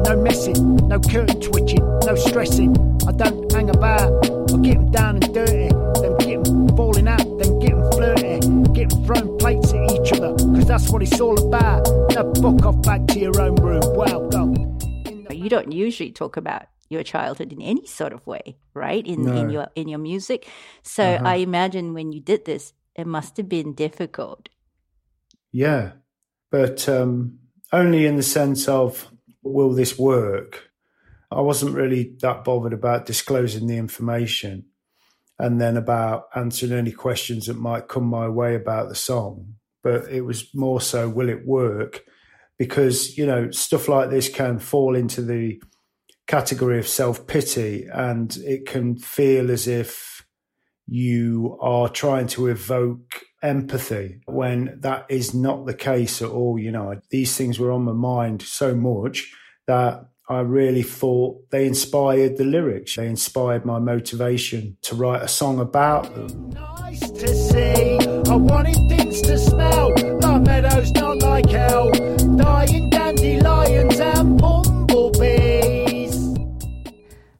No 0.04 0.14
messing, 0.22 0.76
no 0.86 1.00
curtain 1.00 1.40
twitching, 1.40 1.80
no 2.00 2.14
stressing. 2.14 2.76
I 3.08 3.12
don't 3.12 3.50
hang 3.52 3.70
about. 3.70 4.12
I 4.52 4.56
get 4.58 4.74
them 4.74 4.90
down 4.90 5.22
and 5.22 5.32
dirty, 5.32 5.65
that's 10.76 10.90
what 10.90 11.02
it's 11.02 11.18
all 11.22 11.38
about. 11.48 11.88
Now 12.10 12.30
fuck 12.34 12.66
off 12.66 12.82
back 12.82 13.06
to 13.06 13.18
your 13.18 13.40
own 13.40 13.54
room. 13.56 13.82
Well 13.94 14.28
done. 14.28 14.78
You 15.30 15.48
don't 15.48 15.72
usually 15.72 16.12
talk 16.12 16.36
about 16.36 16.66
your 16.90 17.02
childhood 17.02 17.50
in 17.50 17.62
any 17.62 17.86
sort 17.86 18.12
of 18.12 18.26
way, 18.26 18.58
right? 18.74 19.04
In 19.06 19.24
No. 19.24 19.32
in 19.32 19.48
your 19.48 19.68
in 19.74 19.88
your 19.88 19.98
music. 19.98 20.46
So 20.82 21.02
Uh-huh. 21.02 21.26
I 21.26 21.36
imagine 21.36 21.94
when 21.94 22.12
you 22.12 22.20
did 22.20 22.44
this, 22.44 22.74
it 22.94 23.06
must 23.06 23.38
have 23.38 23.48
been 23.48 23.72
difficult. 23.74 24.50
Yeah, 25.50 25.92
but 26.50 26.86
um, 26.90 27.38
only 27.72 28.04
in 28.04 28.16
the 28.16 28.22
sense 28.22 28.68
of 28.68 29.08
will 29.42 29.72
this 29.72 29.98
work? 29.98 30.68
I 31.30 31.40
wasn't 31.40 31.74
really 31.74 32.16
that 32.20 32.44
bothered 32.44 32.74
about 32.74 33.06
disclosing 33.06 33.66
the 33.66 33.78
information 33.78 34.66
and 35.38 35.58
then 35.58 35.78
about 35.78 36.28
answering 36.34 36.72
any 36.72 36.92
questions 36.92 37.46
that 37.46 37.56
might 37.56 37.88
come 37.88 38.04
my 38.04 38.28
way 38.28 38.54
about 38.54 38.90
the 38.90 38.94
song. 38.94 39.54
But 39.86 40.10
it 40.10 40.22
was 40.22 40.52
more 40.52 40.80
so, 40.80 41.08
will 41.08 41.28
it 41.28 41.46
work? 41.46 42.02
Because, 42.58 43.16
you 43.16 43.24
know, 43.24 43.52
stuff 43.52 43.86
like 43.86 44.10
this 44.10 44.28
can 44.28 44.58
fall 44.58 44.96
into 44.96 45.22
the 45.22 45.62
category 46.26 46.80
of 46.80 46.88
self 46.88 47.28
pity 47.28 47.86
and 47.92 48.36
it 48.38 48.66
can 48.66 48.96
feel 48.96 49.48
as 49.48 49.68
if 49.68 50.26
you 50.88 51.56
are 51.60 51.88
trying 51.88 52.26
to 52.26 52.48
evoke 52.48 53.20
empathy 53.44 54.22
when 54.26 54.76
that 54.80 55.06
is 55.08 55.32
not 55.32 55.66
the 55.66 55.74
case 55.74 56.20
at 56.20 56.30
all. 56.30 56.58
You 56.58 56.72
know, 56.72 57.00
these 57.10 57.36
things 57.36 57.60
were 57.60 57.70
on 57.70 57.84
my 57.84 57.92
mind 57.92 58.42
so 58.42 58.74
much 58.74 59.32
that 59.68 60.04
I 60.28 60.40
really 60.40 60.82
thought 60.82 61.48
they 61.50 61.64
inspired 61.64 62.38
the 62.38 62.44
lyrics. 62.44 62.96
They 62.96 63.06
inspired 63.06 63.64
my 63.64 63.78
motivation 63.78 64.78
to 64.82 64.96
write 64.96 65.22
a 65.22 65.28
song 65.28 65.60
about 65.60 66.12
them. 66.12 66.50
Nice 66.50 67.08
to 69.22 69.38
smell 69.38 69.92
like 70.36 70.42
meadows, 70.42 70.92
not 70.92 71.18
like 71.18 71.48
hell. 71.48 71.90
Dying 72.36 72.90
dandelions 72.90 73.98
and 74.00 74.38
bumblebees. 74.38 76.16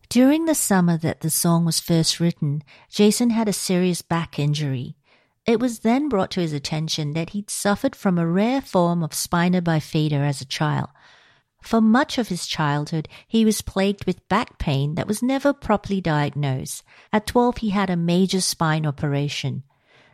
During 0.08 0.46
the 0.46 0.54
summer 0.54 0.96
that 0.98 1.20
the 1.20 1.30
song 1.30 1.64
was 1.64 1.80
first 1.80 2.20
written, 2.20 2.62
Jason 2.88 3.30
had 3.30 3.48
a 3.48 3.52
serious 3.52 4.02
back 4.02 4.38
injury. 4.38 4.96
It 5.44 5.60
was 5.60 5.80
then 5.80 6.08
brought 6.08 6.30
to 6.32 6.40
his 6.40 6.52
attention 6.52 7.12
that 7.12 7.30
he'd 7.30 7.50
suffered 7.50 7.94
from 7.94 8.18
a 8.18 8.26
rare 8.26 8.60
form 8.60 9.02
of 9.02 9.14
spina 9.14 9.60
bifida 9.62 10.12
as 10.12 10.40
a 10.40 10.46
child. 10.46 10.88
For 11.62 11.80
much 11.80 12.16
of 12.16 12.28
his 12.28 12.46
childhood, 12.46 13.08
he 13.26 13.44
was 13.44 13.60
plagued 13.60 14.06
with 14.06 14.28
back 14.28 14.58
pain 14.58 14.94
that 14.94 15.06
was 15.08 15.22
never 15.22 15.52
properly 15.52 16.00
diagnosed. 16.00 16.82
At 17.12 17.26
12, 17.26 17.58
he 17.58 17.70
had 17.70 17.90
a 17.90 17.96
major 17.96 18.40
spine 18.40 18.86
operation. 18.86 19.64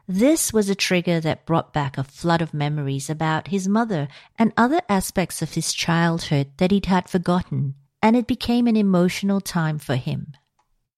This 0.09 0.53
was 0.53 0.69
a 0.69 0.75
trigger 0.75 1.21
that 1.21 1.47
brought 1.47 1.73
back 1.73 1.97
a 1.97 2.03
flood 2.03 2.43
of 2.43 2.53
memories 2.53 3.09
about 3.09 3.49
his 3.49 3.69
mother 3.69 4.09
and 4.39 4.53
other 4.57 4.81
aspects 4.89 5.43
of 5.43 5.55
his 5.55 5.73
childhood 5.73 6.51
that 6.57 6.73
he'd 6.73 6.87
had 6.87 7.09
forgotten, 7.09 7.77
and 8.03 8.17
it 8.17 8.27
became 8.27 8.67
an 8.67 8.77
emotional 8.77 9.41
time 9.41 9.79
for 9.79 9.95
him. 9.95 10.33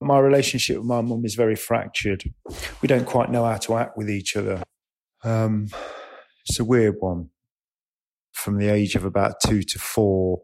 My 0.01 0.19
relationship 0.19 0.79
with 0.79 0.87
my 0.87 1.03
mum 1.03 1.25
is 1.25 1.35
very 1.35 1.55
fractured. 1.55 2.25
We 2.81 2.87
don't 2.89 3.07
quite 3.07 3.31
know 3.31 3.45
how 3.45 3.59
to 3.59 3.77
act 3.77 3.97
with 3.97 4.09
each 4.09 4.37
other. 4.37 4.63
Um, 5.23 5.69
it's 6.47 6.59
a 6.59 6.65
weird 6.65 6.97
one. 6.99 7.31
From 8.33 8.59
the 8.59 8.69
age 8.69 8.95
of 8.95 9.05
about 9.05 9.37
two 9.45 9.63
to 9.63 9.79
four, 9.79 10.43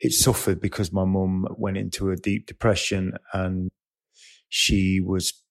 it 0.00 0.12
suffered 0.12 0.60
because 0.60 0.92
my 0.92 1.04
mum 1.04 1.46
went 1.56 1.78
into 1.78 2.10
a 2.10 2.16
deep 2.16 2.46
depression 2.46 3.14
and 3.32 3.70
she 4.48 5.00
was 5.00 5.42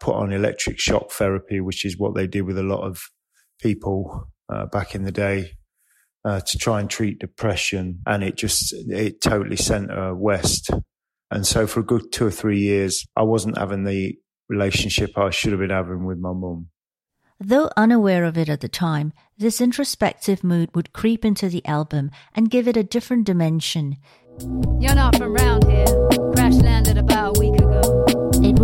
put 0.00 0.14
on 0.14 0.32
electric 0.32 0.78
shock 0.78 1.10
therapy, 1.10 1.60
which 1.60 1.84
is 1.84 1.98
what 1.98 2.14
they 2.14 2.26
did 2.26 2.42
with 2.42 2.58
a 2.58 2.62
lot 2.62 2.82
of 2.82 3.00
people 3.60 4.28
uh, 4.48 4.66
back 4.66 4.94
in 4.94 5.04
the 5.04 5.12
day 5.12 5.52
uh, 6.24 6.40
to 6.40 6.58
try 6.58 6.80
and 6.80 6.88
treat 6.88 7.18
depression. 7.18 8.00
And 8.06 8.22
it 8.22 8.36
just, 8.36 8.72
it 8.72 9.20
totally 9.20 9.56
sent 9.56 9.90
her 9.90 10.14
west. 10.14 10.70
And 11.30 11.46
so 11.46 11.66
for 11.66 11.80
a 11.80 11.84
good 11.84 12.10
two 12.12 12.26
or 12.26 12.30
three 12.30 12.60
years, 12.60 13.04
I 13.16 13.22
wasn't 13.22 13.58
having 13.58 13.84
the 13.84 14.16
relationship 14.48 15.18
I 15.18 15.30
should 15.30 15.52
have 15.52 15.60
been 15.60 15.70
having 15.70 16.04
with 16.04 16.18
my 16.18 16.32
mum. 16.32 16.68
Though 17.40 17.70
unaware 17.76 18.24
of 18.24 18.36
it 18.36 18.48
at 18.48 18.60
the 18.60 18.68
time, 18.68 19.12
this 19.36 19.60
introspective 19.60 20.42
mood 20.42 20.74
would 20.74 20.92
creep 20.92 21.24
into 21.24 21.48
the 21.48 21.64
album 21.66 22.10
and 22.34 22.50
give 22.50 22.66
it 22.66 22.76
a 22.76 22.82
different 22.82 23.26
dimension. 23.26 23.96
You're 24.80 24.94
not 24.94 25.16
from 25.16 25.34
round 25.34 25.64
here. 25.64 25.86
Crash 26.34 26.54
landed 26.54 26.98
about 26.98 27.36
a 27.36 27.40
week 27.40 27.54
ago. 27.54 27.57
It 27.57 27.57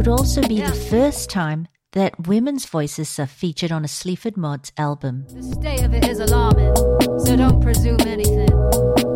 would 0.07 0.21
also 0.21 0.43
be 0.43 0.61
the 0.61 0.75
first 0.91 1.31
time 1.31 1.67
that 1.93 2.27
women's 2.27 2.67
voices 2.67 3.19
are 3.19 3.27
featured 3.27 3.73
on 3.73 3.87
a 3.87 3.89
Sleaford 3.89 4.37
Mods 4.37 4.71
album. 4.77 5.25
The 5.31 5.43
state 5.43 5.83
of 5.83 5.95
it 5.95 6.07
is 6.07 6.21
alarming, 6.21 6.77
so 7.25 7.37
don't 7.37 7.63
presume 7.63 8.01
anything. 8.03 9.14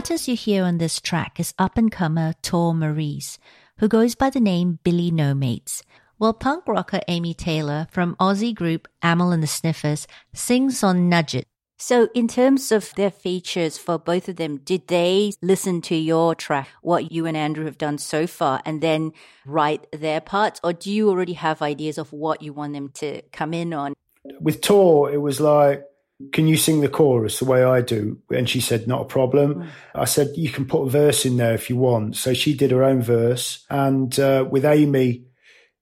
Artist 0.00 0.28
you 0.28 0.34
hear 0.34 0.64
on 0.64 0.78
this 0.78 0.98
track 0.98 1.38
is 1.38 1.52
up 1.58 1.76
and 1.76 1.92
comer 1.92 2.32
Tor 2.40 2.72
Maries, 2.72 3.38
who 3.80 3.86
goes 3.86 4.14
by 4.14 4.30
the 4.30 4.40
name 4.40 4.78
Billy 4.82 5.10
Nomates, 5.10 5.82
while 6.16 6.32
punk 6.32 6.66
rocker 6.66 7.00
Amy 7.06 7.34
Taylor 7.34 7.86
from 7.90 8.16
Aussie 8.16 8.54
group 8.54 8.88
Amyl 9.02 9.30
and 9.30 9.42
the 9.42 9.46
Sniffers 9.46 10.06
sings 10.32 10.82
on 10.82 11.10
Nudge 11.10 11.34
It. 11.34 11.48
So, 11.76 12.08
in 12.14 12.28
terms 12.28 12.72
of 12.72 12.94
their 12.94 13.10
features 13.10 13.76
for 13.76 13.98
both 13.98 14.26
of 14.30 14.36
them, 14.36 14.56
did 14.56 14.88
they 14.88 15.32
listen 15.42 15.82
to 15.82 15.94
your 15.94 16.34
track, 16.34 16.70
what 16.80 17.12
you 17.12 17.26
and 17.26 17.36
Andrew 17.36 17.66
have 17.66 17.76
done 17.76 17.98
so 17.98 18.26
far, 18.26 18.62
and 18.64 18.80
then 18.80 19.12
write 19.44 19.86
their 19.92 20.22
parts? 20.22 20.60
Or 20.64 20.72
do 20.72 20.90
you 20.90 21.10
already 21.10 21.34
have 21.34 21.60
ideas 21.60 21.98
of 21.98 22.10
what 22.10 22.40
you 22.40 22.54
want 22.54 22.72
them 22.72 22.88
to 22.94 23.20
come 23.32 23.52
in 23.52 23.74
on? 23.74 23.92
With 24.40 24.62
Tor, 24.62 25.12
it 25.12 25.18
was 25.18 25.40
like, 25.40 25.84
can 26.32 26.46
you 26.46 26.56
sing 26.56 26.80
the 26.80 26.88
chorus 26.88 27.38
the 27.38 27.44
way 27.44 27.64
I 27.64 27.80
do? 27.80 28.18
And 28.30 28.48
she 28.48 28.60
said, 28.60 28.86
not 28.86 29.02
a 29.02 29.06
problem. 29.06 29.68
I 29.94 30.04
said, 30.04 30.28
you 30.36 30.50
can 30.50 30.66
put 30.66 30.82
a 30.82 30.90
verse 30.90 31.24
in 31.24 31.36
there 31.36 31.54
if 31.54 31.70
you 31.70 31.76
want. 31.76 32.16
So 32.16 32.34
she 32.34 32.54
did 32.54 32.70
her 32.70 32.84
own 32.84 33.02
verse. 33.02 33.64
And 33.70 34.18
uh, 34.18 34.46
with 34.50 34.64
Amy, 34.64 35.24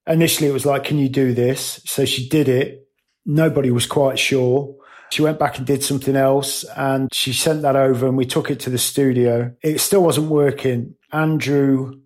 initially 0.07 0.49
it 0.49 0.53
was 0.53 0.67
like, 0.67 0.85
can 0.85 0.99
you 0.99 1.09
do 1.09 1.35
this? 1.35 1.83
So 1.85 2.05
she 2.05 2.29
did 2.29 2.49
it. 2.49 2.87
Nobody 3.27 3.71
was 3.71 3.87
quite 3.87 4.19
sure. 4.19 4.75
She 5.11 5.23
went 5.23 5.39
back 5.39 5.59
and 5.59 5.67
did 5.67 5.83
something 5.83 6.17
else 6.17 6.65
and 6.77 7.13
she 7.13 7.33
sent 7.33 7.63
that 7.63 7.77
over 7.77 8.07
and 8.07 8.17
we 8.17 8.27
took 8.27 8.51
it 8.51 8.61
to 8.61 8.71
the 8.71 8.79
studio. 8.79 9.55
It 9.63 9.81
still 9.81 10.03
wasn't 10.03 10.29
working. 10.29 10.95
Andrew 11.13 12.01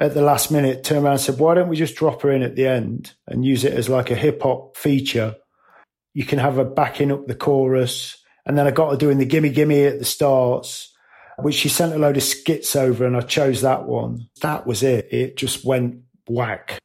at 0.00 0.14
the 0.14 0.22
last 0.22 0.50
minute 0.50 0.82
turned 0.82 1.04
around 1.04 1.14
and 1.14 1.20
said, 1.20 1.38
why 1.38 1.54
don't 1.54 1.68
we 1.68 1.76
just 1.76 1.94
drop 1.94 2.22
her 2.22 2.30
in 2.30 2.42
at 2.42 2.56
the 2.56 2.66
end 2.66 3.12
and 3.26 3.44
use 3.44 3.64
it 3.64 3.74
as 3.74 3.88
like 3.88 4.10
a 4.10 4.16
hip 4.16 4.42
hop 4.42 4.76
feature? 4.76 5.36
You 6.14 6.24
can 6.24 6.38
have 6.38 6.56
her 6.56 6.64
backing 6.64 7.12
up 7.12 7.26
the 7.26 7.34
chorus. 7.34 8.16
And 8.46 8.56
then 8.58 8.66
I 8.66 8.70
got 8.70 8.90
her 8.90 8.96
doing 8.96 9.18
the 9.18 9.24
gimme 9.24 9.50
gimme 9.50 9.84
at 9.84 9.98
the 9.98 10.04
starts, 10.04 10.92
which 11.38 11.54
she 11.54 11.68
sent 11.68 11.94
a 11.94 11.98
load 11.98 12.16
of 12.16 12.22
skits 12.22 12.74
over 12.74 13.06
and 13.06 13.16
I 13.16 13.20
chose 13.20 13.60
that 13.62 13.86
one. 13.86 14.28
That 14.42 14.66
was 14.66 14.82
it. 14.82 15.08
It 15.12 15.36
just 15.36 15.64
went 15.64 16.00
whack. 16.28 16.78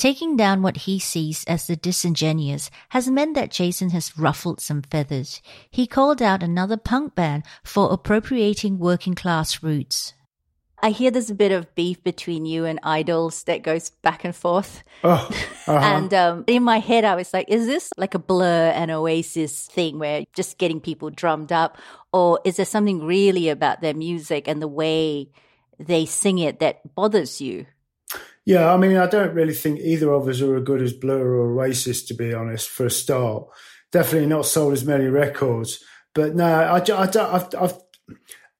Taking 0.00 0.34
down 0.34 0.62
what 0.62 0.88
he 0.88 0.98
sees 0.98 1.44
as 1.44 1.66
the 1.66 1.76
disingenuous 1.76 2.70
has 2.88 3.10
meant 3.10 3.34
that 3.34 3.50
Jason 3.50 3.90
has 3.90 4.16
ruffled 4.16 4.58
some 4.58 4.80
feathers. 4.80 5.42
He 5.70 5.86
called 5.86 6.22
out 6.22 6.42
another 6.42 6.78
punk 6.78 7.14
band 7.14 7.42
for 7.62 7.92
appropriating 7.92 8.78
working 8.78 9.14
class 9.14 9.62
roots. 9.62 10.14
I 10.82 10.88
hear 10.92 11.10
there's 11.10 11.28
a 11.28 11.34
bit 11.34 11.52
of 11.52 11.74
beef 11.74 12.02
between 12.02 12.46
you 12.46 12.64
and 12.64 12.80
Idles 12.82 13.42
that 13.42 13.62
goes 13.62 13.90
back 13.90 14.24
and 14.24 14.34
forth. 14.34 14.82
Oh, 15.04 15.28
uh-huh. 15.66 15.72
And 15.72 16.14
um, 16.14 16.44
in 16.46 16.62
my 16.62 16.78
head, 16.78 17.04
I 17.04 17.14
was 17.14 17.34
like, 17.34 17.50
is 17.50 17.66
this 17.66 17.92
like 17.98 18.14
a 18.14 18.18
Blur 18.18 18.72
and 18.74 18.90
Oasis 18.90 19.66
thing 19.66 19.98
where 19.98 20.24
just 20.34 20.56
getting 20.56 20.80
people 20.80 21.10
drummed 21.10 21.52
up? 21.52 21.76
Or 22.10 22.40
is 22.46 22.56
there 22.56 22.64
something 22.64 23.04
really 23.04 23.50
about 23.50 23.82
their 23.82 23.92
music 23.92 24.48
and 24.48 24.62
the 24.62 24.66
way 24.66 25.28
they 25.78 26.06
sing 26.06 26.38
it 26.38 26.60
that 26.60 26.94
bothers 26.94 27.42
you? 27.42 27.66
Yeah, 28.50 28.74
I 28.74 28.76
mean, 28.78 28.96
I 28.96 29.06
don't 29.06 29.32
really 29.32 29.54
think 29.54 29.78
either 29.78 30.12
of 30.12 30.26
us 30.26 30.40
are 30.40 30.56
as 30.56 30.64
good 30.64 30.82
as 30.82 30.92
Blur 30.92 31.24
or 31.36 31.52
Oasis, 31.52 32.02
to 32.06 32.14
be 32.14 32.34
honest, 32.34 32.68
for 32.68 32.84
a 32.86 32.90
start. 32.90 33.44
Definitely 33.92 34.26
not 34.26 34.44
sold 34.44 34.72
as 34.72 34.84
many 34.84 35.04
records. 35.06 35.78
But 36.16 36.34
no, 36.34 36.44
I, 36.46 36.78
I, 36.78 37.34
I've, 37.36 37.54
I've, 37.54 37.78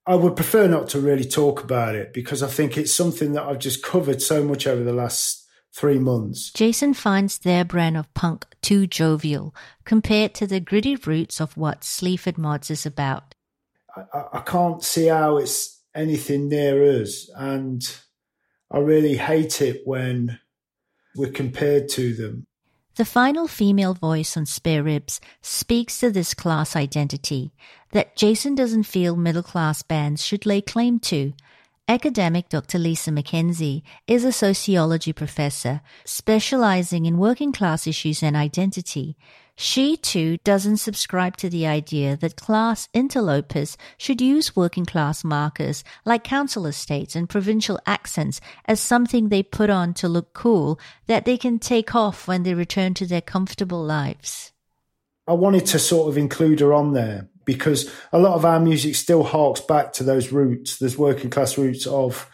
I 0.06 0.14
would 0.14 0.36
prefer 0.36 0.68
not 0.68 0.90
to 0.90 1.00
really 1.00 1.24
talk 1.24 1.64
about 1.64 1.96
it 1.96 2.12
because 2.12 2.40
I 2.40 2.46
think 2.46 2.78
it's 2.78 2.94
something 2.94 3.32
that 3.32 3.42
I've 3.42 3.58
just 3.58 3.82
covered 3.82 4.22
so 4.22 4.44
much 4.44 4.68
over 4.68 4.84
the 4.84 4.92
last 4.92 5.44
three 5.74 5.98
months. 5.98 6.52
Jason 6.52 6.94
finds 6.94 7.38
their 7.38 7.64
brand 7.64 7.96
of 7.96 8.14
punk 8.14 8.46
too 8.62 8.86
jovial 8.86 9.52
compared 9.84 10.34
to 10.34 10.46
the 10.46 10.60
gritty 10.60 10.94
roots 10.94 11.40
of 11.40 11.56
what 11.56 11.82
Sleaford 11.82 12.38
Mods 12.38 12.70
is 12.70 12.86
about. 12.86 13.34
I, 13.96 14.02
I- 14.16 14.38
I 14.38 14.40
can't 14.42 14.84
see 14.84 15.06
how 15.06 15.38
it's 15.38 15.82
anything 15.96 16.48
near 16.48 17.02
us. 17.02 17.28
And 17.34 17.82
I 18.70 18.78
really 18.78 19.16
hate 19.16 19.60
it 19.60 19.82
when 19.84 20.38
we're 21.16 21.32
compared 21.32 21.88
to 21.90 22.14
them. 22.14 22.46
The 22.96 23.04
final 23.04 23.48
female 23.48 23.94
voice 23.94 24.36
on 24.36 24.46
Spare 24.46 24.82
Ribs 24.82 25.20
speaks 25.42 25.98
to 26.00 26.10
this 26.10 26.34
class 26.34 26.76
identity 26.76 27.52
that 27.92 28.16
Jason 28.16 28.54
doesn't 28.54 28.82
feel 28.82 29.16
middle 29.16 29.42
class 29.42 29.82
bands 29.82 30.24
should 30.24 30.44
lay 30.44 30.60
claim 30.60 30.98
to. 31.00 31.32
Academic 31.88 32.48
Dr. 32.48 32.78
Lisa 32.78 33.10
McKenzie 33.10 33.82
is 34.06 34.24
a 34.24 34.32
sociology 34.32 35.12
professor 35.12 35.80
specializing 36.04 37.06
in 37.06 37.18
working 37.18 37.52
class 37.52 37.86
issues 37.86 38.22
and 38.22 38.36
identity. 38.36 39.16
She 39.62 39.98
too 39.98 40.38
doesn't 40.42 40.78
subscribe 40.78 41.36
to 41.36 41.50
the 41.50 41.66
idea 41.66 42.16
that 42.16 42.34
class 42.34 42.88
interlopers 42.94 43.76
should 43.98 44.22
use 44.22 44.56
working 44.56 44.86
class 44.86 45.22
markers 45.22 45.84
like 46.06 46.24
council 46.24 46.64
estates 46.64 47.14
and 47.14 47.28
provincial 47.28 47.78
accents 47.84 48.40
as 48.64 48.80
something 48.80 49.28
they 49.28 49.42
put 49.42 49.68
on 49.68 49.92
to 50.00 50.08
look 50.08 50.32
cool 50.32 50.80
that 51.08 51.26
they 51.26 51.36
can 51.36 51.58
take 51.58 51.94
off 51.94 52.26
when 52.26 52.42
they 52.42 52.54
return 52.54 52.94
to 52.94 53.06
their 53.06 53.20
comfortable 53.20 53.84
lives. 53.84 54.52
I 55.28 55.34
wanted 55.34 55.66
to 55.66 55.78
sort 55.78 56.08
of 56.08 56.16
include 56.16 56.60
her 56.60 56.72
on 56.72 56.94
there 56.94 57.28
because 57.44 57.92
a 58.14 58.18
lot 58.18 58.36
of 58.36 58.46
our 58.46 58.60
music 58.60 58.94
still 58.94 59.24
harks 59.24 59.60
back 59.60 59.92
to 59.92 60.04
those 60.04 60.32
roots, 60.32 60.78
those 60.78 60.96
working 60.96 61.28
class 61.28 61.58
roots 61.58 61.86
of 61.86 62.26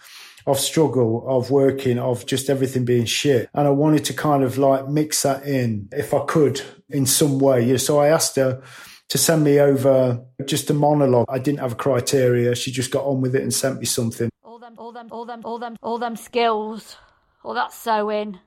of 0.46 0.60
struggle, 0.60 1.24
of 1.26 1.50
working, 1.50 1.98
of 1.98 2.24
just 2.24 2.48
everything 2.48 2.84
being 2.84 3.04
shit. 3.04 3.48
And 3.52 3.66
I 3.66 3.70
wanted 3.70 4.04
to 4.06 4.14
kind 4.14 4.44
of 4.44 4.58
like 4.58 4.88
mix 4.88 5.22
that 5.22 5.44
in 5.44 5.88
if 5.92 6.14
I 6.14 6.24
could 6.24 6.60
in 6.88 7.06
some 7.06 7.38
way. 7.38 7.64
Yeah, 7.64 7.78
So 7.78 7.98
I 7.98 8.08
asked 8.08 8.36
her 8.36 8.62
to 9.08 9.18
send 9.18 9.44
me 9.44 9.60
over 9.60 10.24
just 10.44 10.70
a 10.70 10.74
monologue. 10.74 11.26
I 11.28 11.38
didn't 11.38 11.60
have 11.60 11.72
a 11.72 11.76
criteria. 11.76 12.54
She 12.54 12.70
just 12.70 12.90
got 12.90 13.04
on 13.04 13.20
with 13.20 13.34
it 13.34 13.42
and 13.42 13.52
sent 13.52 13.78
me 13.80 13.86
something. 13.86 14.30
All 14.44 14.58
them, 14.58 14.74
all 14.78 14.92
them, 14.92 15.08
all 15.10 15.24
them, 15.24 15.40
all 15.44 15.58
them, 15.58 15.76
all 15.82 15.98
them 15.98 16.16
skills, 16.16 16.96
all 17.44 17.54
that 17.54 17.72
sewing, 17.72 18.38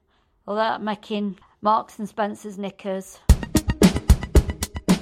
all 0.48 0.56
that 0.56 0.82
making 0.82 1.38
Marks 1.62 2.00
and 2.00 2.08
Spencer's 2.08 2.58
knickers. 2.58 3.20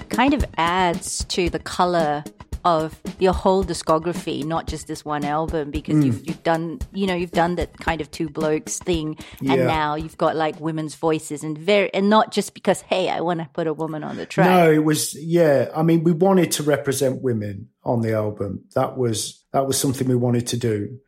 Kind 0.10 0.34
of 0.34 0.43
adds 0.58 1.24
to 1.26 1.50
the 1.50 1.60
color 1.60 2.24
of 2.66 2.99
your 3.20 3.34
whole 3.34 3.64
discography, 3.64 4.43
not 4.43 4.68
just 4.68 4.88
this 4.88 5.03
one 5.05 5.24
album, 5.24 5.72
because 5.72 5.95
mm. 5.95 6.05
you've, 6.05 6.28
you've 6.28 6.43
done, 6.43 6.80
you 6.93 7.08
know, 7.08 7.16
you've 7.16 7.32
done 7.32 7.55
that 7.55 7.78
kind 7.78 8.01
of 8.01 8.10
two 8.12 8.30
blokes 8.30 8.80
thing, 8.80 9.18
and 9.39 9.60
Yeah. 9.60 9.68
now 9.68 9.95
you've 9.95 10.18
got 10.18 10.36
like 10.36 10.60
women's 10.60 10.95
voices 10.95 11.43
and 11.43 11.58
very, 11.58 11.93
and 11.93 12.10
not 12.10 12.32
just 12.32 12.53
because, 12.53 12.82
hey, 12.82 13.10
I 13.10 13.22
want 13.22 13.39
to 13.39 13.49
put 13.53 13.68
a 13.68 13.74
woman 13.74 14.03
on 14.03 14.18
the 14.18 14.26
track. 14.26 14.49
No, 14.49 14.72
it 14.72 14.84
was 14.84 15.16
yeah. 15.16 15.70
I 15.76 15.84
mean, 15.84 16.03
we 16.03 16.12
wanted 16.12 16.51
to 16.53 16.64
represent 16.64 17.22
women 17.22 17.70
on 17.84 18.01
the 18.01 18.14
album. 18.14 18.64
That 18.76 18.97
was 18.97 19.43
that 19.53 19.66
was 19.66 19.80
something 19.80 20.08
we 20.08 20.16
wanted 20.16 20.47
to 20.47 20.58
do. 20.58 20.99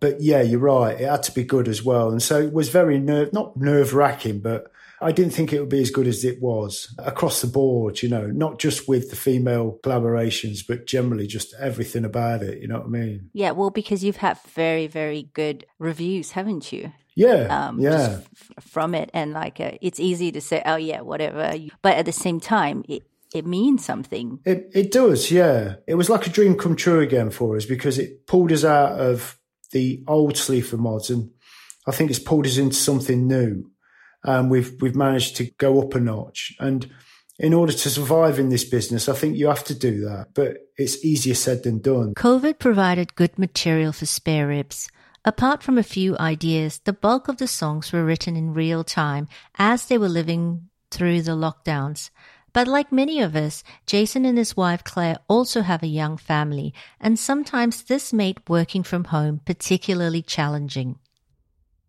But 0.00 0.20
yeah, 0.20 0.42
you're 0.42 0.60
right. 0.60 1.00
It 1.00 1.08
had 1.08 1.24
to 1.24 1.32
be 1.32 1.44
good 1.44 1.66
as 1.68 1.82
well, 1.84 2.10
and 2.10 2.22
so 2.22 2.40
it 2.40 2.52
was 2.52 2.68
very 2.68 2.98
nerve 2.98 3.32
not 3.32 3.56
nerve 3.56 3.94
wracking, 3.94 4.40
but 4.40 4.70
I 5.00 5.12
didn't 5.12 5.32
think 5.32 5.52
it 5.52 5.60
would 5.60 5.68
be 5.68 5.82
as 5.82 5.90
good 5.90 6.06
as 6.06 6.24
it 6.24 6.40
was 6.40 6.94
across 6.98 7.40
the 7.40 7.46
board. 7.46 8.02
You 8.02 8.08
know, 8.08 8.26
not 8.26 8.58
just 8.58 8.88
with 8.88 9.10
the 9.10 9.16
female 9.16 9.78
collaborations, 9.82 10.60
but 10.66 10.86
generally 10.86 11.26
just 11.26 11.54
everything 11.58 12.04
about 12.04 12.42
it. 12.42 12.60
You 12.60 12.68
know 12.68 12.78
what 12.78 12.86
I 12.86 12.90
mean? 12.90 13.30
Yeah, 13.32 13.52
well, 13.52 13.70
because 13.70 14.02
you've 14.02 14.16
had 14.16 14.38
very, 14.54 14.86
very 14.86 15.30
good 15.34 15.66
reviews, 15.78 16.32
haven't 16.32 16.72
you? 16.72 16.92
Yeah, 17.14 17.66
um, 17.66 17.80
yeah. 17.80 18.20
f- 18.20 18.64
from 18.64 18.94
it. 18.94 19.10
And 19.12 19.32
like, 19.32 19.58
uh, 19.58 19.72
it's 19.80 19.98
easy 19.98 20.30
to 20.30 20.40
say, 20.40 20.62
oh, 20.64 20.76
yeah, 20.76 21.00
whatever. 21.00 21.52
But 21.82 21.96
at 21.96 22.06
the 22.06 22.12
same 22.12 22.38
time, 22.38 22.84
it, 22.88 23.02
it 23.34 23.44
means 23.44 23.84
something. 23.84 24.38
It 24.44 24.70
it 24.72 24.92
does, 24.92 25.30
yeah. 25.30 25.76
It 25.86 25.96
was 25.96 26.08
like 26.08 26.26
a 26.26 26.30
dream 26.30 26.56
come 26.56 26.76
true 26.76 27.00
again 27.00 27.30
for 27.30 27.56
us 27.56 27.66
because 27.66 27.98
it 27.98 28.26
pulled 28.26 28.52
us 28.52 28.64
out 28.64 29.00
of 29.00 29.36
the 29.72 30.04
old 30.06 30.36
Sleaford 30.36 30.80
mods, 30.80 31.10
and 31.10 31.30
I 31.86 31.90
think 31.90 32.10
it's 32.10 32.18
pulled 32.20 32.46
us 32.46 32.56
into 32.56 32.76
something 32.76 33.26
new. 33.26 33.70
And 34.24 34.50
we've 34.50 34.80
we've 34.80 34.96
managed 34.96 35.36
to 35.36 35.50
go 35.58 35.80
up 35.80 35.94
a 35.94 36.00
notch. 36.00 36.54
And 36.58 36.90
in 37.38 37.54
order 37.54 37.72
to 37.72 37.90
survive 37.90 38.38
in 38.38 38.48
this 38.48 38.64
business, 38.64 39.08
I 39.08 39.14
think 39.14 39.36
you 39.36 39.46
have 39.46 39.64
to 39.64 39.74
do 39.74 40.00
that. 40.02 40.28
But 40.34 40.56
it's 40.76 41.04
easier 41.04 41.34
said 41.34 41.62
than 41.62 41.78
done. 41.80 42.14
COVID 42.14 42.58
provided 42.58 43.14
good 43.14 43.38
material 43.38 43.92
for 43.92 44.06
spare 44.06 44.48
ribs. 44.48 44.88
Apart 45.24 45.62
from 45.62 45.78
a 45.78 45.82
few 45.82 46.16
ideas, 46.18 46.80
the 46.84 46.92
bulk 46.92 47.28
of 47.28 47.36
the 47.36 47.48
songs 47.48 47.92
were 47.92 48.04
written 48.04 48.36
in 48.36 48.54
real 48.54 48.82
time 48.82 49.28
as 49.58 49.86
they 49.86 49.98
were 49.98 50.08
living 50.08 50.68
through 50.90 51.22
the 51.22 51.32
lockdowns. 51.32 52.10
But 52.52 52.66
like 52.66 52.90
many 52.90 53.20
of 53.20 53.36
us, 53.36 53.62
Jason 53.86 54.24
and 54.24 54.38
his 54.38 54.56
wife 54.56 54.82
Claire 54.82 55.18
also 55.28 55.60
have 55.62 55.82
a 55.82 55.86
young 55.86 56.16
family, 56.16 56.72
and 57.00 57.18
sometimes 57.18 57.82
this 57.82 58.12
made 58.12 58.48
working 58.48 58.82
from 58.82 59.04
home 59.04 59.40
particularly 59.44 60.22
challenging. 60.22 60.98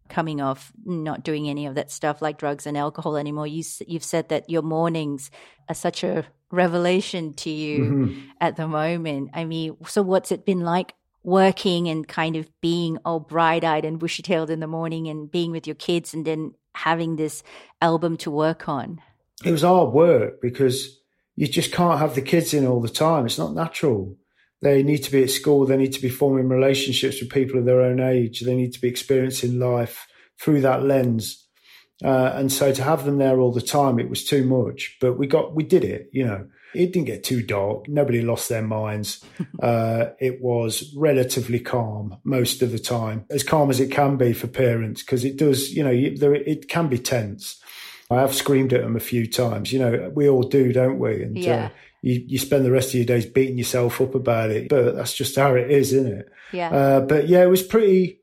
Coming 0.10 0.42
off 0.42 0.72
not 0.86 1.24
doing 1.24 1.48
any 1.48 1.66
of 1.68 1.76
that 1.76 1.92
stuff 1.92 2.22
like 2.22 2.38
drugs 2.38 2.66
and 2.68 2.76
alcohol 2.78 3.16
anymore, 3.16 3.48
you 3.48 3.64
you've 3.88 4.04
said 4.04 4.30
that 4.30 4.50
your 4.50 4.64
mornings 4.64 5.32
are 5.70 5.76
such 5.76 6.04
a 6.04 6.26
revelation 6.52 7.34
to 7.36 7.50
you 7.50 7.80
Mm-hmm. 7.80 8.20
at 8.42 8.56
the 8.58 8.68
moment. 8.68 9.30
I 9.34 9.46
mean, 9.46 9.78
so 9.86 10.02
what's 10.02 10.32
it 10.32 10.46
been 10.46 10.62
like 10.62 10.94
working 11.24 11.88
and 11.88 12.08
kind 12.08 12.36
of 12.36 12.50
being 12.60 12.98
all 13.06 13.20
bright 13.20 13.64
eyed 13.64 13.86
and 13.86 14.00
bushy 14.00 14.24
tailed 14.24 14.50
in 14.50 14.60
the 14.60 14.68
morning 14.68 15.08
and 15.08 15.30
being 15.30 15.52
with 15.52 15.68
your 15.68 15.76
kids 15.76 16.14
and 16.14 16.26
then 16.26 16.54
having 16.74 17.16
this 17.16 17.44
album 17.82 18.18
to 18.18 18.32
work 18.32 18.68
on? 18.68 19.00
It 19.46 19.52
was 19.52 19.62
hard 19.62 19.94
work 19.94 20.42
because 20.42 21.00
you 21.36 21.48
just 21.48 21.72
can't 21.72 22.00
have 22.00 22.16
the 22.16 22.22
kids 22.22 22.54
in 22.54 22.66
all 22.66 22.82
the 22.82 22.90
time. 22.90 23.26
It's 23.26 23.38
not 23.38 23.54
natural. 23.54 24.18
They 24.62 24.84
need 24.84 25.04
to 25.06 25.12
be 25.12 25.24
at 25.24 25.30
school. 25.30 25.66
They 25.66 25.78
need 25.78 25.94
to 25.94 26.02
be 26.02 26.10
forming 26.10 26.50
relationships 26.50 27.22
with 27.22 27.30
people 27.32 27.60
of 27.60 27.66
their 27.66 27.82
own 27.82 28.00
age. 28.00 28.42
They 28.42 28.56
need 28.56 28.74
to 28.74 28.82
be 28.82 28.90
experiencing 28.90 29.60
life 29.60 30.08
through 30.40 30.62
that 30.62 30.84
lens. 30.84 31.46
Uh, 32.04 32.32
and 32.36 32.52
so 32.52 32.72
to 32.74 32.84
have 32.84 33.06
them 33.06 33.18
there 33.18 33.40
all 33.40 33.52
the 33.52 33.62
time, 33.62 34.00
it 34.00 34.10
was 34.10 34.24
too 34.26 34.46
much. 34.46 34.98
But 35.02 35.18
we 35.18 35.28
got, 35.28 35.56
we 35.56 35.64
did 35.64 35.84
it. 35.84 36.10
You 36.12 36.26
know, 36.26 36.48
it 36.74 36.94
didn't 36.94 37.08
get 37.08 37.24
too 37.24 37.42
dark. 37.42 37.88
Nobody 37.88 38.22
lost 38.22 38.50
their 38.50 38.62
minds. 38.62 39.24
uh, 39.62 40.08
it 40.20 40.42
was 40.42 40.94
relatively 40.96 41.60
calm 41.60 42.18
most 42.24 42.62
of 42.62 42.72
the 42.72 42.80
time, 42.80 43.26
as 43.30 43.44
calm 43.44 43.70
as 43.70 43.80
it 43.80 43.92
can 43.92 44.18
be 44.18 44.34
for 44.34 44.48
parents, 44.48 45.04
because 45.04 45.26
it 45.26 45.38
does. 45.38 45.72
You 45.72 45.84
know, 45.84 45.92
you, 45.92 46.18
there, 46.18 46.36
it 46.36 46.70
can 46.70 46.88
be 46.88 46.98
tense. 47.00 47.62
I 48.12 48.22
have 48.22 48.34
screamed 48.34 48.74
at 48.74 48.82
them 48.82 48.96
a 48.96 49.02
few 49.02 49.28
times. 49.28 49.72
You 49.72 49.80
know, 49.80 50.12
we 50.16 50.28
all 50.28 50.44
do, 50.44 50.74
don't 50.74 51.00
we? 51.00 51.22
And 51.22 51.38
Yeah. 51.38 51.66
uh, 51.66 51.70
you, 52.02 52.24
you 52.28 52.38
spend 52.38 52.66
the 52.66 52.72
rest 52.72 52.90
of 52.90 52.96
your 52.96 53.06
days 53.06 53.26
beating 53.26 53.58
yourself 53.58 54.02
up 54.02 54.16
about 54.16 54.50
it, 54.50 54.70
but 54.70 54.96
that's 54.96 55.14
just 55.14 55.36
how 55.36 55.56
it 55.56 55.70
is, 55.70 55.94
isn't 55.94 56.14
it? 56.14 56.30
Yeah. 56.52 56.70
Uh, 56.70 57.00
but 57.02 57.28
yeah, 57.28 57.44
it 57.44 57.50
was 57.50 57.64
pretty, 57.64 58.20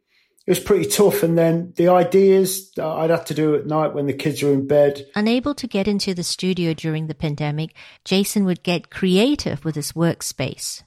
it 0.47 0.51
was 0.51 0.61
pretty 0.61 0.89
tough. 0.89 1.23
And 1.23 1.37
then 1.37 1.73
the 1.77 1.89
ideas 1.89 2.71
that 2.73 2.87
I'd 2.87 3.11
have 3.11 3.25
to 3.27 3.35
do 3.35 3.55
at 3.55 3.67
night 3.67 3.95
when 3.95 4.07
the 4.07 4.13
kids 4.13 4.43
are 4.43 4.53
in 4.53 4.67
bed. 4.67 5.07
Unable 5.15 5.55
to 5.55 5.67
get 5.67 5.89
into 5.89 6.15
the 6.15 6.23
studio 6.23 6.75
during 6.75 7.07
the 7.07 7.15
pandemic, 7.15 7.75
Jason 8.05 8.45
would 8.45 8.63
get 8.63 8.91
creative 8.91 9.65
with 9.65 9.75
his 9.75 9.93
workspace. 9.93 10.83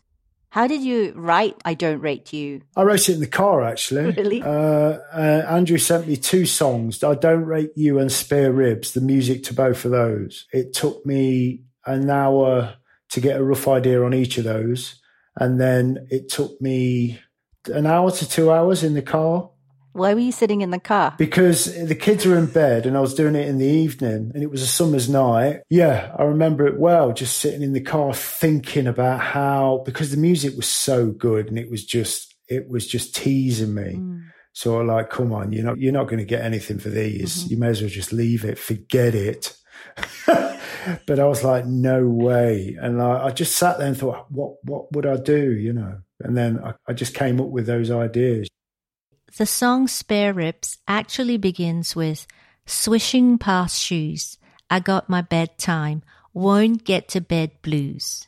How 0.51 0.65
did 0.65 0.81
you 0.81 1.13
write 1.15 1.55
I 1.63 1.75
Don't 1.75 2.01
Rate 2.01 2.33
You? 2.33 2.61
I 2.75 2.81
wrote 2.81 3.07
it 3.07 3.13
in 3.13 3.19
the 3.19 3.27
car 3.27 3.63
actually. 3.63 4.11
Really? 4.13 4.41
Uh, 4.41 4.97
uh, 5.13 5.45
Andrew 5.47 5.77
sent 5.77 6.07
me 6.07 6.17
two 6.17 6.47
songs. 6.47 7.03
I 7.03 7.13
don't 7.13 7.45
rate 7.45 7.69
you 7.75 7.99
and 7.99 8.11
spare 8.11 8.51
ribs. 8.51 8.93
The 8.93 9.01
music 9.01 9.43
to 9.43 9.53
both 9.53 9.85
of 9.85 9.91
those. 9.91 10.47
It 10.51 10.73
took 10.73 11.05
me 11.05 11.65
an 11.85 12.09
hour 12.09 12.75
to 13.09 13.21
get 13.21 13.39
a 13.39 13.43
rough 13.43 13.67
idea 13.67 14.03
on 14.03 14.13
each 14.13 14.37
of 14.37 14.43
those, 14.43 14.99
and 15.35 15.59
then 15.59 16.07
it 16.09 16.29
took 16.29 16.59
me 16.61 17.19
an 17.67 17.85
hour 17.85 18.11
to 18.11 18.27
two 18.29 18.51
hours 18.51 18.83
in 18.83 18.93
the 18.93 19.01
car 19.01 19.49
Why 19.93 20.13
were 20.13 20.19
you 20.19 20.31
sitting 20.31 20.61
in 20.61 20.71
the 20.71 20.79
car? 20.79 21.13
because 21.17 21.65
the 21.87 21.95
kids 21.95 22.25
were 22.25 22.37
in 22.37 22.45
bed 22.45 22.85
and 22.85 22.95
I 22.97 23.01
was 23.01 23.13
doing 23.13 23.35
it 23.35 23.47
in 23.47 23.57
the 23.57 23.67
evening 23.67 24.31
and 24.33 24.43
it 24.43 24.49
was 24.49 24.61
a 24.61 24.67
summer's 24.67 25.09
night. 25.09 25.61
Yeah, 25.69 26.15
I 26.17 26.23
remember 26.23 26.67
it 26.67 26.79
well, 26.79 27.11
just 27.11 27.39
sitting 27.39 27.61
in 27.61 27.73
the 27.73 27.81
car 27.81 28.13
thinking 28.13 28.87
about 28.87 29.19
how, 29.19 29.83
because 29.85 30.11
the 30.11 30.17
music 30.17 30.55
was 30.55 30.67
so 30.67 31.07
good 31.11 31.49
and 31.49 31.59
it 31.59 31.69
was 31.69 31.85
just, 31.85 32.33
it 32.47 32.69
was 32.69 32.87
just 32.87 33.15
teasing 33.15 33.73
me. 33.73 33.95
Mm. 33.95 34.23
So 34.53 34.79
I'm 34.79 34.87
like, 34.87 35.09
come 35.09 35.31
on, 35.31 35.51
you're 35.51 35.65
not, 35.65 35.79
you're 35.79 35.93
not 35.93 36.05
going 36.05 36.19
to 36.19 36.25
get 36.25 36.43
anything 36.43 36.79
for 36.79 36.89
these. 36.89 37.43
Mm-hmm. 37.43 37.51
You 37.51 37.57
may 37.57 37.67
as 37.67 37.81
well 37.81 37.89
just 37.89 38.13
leave 38.13 38.45
it, 38.45 38.57
forget 38.57 39.15
it. 39.15 39.55
but 41.05 41.19
I 41.19 41.25
was 41.25 41.43
like, 41.43 41.65
no 41.65 42.07
way. 42.07 42.77
And 42.79 43.01
I, 43.01 43.25
I 43.25 43.31
just 43.31 43.55
sat 43.57 43.77
there 43.77 43.87
and 43.87 43.97
thought, 43.97 44.31
what, 44.31 44.55
what 44.63 44.91
would 44.93 45.05
I 45.05 45.17
do? 45.17 45.51
You 45.51 45.73
know? 45.73 45.99
And 46.21 46.35
then 46.35 46.59
I, 46.63 46.73
I 46.87 46.93
just 46.93 47.13
came 47.13 47.39
up 47.39 47.47
with 47.47 47.65
those 47.65 47.91
ideas. 47.91 48.47
The 49.37 49.45
song 49.45 49.87
Spare 49.87 50.33
Ribs 50.33 50.77
actually 50.87 51.37
begins 51.37 51.95
with 51.95 52.25
swishing 52.65 53.37
past 53.37 53.79
shoes. 53.79 54.37
I 54.69 54.79
got 54.79 55.09
my 55.09 55.21
bedtime, 55.21 56.03
won't 56.33 56.83
get 56.83 57.07
to 57.09 57.21
bed 57.21 57.51
blues. 57.61 58.25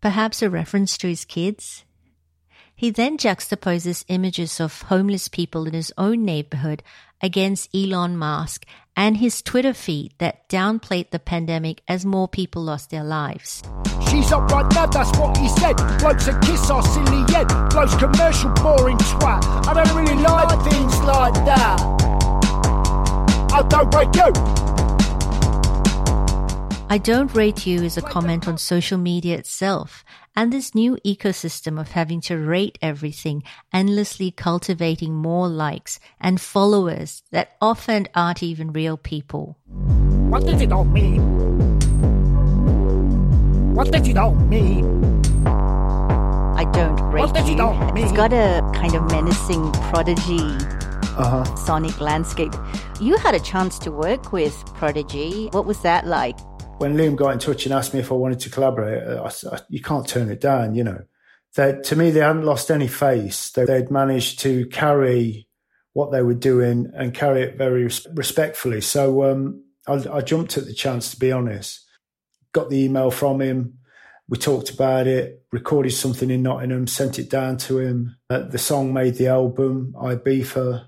Perhaps 0.00 0.42
a 0.42 0.50
reference 0.50 0.96
to 0.98 1.08
his 1.08 1.24
kids? 1.24 1.84
He 2.74 2.90
then 2.90 3.16
juxtaposes 3.16 4.04
images 4.08 4.60
of 4.60 4.82
homeless 4.82 5.28
people 5.28 5.66
in 5.66 5.72
his 5.72 5.92
own 5.96 6.24
neighborhood 6.24 6.82
against 7.20 7.74
Elon 7.74 8.16
Musk 8.16 8.66
and 8.96 9.18
his 9.18 9.42
Twitter 9.42 9.74
feed 9.74 10.14
that 10.18 10.48
downplayed 10.48 11.10
the 11.10 11.18
pandemic 11.18 11.82
as 11.86 12.06
more 12.06 12.28
people 12.28 12.62
lost 12.62 12.90
their 12.90 13.04
lives. 13.04 13.62
She's 14.10 14.32
up 14.32 14.50
right 14.50 14.70
now, 14.72 14.86
that's 14.86 15.16
what 15.18 15.36
he 15.36 15.48
said. 15.48 15.74
Blokes 15.98 16.26
a 16.28 16.38
kiss 16.40 16.70
our 16.70 16.82
silly 16.82 17.32
head. 17.32 17.48
Blokes 17.70 17.94
commercial 17.96 18.50
boring 18.54 18.96
twat. 18.98 19.44
I 19.66 19.74
don't 19.74 19.94
really 19.94 20.22
like 20.22 20.72
things 20.72 20.98
like 21.00 21.34
that. 21.44 21.78
I 23.52 23.62
don't 23.68 23.90
break 23.90 24.14
you. 24.16 24.56
I 26.88 26.98
Don't 26.98 27.34
Rate 27.34 27.66
You 27.66 27.82
is 27.82 27.96
a 27.96 28.02
comment 28.02 28.46
on 28.46 28.58
social 28.58 28.96
media 28.96 29.36
itself 29.36 30.04
and 30.36 30.52
this 30.52 30.74
new 30.74 30.96
ecosystem 31.04 31.80
of 31.80 31.92
having 31.92 32.20
to 32.22 32.36
rate 32.36 32.78
everything, 32.82 33.42
endlessly 33.72 34.30
cultivating 34.30 35.14
more 35.14 35.48
likes 35.48 35.98
and 36.20 36.40
followers 36.40 37.22
that 37.32 37.56
often 37.60 38.06
aren't 38.14 38.42
even 38.42 38.72
real 38.72 38.96
people. 38.98 39.56
What 40.28 40.44
does 40.44 40.60
it 40.60 40.70
all 40.72 40.84
mean? 40.84 41.22
What 43.74 43.90
does 43.90 44.06
it 44.08 44.16
all 44.16 44.34
mean? 44.34 44.84
I 45.46 46.64
Don't 46.72 47.00
Rate 47.12 47.20
What 47.22 47.34
does 47.34 47.48
it 47.48 47.56
You. 47.58 47.62
all 47.62 47.92
mean? 47.92 48.04
It's 48.04 48.12
got 48.12 48.32
a 48.32 48.62
kind 48.74 48.94
of 48.94 49.10
menacing 49.10 49.72
prodigy 49.90 50.40
Uh 51.18 51.44
huh. 51.44 51.56
sonic 51.56 51.98
landscape. 52.00 52.52
You 53.00 53.16
had 53.18 53.34
a 53.34 53.40
chance 53.40 53.78
to 53.80 53.90
work 53.90 54.32
with 54.32 54.54
Prodigy. 54.74 55.48
What 55.52 55.64
was 55.66 55.80
that 55.82 56.06
like? 56.06 56.36
When 56.78 56.96
Liam 56.96 57.16
got 57.16 57.30
in 57.30 57.38
touch 57.38 57.64
and 57.64 57.74
asked 57.74 57.94
me 57.94 58.00
if 58.00 58.12
I 58.12 58.14
wanted 58.14 58.40
to 58.40 58.50
collaborate, 58.50 59.02
uh, 59.02 59.30
I, 59.50 59.60
you 59.68 59.80
can't 59.80 60.06
turn 60.06 60.30
it 60.30 60.40
down, 60.40 60.74
you 60.74 60.84
know. 60.84 61.02
They, 61.54 61.80
to 61.84 61.96
me, 61.96 62.10
they 62.10 62.20
hadn't 62.20 62.44
lost 62.44 62.70
any 62.70 62.88
face. 62.88 63.50
They, 63.50 63.64
they'd 63.64 63.90
managed 63.90 64.40
to 64.40 64.66
carry 64.66 65.48
what 65.94 66.12
they 66.12 66.22
were 66.22 66.34
doing 66.34 66.92
and 66.94 67.14
carry 67.14 67.42
it 67.42 67.56
very 67.56 67.84
res- 67.84 68.06
respectfully. 68.14 68.82
So 68.82 69.24
um, 69.24 69.64
I, 69.86 70.04
I 70.12 70.20
jumped 70.20 70.58
at 70.58 70.66
the 70.66 70.74
chance, 70.74 71.12
to 71.12 71.18
be 71.18 71.32
honest. 71.32 71.84
Got 72.52 72.68
the 72.68 72.84
email 72.84 73.10
from 73.10 73.40
him. 73.40 73.78
We 74.28 74.36
talked 74.36 74.70
about 74.70 75.06
it, 75.06 75.44
recorded 75.52 75.92
something 75.92 76.30
in 76.30 76.42
Nottingham, 76.42 76.88
sent 76.88 77.18
it 77.18 77.30
down 77.30 77.56
to 77.58 77.78
him. 77.78 78.16
Uh, 78.28 78.40
the 78.40 78.58
song 78.58 78.92
made 78.92 79.14
the 79.14 79.28
album, 79.28 79.94
Ibiza. 79.96 80.86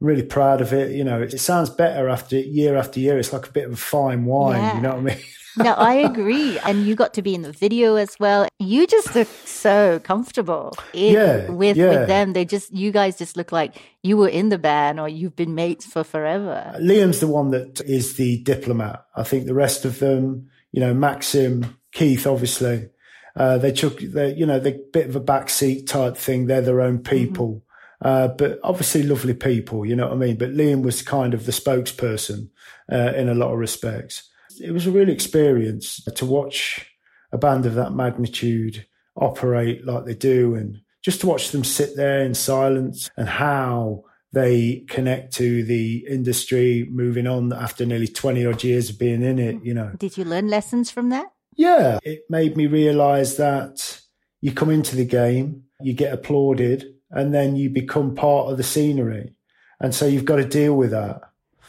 I'm 0.00 0.06
really 0.06 0.22
proud 0.22 0.60
of 0.60 0.72
it. 0.72 0.92
You 0.92 1.04
know, 1.04 1.20
it 1.22 1.38
sounds 1.40 1.70
better 1.70 2.08
after 2.08 2.38
year 2.38 2.76
after 2.76 3.00
year. 3.00 3.18
It's 3.18 3.32
like 3.32 3.46
a 3.48 3.52
bit 3.52 3.66
of 3.66 3.72
a 3.72 3.76
fine 3.76 4.24
wine. 4.24 4.60
Yeah. 4.60 4.76
You 4.76 4.82
know 4.82 4.88
what 4.90 4.98
I 4.98 5.02
mean? 5.02 5.18
No, 5.56 5.72
I 5.72 5.94
agree. 5.94 6.60
And 6.60 6.86
you 6.86 6.94
got 6.94 7.12
to 7.14 7.22
be 7.22 7.34
in 7.34 7.42
the 7.42 7.50
video 7.50 7.96
as 7.96 8.16
well. 8.20 8.46
You 8.60 8.86
just 8.86 9.16
look 9.16 9.26
so 9.44 9.98
comfortable 9.98 10.72
in, 10.94 11.12
Yeah, 11.14 11.50
with 11.50 11.76
yeah. 11.76 11.88
with 11.88 12.08
them. 12.08 12.34
They 12.34 12.44
just 12.44 12.72
you 12.72 12.92
guys 12.92 13.18
just 13.18 13.36
look 13.36 13.50
like 13.50 13.74
you 14.04 14.16
were 14.16 14.28
in 14.28 14.48
the 14.50 14.58
band 14.58 15.00
or 15.00 15.08
you've 15.08 15.34
been 15.34 15.56
mates 15.56 15.84
for 15.84 16.04
forever. 16.04 16.72
Liam's 16.80 17.18
the 17.18 17.26
one 17.26 17.50
that 17.50 17.80
is 17.80 18.14
the 18.14 18.38
diplomat. 18.44 19.04
I 19.16 19.24
think 19.24 19.46
the 19.46 19.52
rest 19.52 19.84
of 19.84 19.98
them, 19.98 20.48
you 20.70 20.80
know, 20.80 20.94
Maxim, 20.94 21.76
Keith, 21.92 22.28
obviously, 22.28 22.88
uh, 23.34 23.58
they 23.58 23.72
took, 23.72 23.98
the 23.98 24.32
you 24.36 24.46
know, 24.46 24.60
they're 24.60 24.78
bit 24.92 25.08
of 25.08 25.16
a 25.16 25.20
backseat 25.20 25.88
type 25.88 26.16
thing. 26.16 26.46
They're 26.46 26.62
their 26.62 26.80
own 26.80 27.00
people. 27.00 27.64
Uh, 28.02 28.28
but 28.28 28.58
obviously 28.62 29.02
lovely 29.02 29.34
people, 29.34 29.84
you 29.84 29.94
know 29.94 30.06
what 30.06 30.14
I 30.14 30.16
mean? 30.16 30.38
But 30.38 30.54
Liam 30.54 30.82
was 30.82 31.02
kind 31.02 31.34
of 31.34 31.44
the 31.44 31.52
spokesperson 31.52 32.48
uh, 32.90 33.12
in 33.14 33.28
a 33.28 33.34
lot 33.34 33.52
of 33.52 33.58
respects. 33.58 34.28
It 34.60 34.72
was 34.72 34.86
a 34.86 34.90
real 34.90 35.08
experience 35.08 36.02
to 36.04 36.26
watch 36.26 36.86
a 37.32 37.38
band 37.38 37.66
of 37.66 37.74
that 37.74 37.92
magnitude 37.92 38.86
operate 39.16 39.84
like 39.84 40.04
they 40.04 40.14
do 40.14 40.54
and 40.54 40.80
just 41.02 41.20
to 41.20 41.26
watch 41.26 41.50
them 41.50 41.64
sit 41.64 41.96
there 41.96 42.20
in 42.20 42.34
silence 42.34 43.10
and 43.16 43.28
how 43.28 44.04
they 44.32 44.84
connect 44.88 45.34
to 45.34 45.64
the 45.64 46.06
industry 46.08 46.86
moving 46.90 47.26
on 47.26 47.52
after 47.52 47.84
nearly 47.84 48.06
20 48.06 48.46
odd 48.46 48.62
years 48.62 48.90
of 48.90 48.98
being 48.98 49.22
in 49.22 49.38
it, 49.38 49.62
you 49.64 49.74
know. 49.74 49.92
Did 49.98 50.16
you 50.16 50.24
learn 50.24 50.48
lessons 50.48 50.90
from 50.90 51.10
that? 51.10 51.32
Yeah, 51.56 51.98
it 52.02 52.22
made 52.28 52.56
me 52.56 52.66
realize 52.66 53.36
that 53.36 54.00
you 54.40 54.52
come 54.52 54.70
into 54.70 54.94
the 54.94 55.04
game, 55.04 55.64
you 55.82 55.92
get 55.94 56.12
applauded, 56.12 56.94
and 57.10 57.34
then 57.34 57.56
you 57.56 57.70
become 57.70 58.14
part 58.14 58.50
of 58.50 58.56
the 58.56 58.62
scenery. 58.62 59.32
And 59.80 59.94
so 59.94 60.06
you've 60.06 60.24
got 60.24 60.36
to 60.36 60.44
deal 60.44 60.74
with 60.74 60.90
that. 60.90 61.22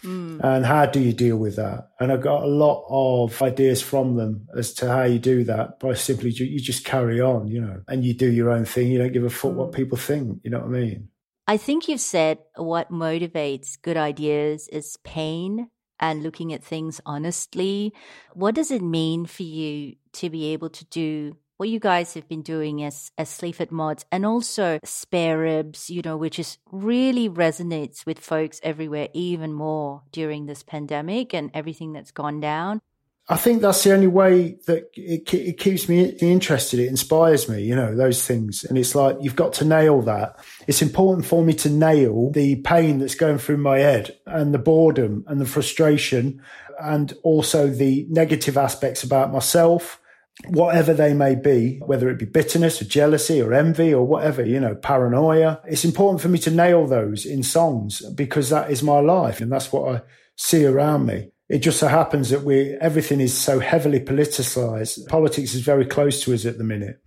Mm. 0.03 0.43
And 0.43 0.65
how 0.65 0.87
do 0.87 0.99
you 0.99 1.13
deal 1.13 1.37
with 1.37 1.55
that? 1.57 1.89
And 1.99 2.11
I 2.11 2.17
got 2.17 2.43
a 2.43 2.47
lot 2.47 2.85
of 2.89 3.39
ideas 3.41 3.81
from 3.81 4.15
them 4.15 4.47
as 4.57 4.73
to 4.75 4.87
how 4.87 5.03
you 5.03 5.19
do 5.19 5.43
that 5.43 5.79
by 5.79 5.93
simply 5.93 6.31
ju- 6.31 6.45
you 6.45 6.59
just 6.59 6.83
carry 6.83 7.21
on, 7.21 7.47
you 7.47 7.61
know, 7.61 7.81
and 7.87 8.03
you 8.03 8.13
do 8.13 8.31
your 8.31 8.49
own 8.49 8.65
thing. 8.65 8.91
You 8.91 8.97
don't 8.97 9.13
give 9.13 9.23
a 9.23 9.29
fuck 9.29 9.53
what 9.53 9.71
mm. 9.71 9.75
people 9.75 9.97
think. 9.97 10.41
You 10.43 10.51
know 10.51 10.59
what 10.59 10.67
I 10.67 10.79
mean? 10.79 11.09
I 11.47 11.57
think 11.57 11.87
you've 11.87 12.01
said 12.01 12.39
what 12.55 12.91
motivates 12.91 13.79
good 13.81 13.97
ideas 13.97 14.67
is 14.69 14.97
pain 15.03 15.69
and 15.99 16.23
looking 16.23 16.51
at 16.51 16.63
things 16.63 16.99
honestly. 17.05 17.93
What 18.33 18.55
does 18.55 18.71
it 18.71 18.81
mean 18.81 19.25
for 19.25 19.43
you 19.43 19.95
to 20.13 20.29
be 20.29 20.53
able 20.53 20.69
to 20.69 20.85
do 20.85 21.37
what 21.61 21.69
you 21.69 21.79
guys 21.79 22.15
have 22.15 22.27
been 22.27 22.41
doing 22.41 22.83
as 22.83 23.11
as 23.19 23.29
Sleaford 23.29 23.71
Mods 23.71 24.03
and 24.11 24.25
also 24.25 24.79
Spare 24.83 25.37
Ribs, 25.37 25.91
you 25.91 26.01
know, 26.01 26.17
which 26.17 26.39
is 26.39 26.57
really 26.71 27.29
resonates 27.29 28.03
with 28.03 28.17
folks 28.17 28.59
everywhere 28.63 29.09
even 29.13 29.53
more 29.53 30.01
during 30.11 30.47
this 30.47 30.63
pandemic 30.63 31.35
and 31.35 31.51
everything 31.53 31.93
that's 31.93 32.09
gone 32.09 32.39
down. 32.39 32.81
I 33.29 33.37
think 33.37 33.61
that's 33.61 33.83
the 33.83 33.93
only 33.93 34.07
way 34.07 34.57
that 34.65 34.89
it, 34.95 35.31
it 35.31 35.59
keeps 35.59 35.87
me 35.87 36.05
interested. 36.19 36.79
It 36.79 36.87
inspires 36.87 37.47
me, 37.47 37.61
you 37.61 37.75
know, 37.75 37.95
those 37.95 38.25
things. 38.25 38.63
And 38.63 38.75
it's 38.75 38.95
like, 38.95 39.17
you've 39.21 39.35
got 39.35 39.53
to 39.53 39.65
nail 39.65 40.01
that. 40.01 40.43
It's 40.65 40.81
important 40.81 41.27
for 41.27 41.43
me 41.43 41.53
to 41.53 41.69
nail 41.69 42.31
the 42.31 42.55
pain 42.55 42.97
that's 42.97 43.13
going 43.13 43.37
through 43.37 43.57
my 43.57 43.77
head 43.77 44.17
and 44.25 44.51
the 44.51 44.57
boredom 44.57 45.25
and 45.27 45.39
the 45.39 45.45
frustration 45.45 46.41
and 46.81 47.13
also 47.21 47.67
the 47.67 48.07
negative 48.09 48.57
aspects 48.57 49.03
about 49.03 49.31
myself, 49.31 50.00
whatever 50.47 50.93
they 50.93 51.13
may 51.13 51.35
be, 51.35 51.79
whether 51.85 52.09
it 52.09 52.19
be 52.19 52.25
bitterness 52.25 52.81
or 52.81 52.85
jealousy 52.85 53.41
or 53.41 53.53
envy 53.53 53.93
or 53.93 54.05
whatever, 54.05 54.45
you 54.45 54.59
know, 54.59 54.75
paranoia. 54.75 55.61
It's 55.65 55.85
important 55.85 56.21
for 56.21 56.29
me 56.29 56.39
to 56.39 56.51
nail 56.51 56.87
those 56.87 57.25
in 57.25 57.43
songs 57.43 58.01
because 58.15 58.49
that 58.49 58.71
is 58.71 58.81
my 58.81 58.99
life 58.99 59.41
and 59.41 59.51
that's 59.51 59.71
what 59.71 59.95
I 59.95 60.01
see 60.35 60.65
around 60.65 61.05
me. 61.05 61.31
It 61.49 61.59
just 61.59 61.79
so 61.79 61.87
happens 61.87 62.29
that 62.29 62.43
we 62.43 62.77
everything 62.79 63.19
is 63.19 63.37
so 63.37 63.59
heavily 63.59 63.99
politicized. 63.99 65.07
Politics 65.09 65.53
is 65.53 65.61
very 65.61 65.85
close 65.85 66.21
to 66.23 66.33
us 66.33 66.45
at 66.45 66.57
the 66.57 66.63
minute. 66.63 67.01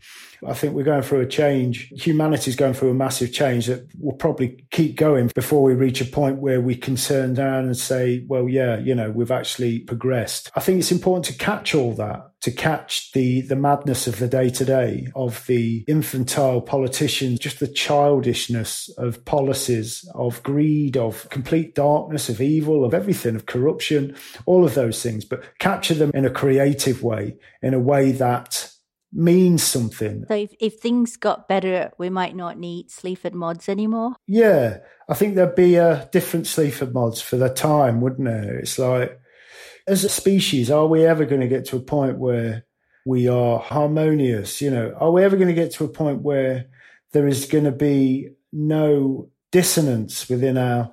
I 0.47 0.55
think 0.55 0.75
we're 0.75 0.85
going 0.85 1.03
through 1.03 1.21
a 1.21 1.27
change. 1.27 1.89
Humanity's 1.97 2.57
going 2.57 2.75
through 2.75 2.91
a 2.91 2.95
massive 2.95 3.33
change 3.33 3.67
that 3.67 3.89
will 3.99 4.17
probably 4.17 4.65
keep 4.71 4.97
going 4.97 5.31
before 5.35 5.63
we 5.63 5.75
reach 5.75 6.01
a 6.01 6.05
point 6.05 6.39
where 6.39 6.61
we 6.61 6.77
can 6.77 6.97
turn 6.97 7.35
down 7.35 7.65
and 7.65 7.77
say, 7.77 8.25
well, 8.29 8.49
yeah, 8.49 8.79
you 8.79 8.95
know, 8.95 9.11
we've 9.11 9.31
actually 9.31 9.81
progressed. 9.81 10.51
I 10.55 10.61
think 10.61 10.79
it's 10.79 10.93
important 10.93 11.25
to 11.27 11.39
catch 11.39 11.75
all 11.75 11.95
that 11.95 12.31
to 12.45 12.51
catch 12.51 13.11
the 13.13 13.41
the 13.41 13.57
madness 13.57 14.07
of 14.07 14.19
the 14.19 14.29
day 14.29 14.51
to 14.51 14.67
day 14.67 15.09
of 15.17 15.47
the 15.47 15.83
infantile 15.89 16.61
politicians, 16.61 17.39
just 17.39 17.59
the 17.59 17.67
childishness 17.67 18.91
of 18.99 19.25
policies, 19.25 20.07
of 20.15 20.43
greed, 20.43 20.95
of 20.95 21.27
complete 21.31 21.75
darkness, 21.75 22.29
of 22.29 22.43
evil, 22.43 22.85
of 22.85 22.93
everything, 22.93 23.35
of 23.35 23.47
corruption, 23.47 24.15
all 24.45 24.63
of 24.63 24.75
those 24.75 25.03
things, 25.03 25.25
but 25.25 25.43
capture 25.59 25.95
them 25.95 26.11
in 26.13 26.27
a 26.27 26.31
creative 26.31 27.03
way, 27.03 27.35
in 27.63 27.73
a 27.73 27.81
way 27.81 28.13
that 28.13 28.64
means 29.15 29.63
something. 29.63 30.25
So 30.27 30.35
if, 30.35 30.53
if 30.61 30.81
things 30.81 31.17
got 31.17 31.49
better, 31.49 31.93
we 31.99 32.11
might 32.11 32.35
not 32.35 32.59
need 32.59 32.91
Sleaford 32.91 33.35
mods 33.35 33.69
anymore. 33.69 34.17
Yeah, 34.27 34.79
I 35.09 35.15
think 35.15 35.35
there'd 35.35 35.55
be 35.55 35.77
a 35.77 36.09
different 36.13 36.47
Sleaford 36.47 36.93
mods 36.93 37.23
for 37.23 37.37
the 37.37 37.49
time, 37.49 38.01
wouldn't 38.01 38.27
there? 38.27 38.59
It's 38.59 38.79
like 38.79 39.19
as 39.87 40.05
a 40.05 40.09
species, 40.09 40.71
are 40.71 40.87
we 40.87 41.07
ever 41.07 41.25
going 41.25 41.41
to 41.41 41.49
get 41.49 41.67
to 41.67 41.77
a 41.77 41.81
point 41.81 42.19
where 42.19 42.65
we 43.07 43.29
are 43.29 43.59
harmonious? 43.59 44.61
You 44.61 44.71
know, 44.71 44.95
are 44.99 45.13
we 45.13 45.23
ever 45.23 45.37
going 45.37 45.49
to 45.49 45.55
get 45.55 45.73
to 45.75 45.85
a 45.85 45.89
point 45.89 46.23
where 46.23 46.67
there 47.13 47.29
is 47.29 47.47
going 47.47 47.65
to 47.65 47.73
be 47.73 48.31
no 48.53 49.31
dissonance 49.53 50.29
within 50.29 50.59
our 50.59 50.93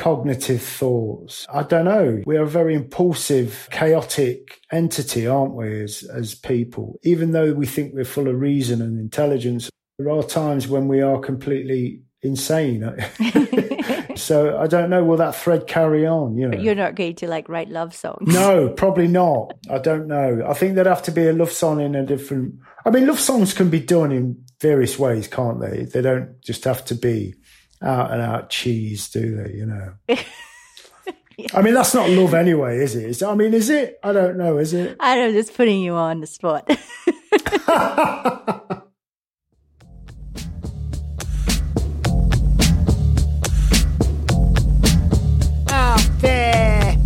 cognitive 0.00 0.62
thoughts? 0.62 1.46
I 1.52 1.62
don't 1.62 1.84
know. 1.84 2.22
We 2.24 2.38
are 2.38 2.44
a 2.44 2.48
very 2.48 2.74
impulsive, 2.74 3.68
chaotic 3.70 4.60
entity, 4.72 5.26
aren't 5.26 5.54
we, 5.54 5.82
as, 5.82 6.02
as 6.04 6.34
people? 6.34 6.98
Even 7.02 7.32
though 7.32 7.52
we 7.52 7.66
think 7.66 7.92
we're 7.92 8.04
full 8.04 8.26
of 8.26 8.40
reason 8.40 8.80
and 8.80 8.98
intelligence, 8.98 9.68
there 9.98 10.10
are 10.10 10.22
times 10.22 10.66
when 10.66 10.88
we 10.88 11.02
are 11.02 11.18
completely 11.18 12.00
insane. 12.22 12.82
so 14.16 14.58
I 14.58 14.66
don't 14.66 14.88
know. 14.88 15.04
Will 15.04 15.18
that 15.18 15.34
thread 15.34 15.66
carry 15.66 16.06
on? 16.06 16.36
You 16.36 16.48
know, 16.48 16.58
you're 16.58 16.74
not 16.74 16.94
going 16.94 17.16
to 17.16 17.28
like 17.28 17.50
write 17.50 17.68
love 17.68 17.94
songs. 17.94 18.32
No, 18.32 18.70
probably 18.70 19.08
not. 19.08 19.52
I 19.70 19.78
don't 19.78 20.06
know. 20.06 20.42
I 20.48 20.54
think 20.54 20.74
there'd 20.74 20.86
have 20.86 21.02
to 21.04 21.12
be 21.12 21.28
a 21.28 21.34
love 21.34 21.52
song 21.52 21.80
in 21.80 21.94
a 21.94 22.06
different. 22.06 22.54
I 22.86 22.90
mean, 22.90 23.06
love 23.06 23.20
songs 23.20 23.52
can 23.52 23.68
be 23.68 23.80
done 23.80 24.12
in 24.12 24.42
various 24.62 24.98
ways, 24.98 25.28
can't 25.28 25.60
they? 25.60 25.84
They 25.84 26.00
don't 26.00 26.40
just 26.42 26.64
have 26.64 26.84
to 26.86 26.94
be 26.94 27.34
out 27.82 28.12
and 28.12 28.20
out 28.20 28.50
cheese, 28.50 29.08
do 29.10 29.36
they? 29.36 29.54
You 29.54 29.66
know. 29.66 29.94
yeah. 31.36 31.48
I 31.54 31.62
mean, 31.62 31.74
that's 31.74 31.94
not 31.94 32.10
love 32.10 32.34
anyway, 32.34 32.78
is 32.78 32.94
it? 32.94 33.04
Is, 33.04 33.22
I 33.22 33.34
mean, 33.34 33.54
is 33.54 33.70
it? 33.70 33.98
I 34.02 34.12
don't 34.12 34.36
know. 34.36 34.58
Is 34.58 34.74
it? 34.74 34.96
I 35.00 35.16
don't 35.16 35.32
know. 35.32 35.40
Just 35.40 35.54
putting 35.54 35.80
you 35.80 35.94
on 35.94 36.20
the 36.20 36.26
spot. 36.26 36.68
Out 45.72 46.00
there, 46.20 46.96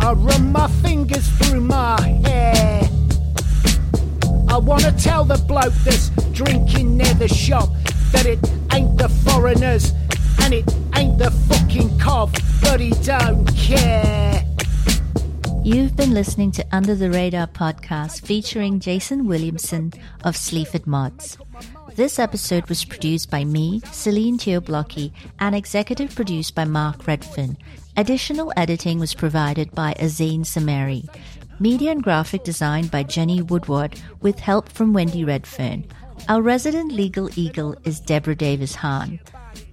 I 0.00 0.12
run 0.12 0.52
my 0.52 0.68
fingers 0.82 1.28
through 1.38 1.60
my 1.60 2.00
hair. 2.24 2.82
I 4.48 4.58
wanna 4.58 4.92
tell 4.92 5.24
the 5.24 5.38
bloke 5.46 5.74
that's 5.84 6.10
drinking 6.32 6.96
near 6.96 7.14
the 7.14 7.28
shop 7.28 7.70
that 8.16 8.24
it 8.26 8.38
ain't 8.72 8.96
the 8.96 9.08
foreigners 9.08 9.92
and 10.40 10.54
it 10.54 10.64
ain't 10.96 11.18
the 11.18 11.30
fucking 11.30 11.90
but 12.62 12.80
he 12.80 12.90
don't 13.04 13.46
care. 13.54 14.42
You've 15.62 15.96
been 15.96 16.14
listening 16.14 16.50
to 16.52 16.64
Under 16.72 16.94
the 16.94 17.10
Radar 17.10 17.46
podcast 17.46 18.24
featuring 18.24 18.80
Jason 18.80 19.26
Williamson 19.26 19.92
of 20.24 20.34
Sleaford 20.34 20.86
Mods. 20.86 21.36
This 21.94 22.18
episode 22.18 22.68
was 22.70 22.86
produced 22.86 23.30
by 23.30 23.44
me, 23.44 23.82
Celine 23.92 24.38
Teoblocki, 24.38 25.12
and 25.38 25.54
executive 25.54 26.14
produced 26.14 26.54
by 26.54 26.64
Mark 26.64 27.06
Redfern. 27.06 27.58
Additional 27.98 28.52
editing 28.56 28.98
was 28.98 29.12
provided 29.12 29.72
by 29.72 29.92
Azane 29.98 30.40
Samari. 30.40 31.06
Media 31.60 31.90
and 31.90 32.02
graphic 32.02 32.44
design 32.44 32.86
by 32.86 33.02
Jenny 33.02 33.42
Woodward 33.42 34.00
with 34.22 34.38
help 34.38 34.70
from 34.70 34.94
Wendy 34.94 35.24
Redfern. 35.24 35.84
Our 36.28 36.42
resident 36.42 36.90
legal 36.90 37.30
eagle 37.38 37.76
is 37.84 38.00
Deborah 38.00 38.34
Davis 38.34 38.74
Hahn. 38.74 39.20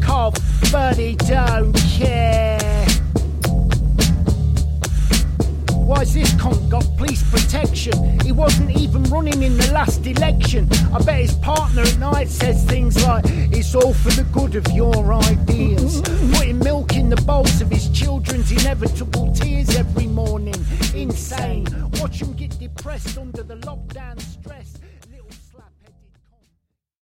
but 0.71 0.97
he 0.97 1.15
don't 1.15 1.73
care. 1.73 2.86
Why's 5.87 6.13
this 6.13 6.33
cunt 6.33 6.69
got 6.69 6.85
police 6.97 7.23
protection? 7.31 8.19
He 8.19 8.33
wasn't 8.33 8.71
even 8.71 9.03
running 9.03 9.41
in 9.41 9.57
the 9.57 9.71
last 9.71 10.05
election. 10.05 10.67
I 10.93 11.01
bet 11.01 11.21
his 11.21 11.35
partner 11.35 11.83
at 11.83 11.97
night 11.97 12.27
says 12.27 12.65
things 12.65 13.01
like, 13.05 13.23
It's 13.25 13.73
all 13.73 13.93
for 13.93 14.09
the 14.09 14.23
good 14.33 14.57
of 14.57 14.67
your 14.73 15.13
ideas. 15.13 16.01
Putting 16.33 16.59
milk 16.59 16.97
in 16.97 17.07
the 17.07 17.15
bowls 17.15 17.61
of 17.61 17.69
his 17.69 17.87
children's 17.91 18.51
inevitable 18.51 19.33
tears 19.33 19.77
every 19.77 20.07
morning. 20.07 20.55
Insane. 20.93 21.65
Watch 22.01 22.21
him 22.21 22.33
get 22.33 22.59
depressed 22.59 23.17
under 23.17 23.43
the 23.43 23.55
lockdown 23.55 24.19
stress. 24.19 24.79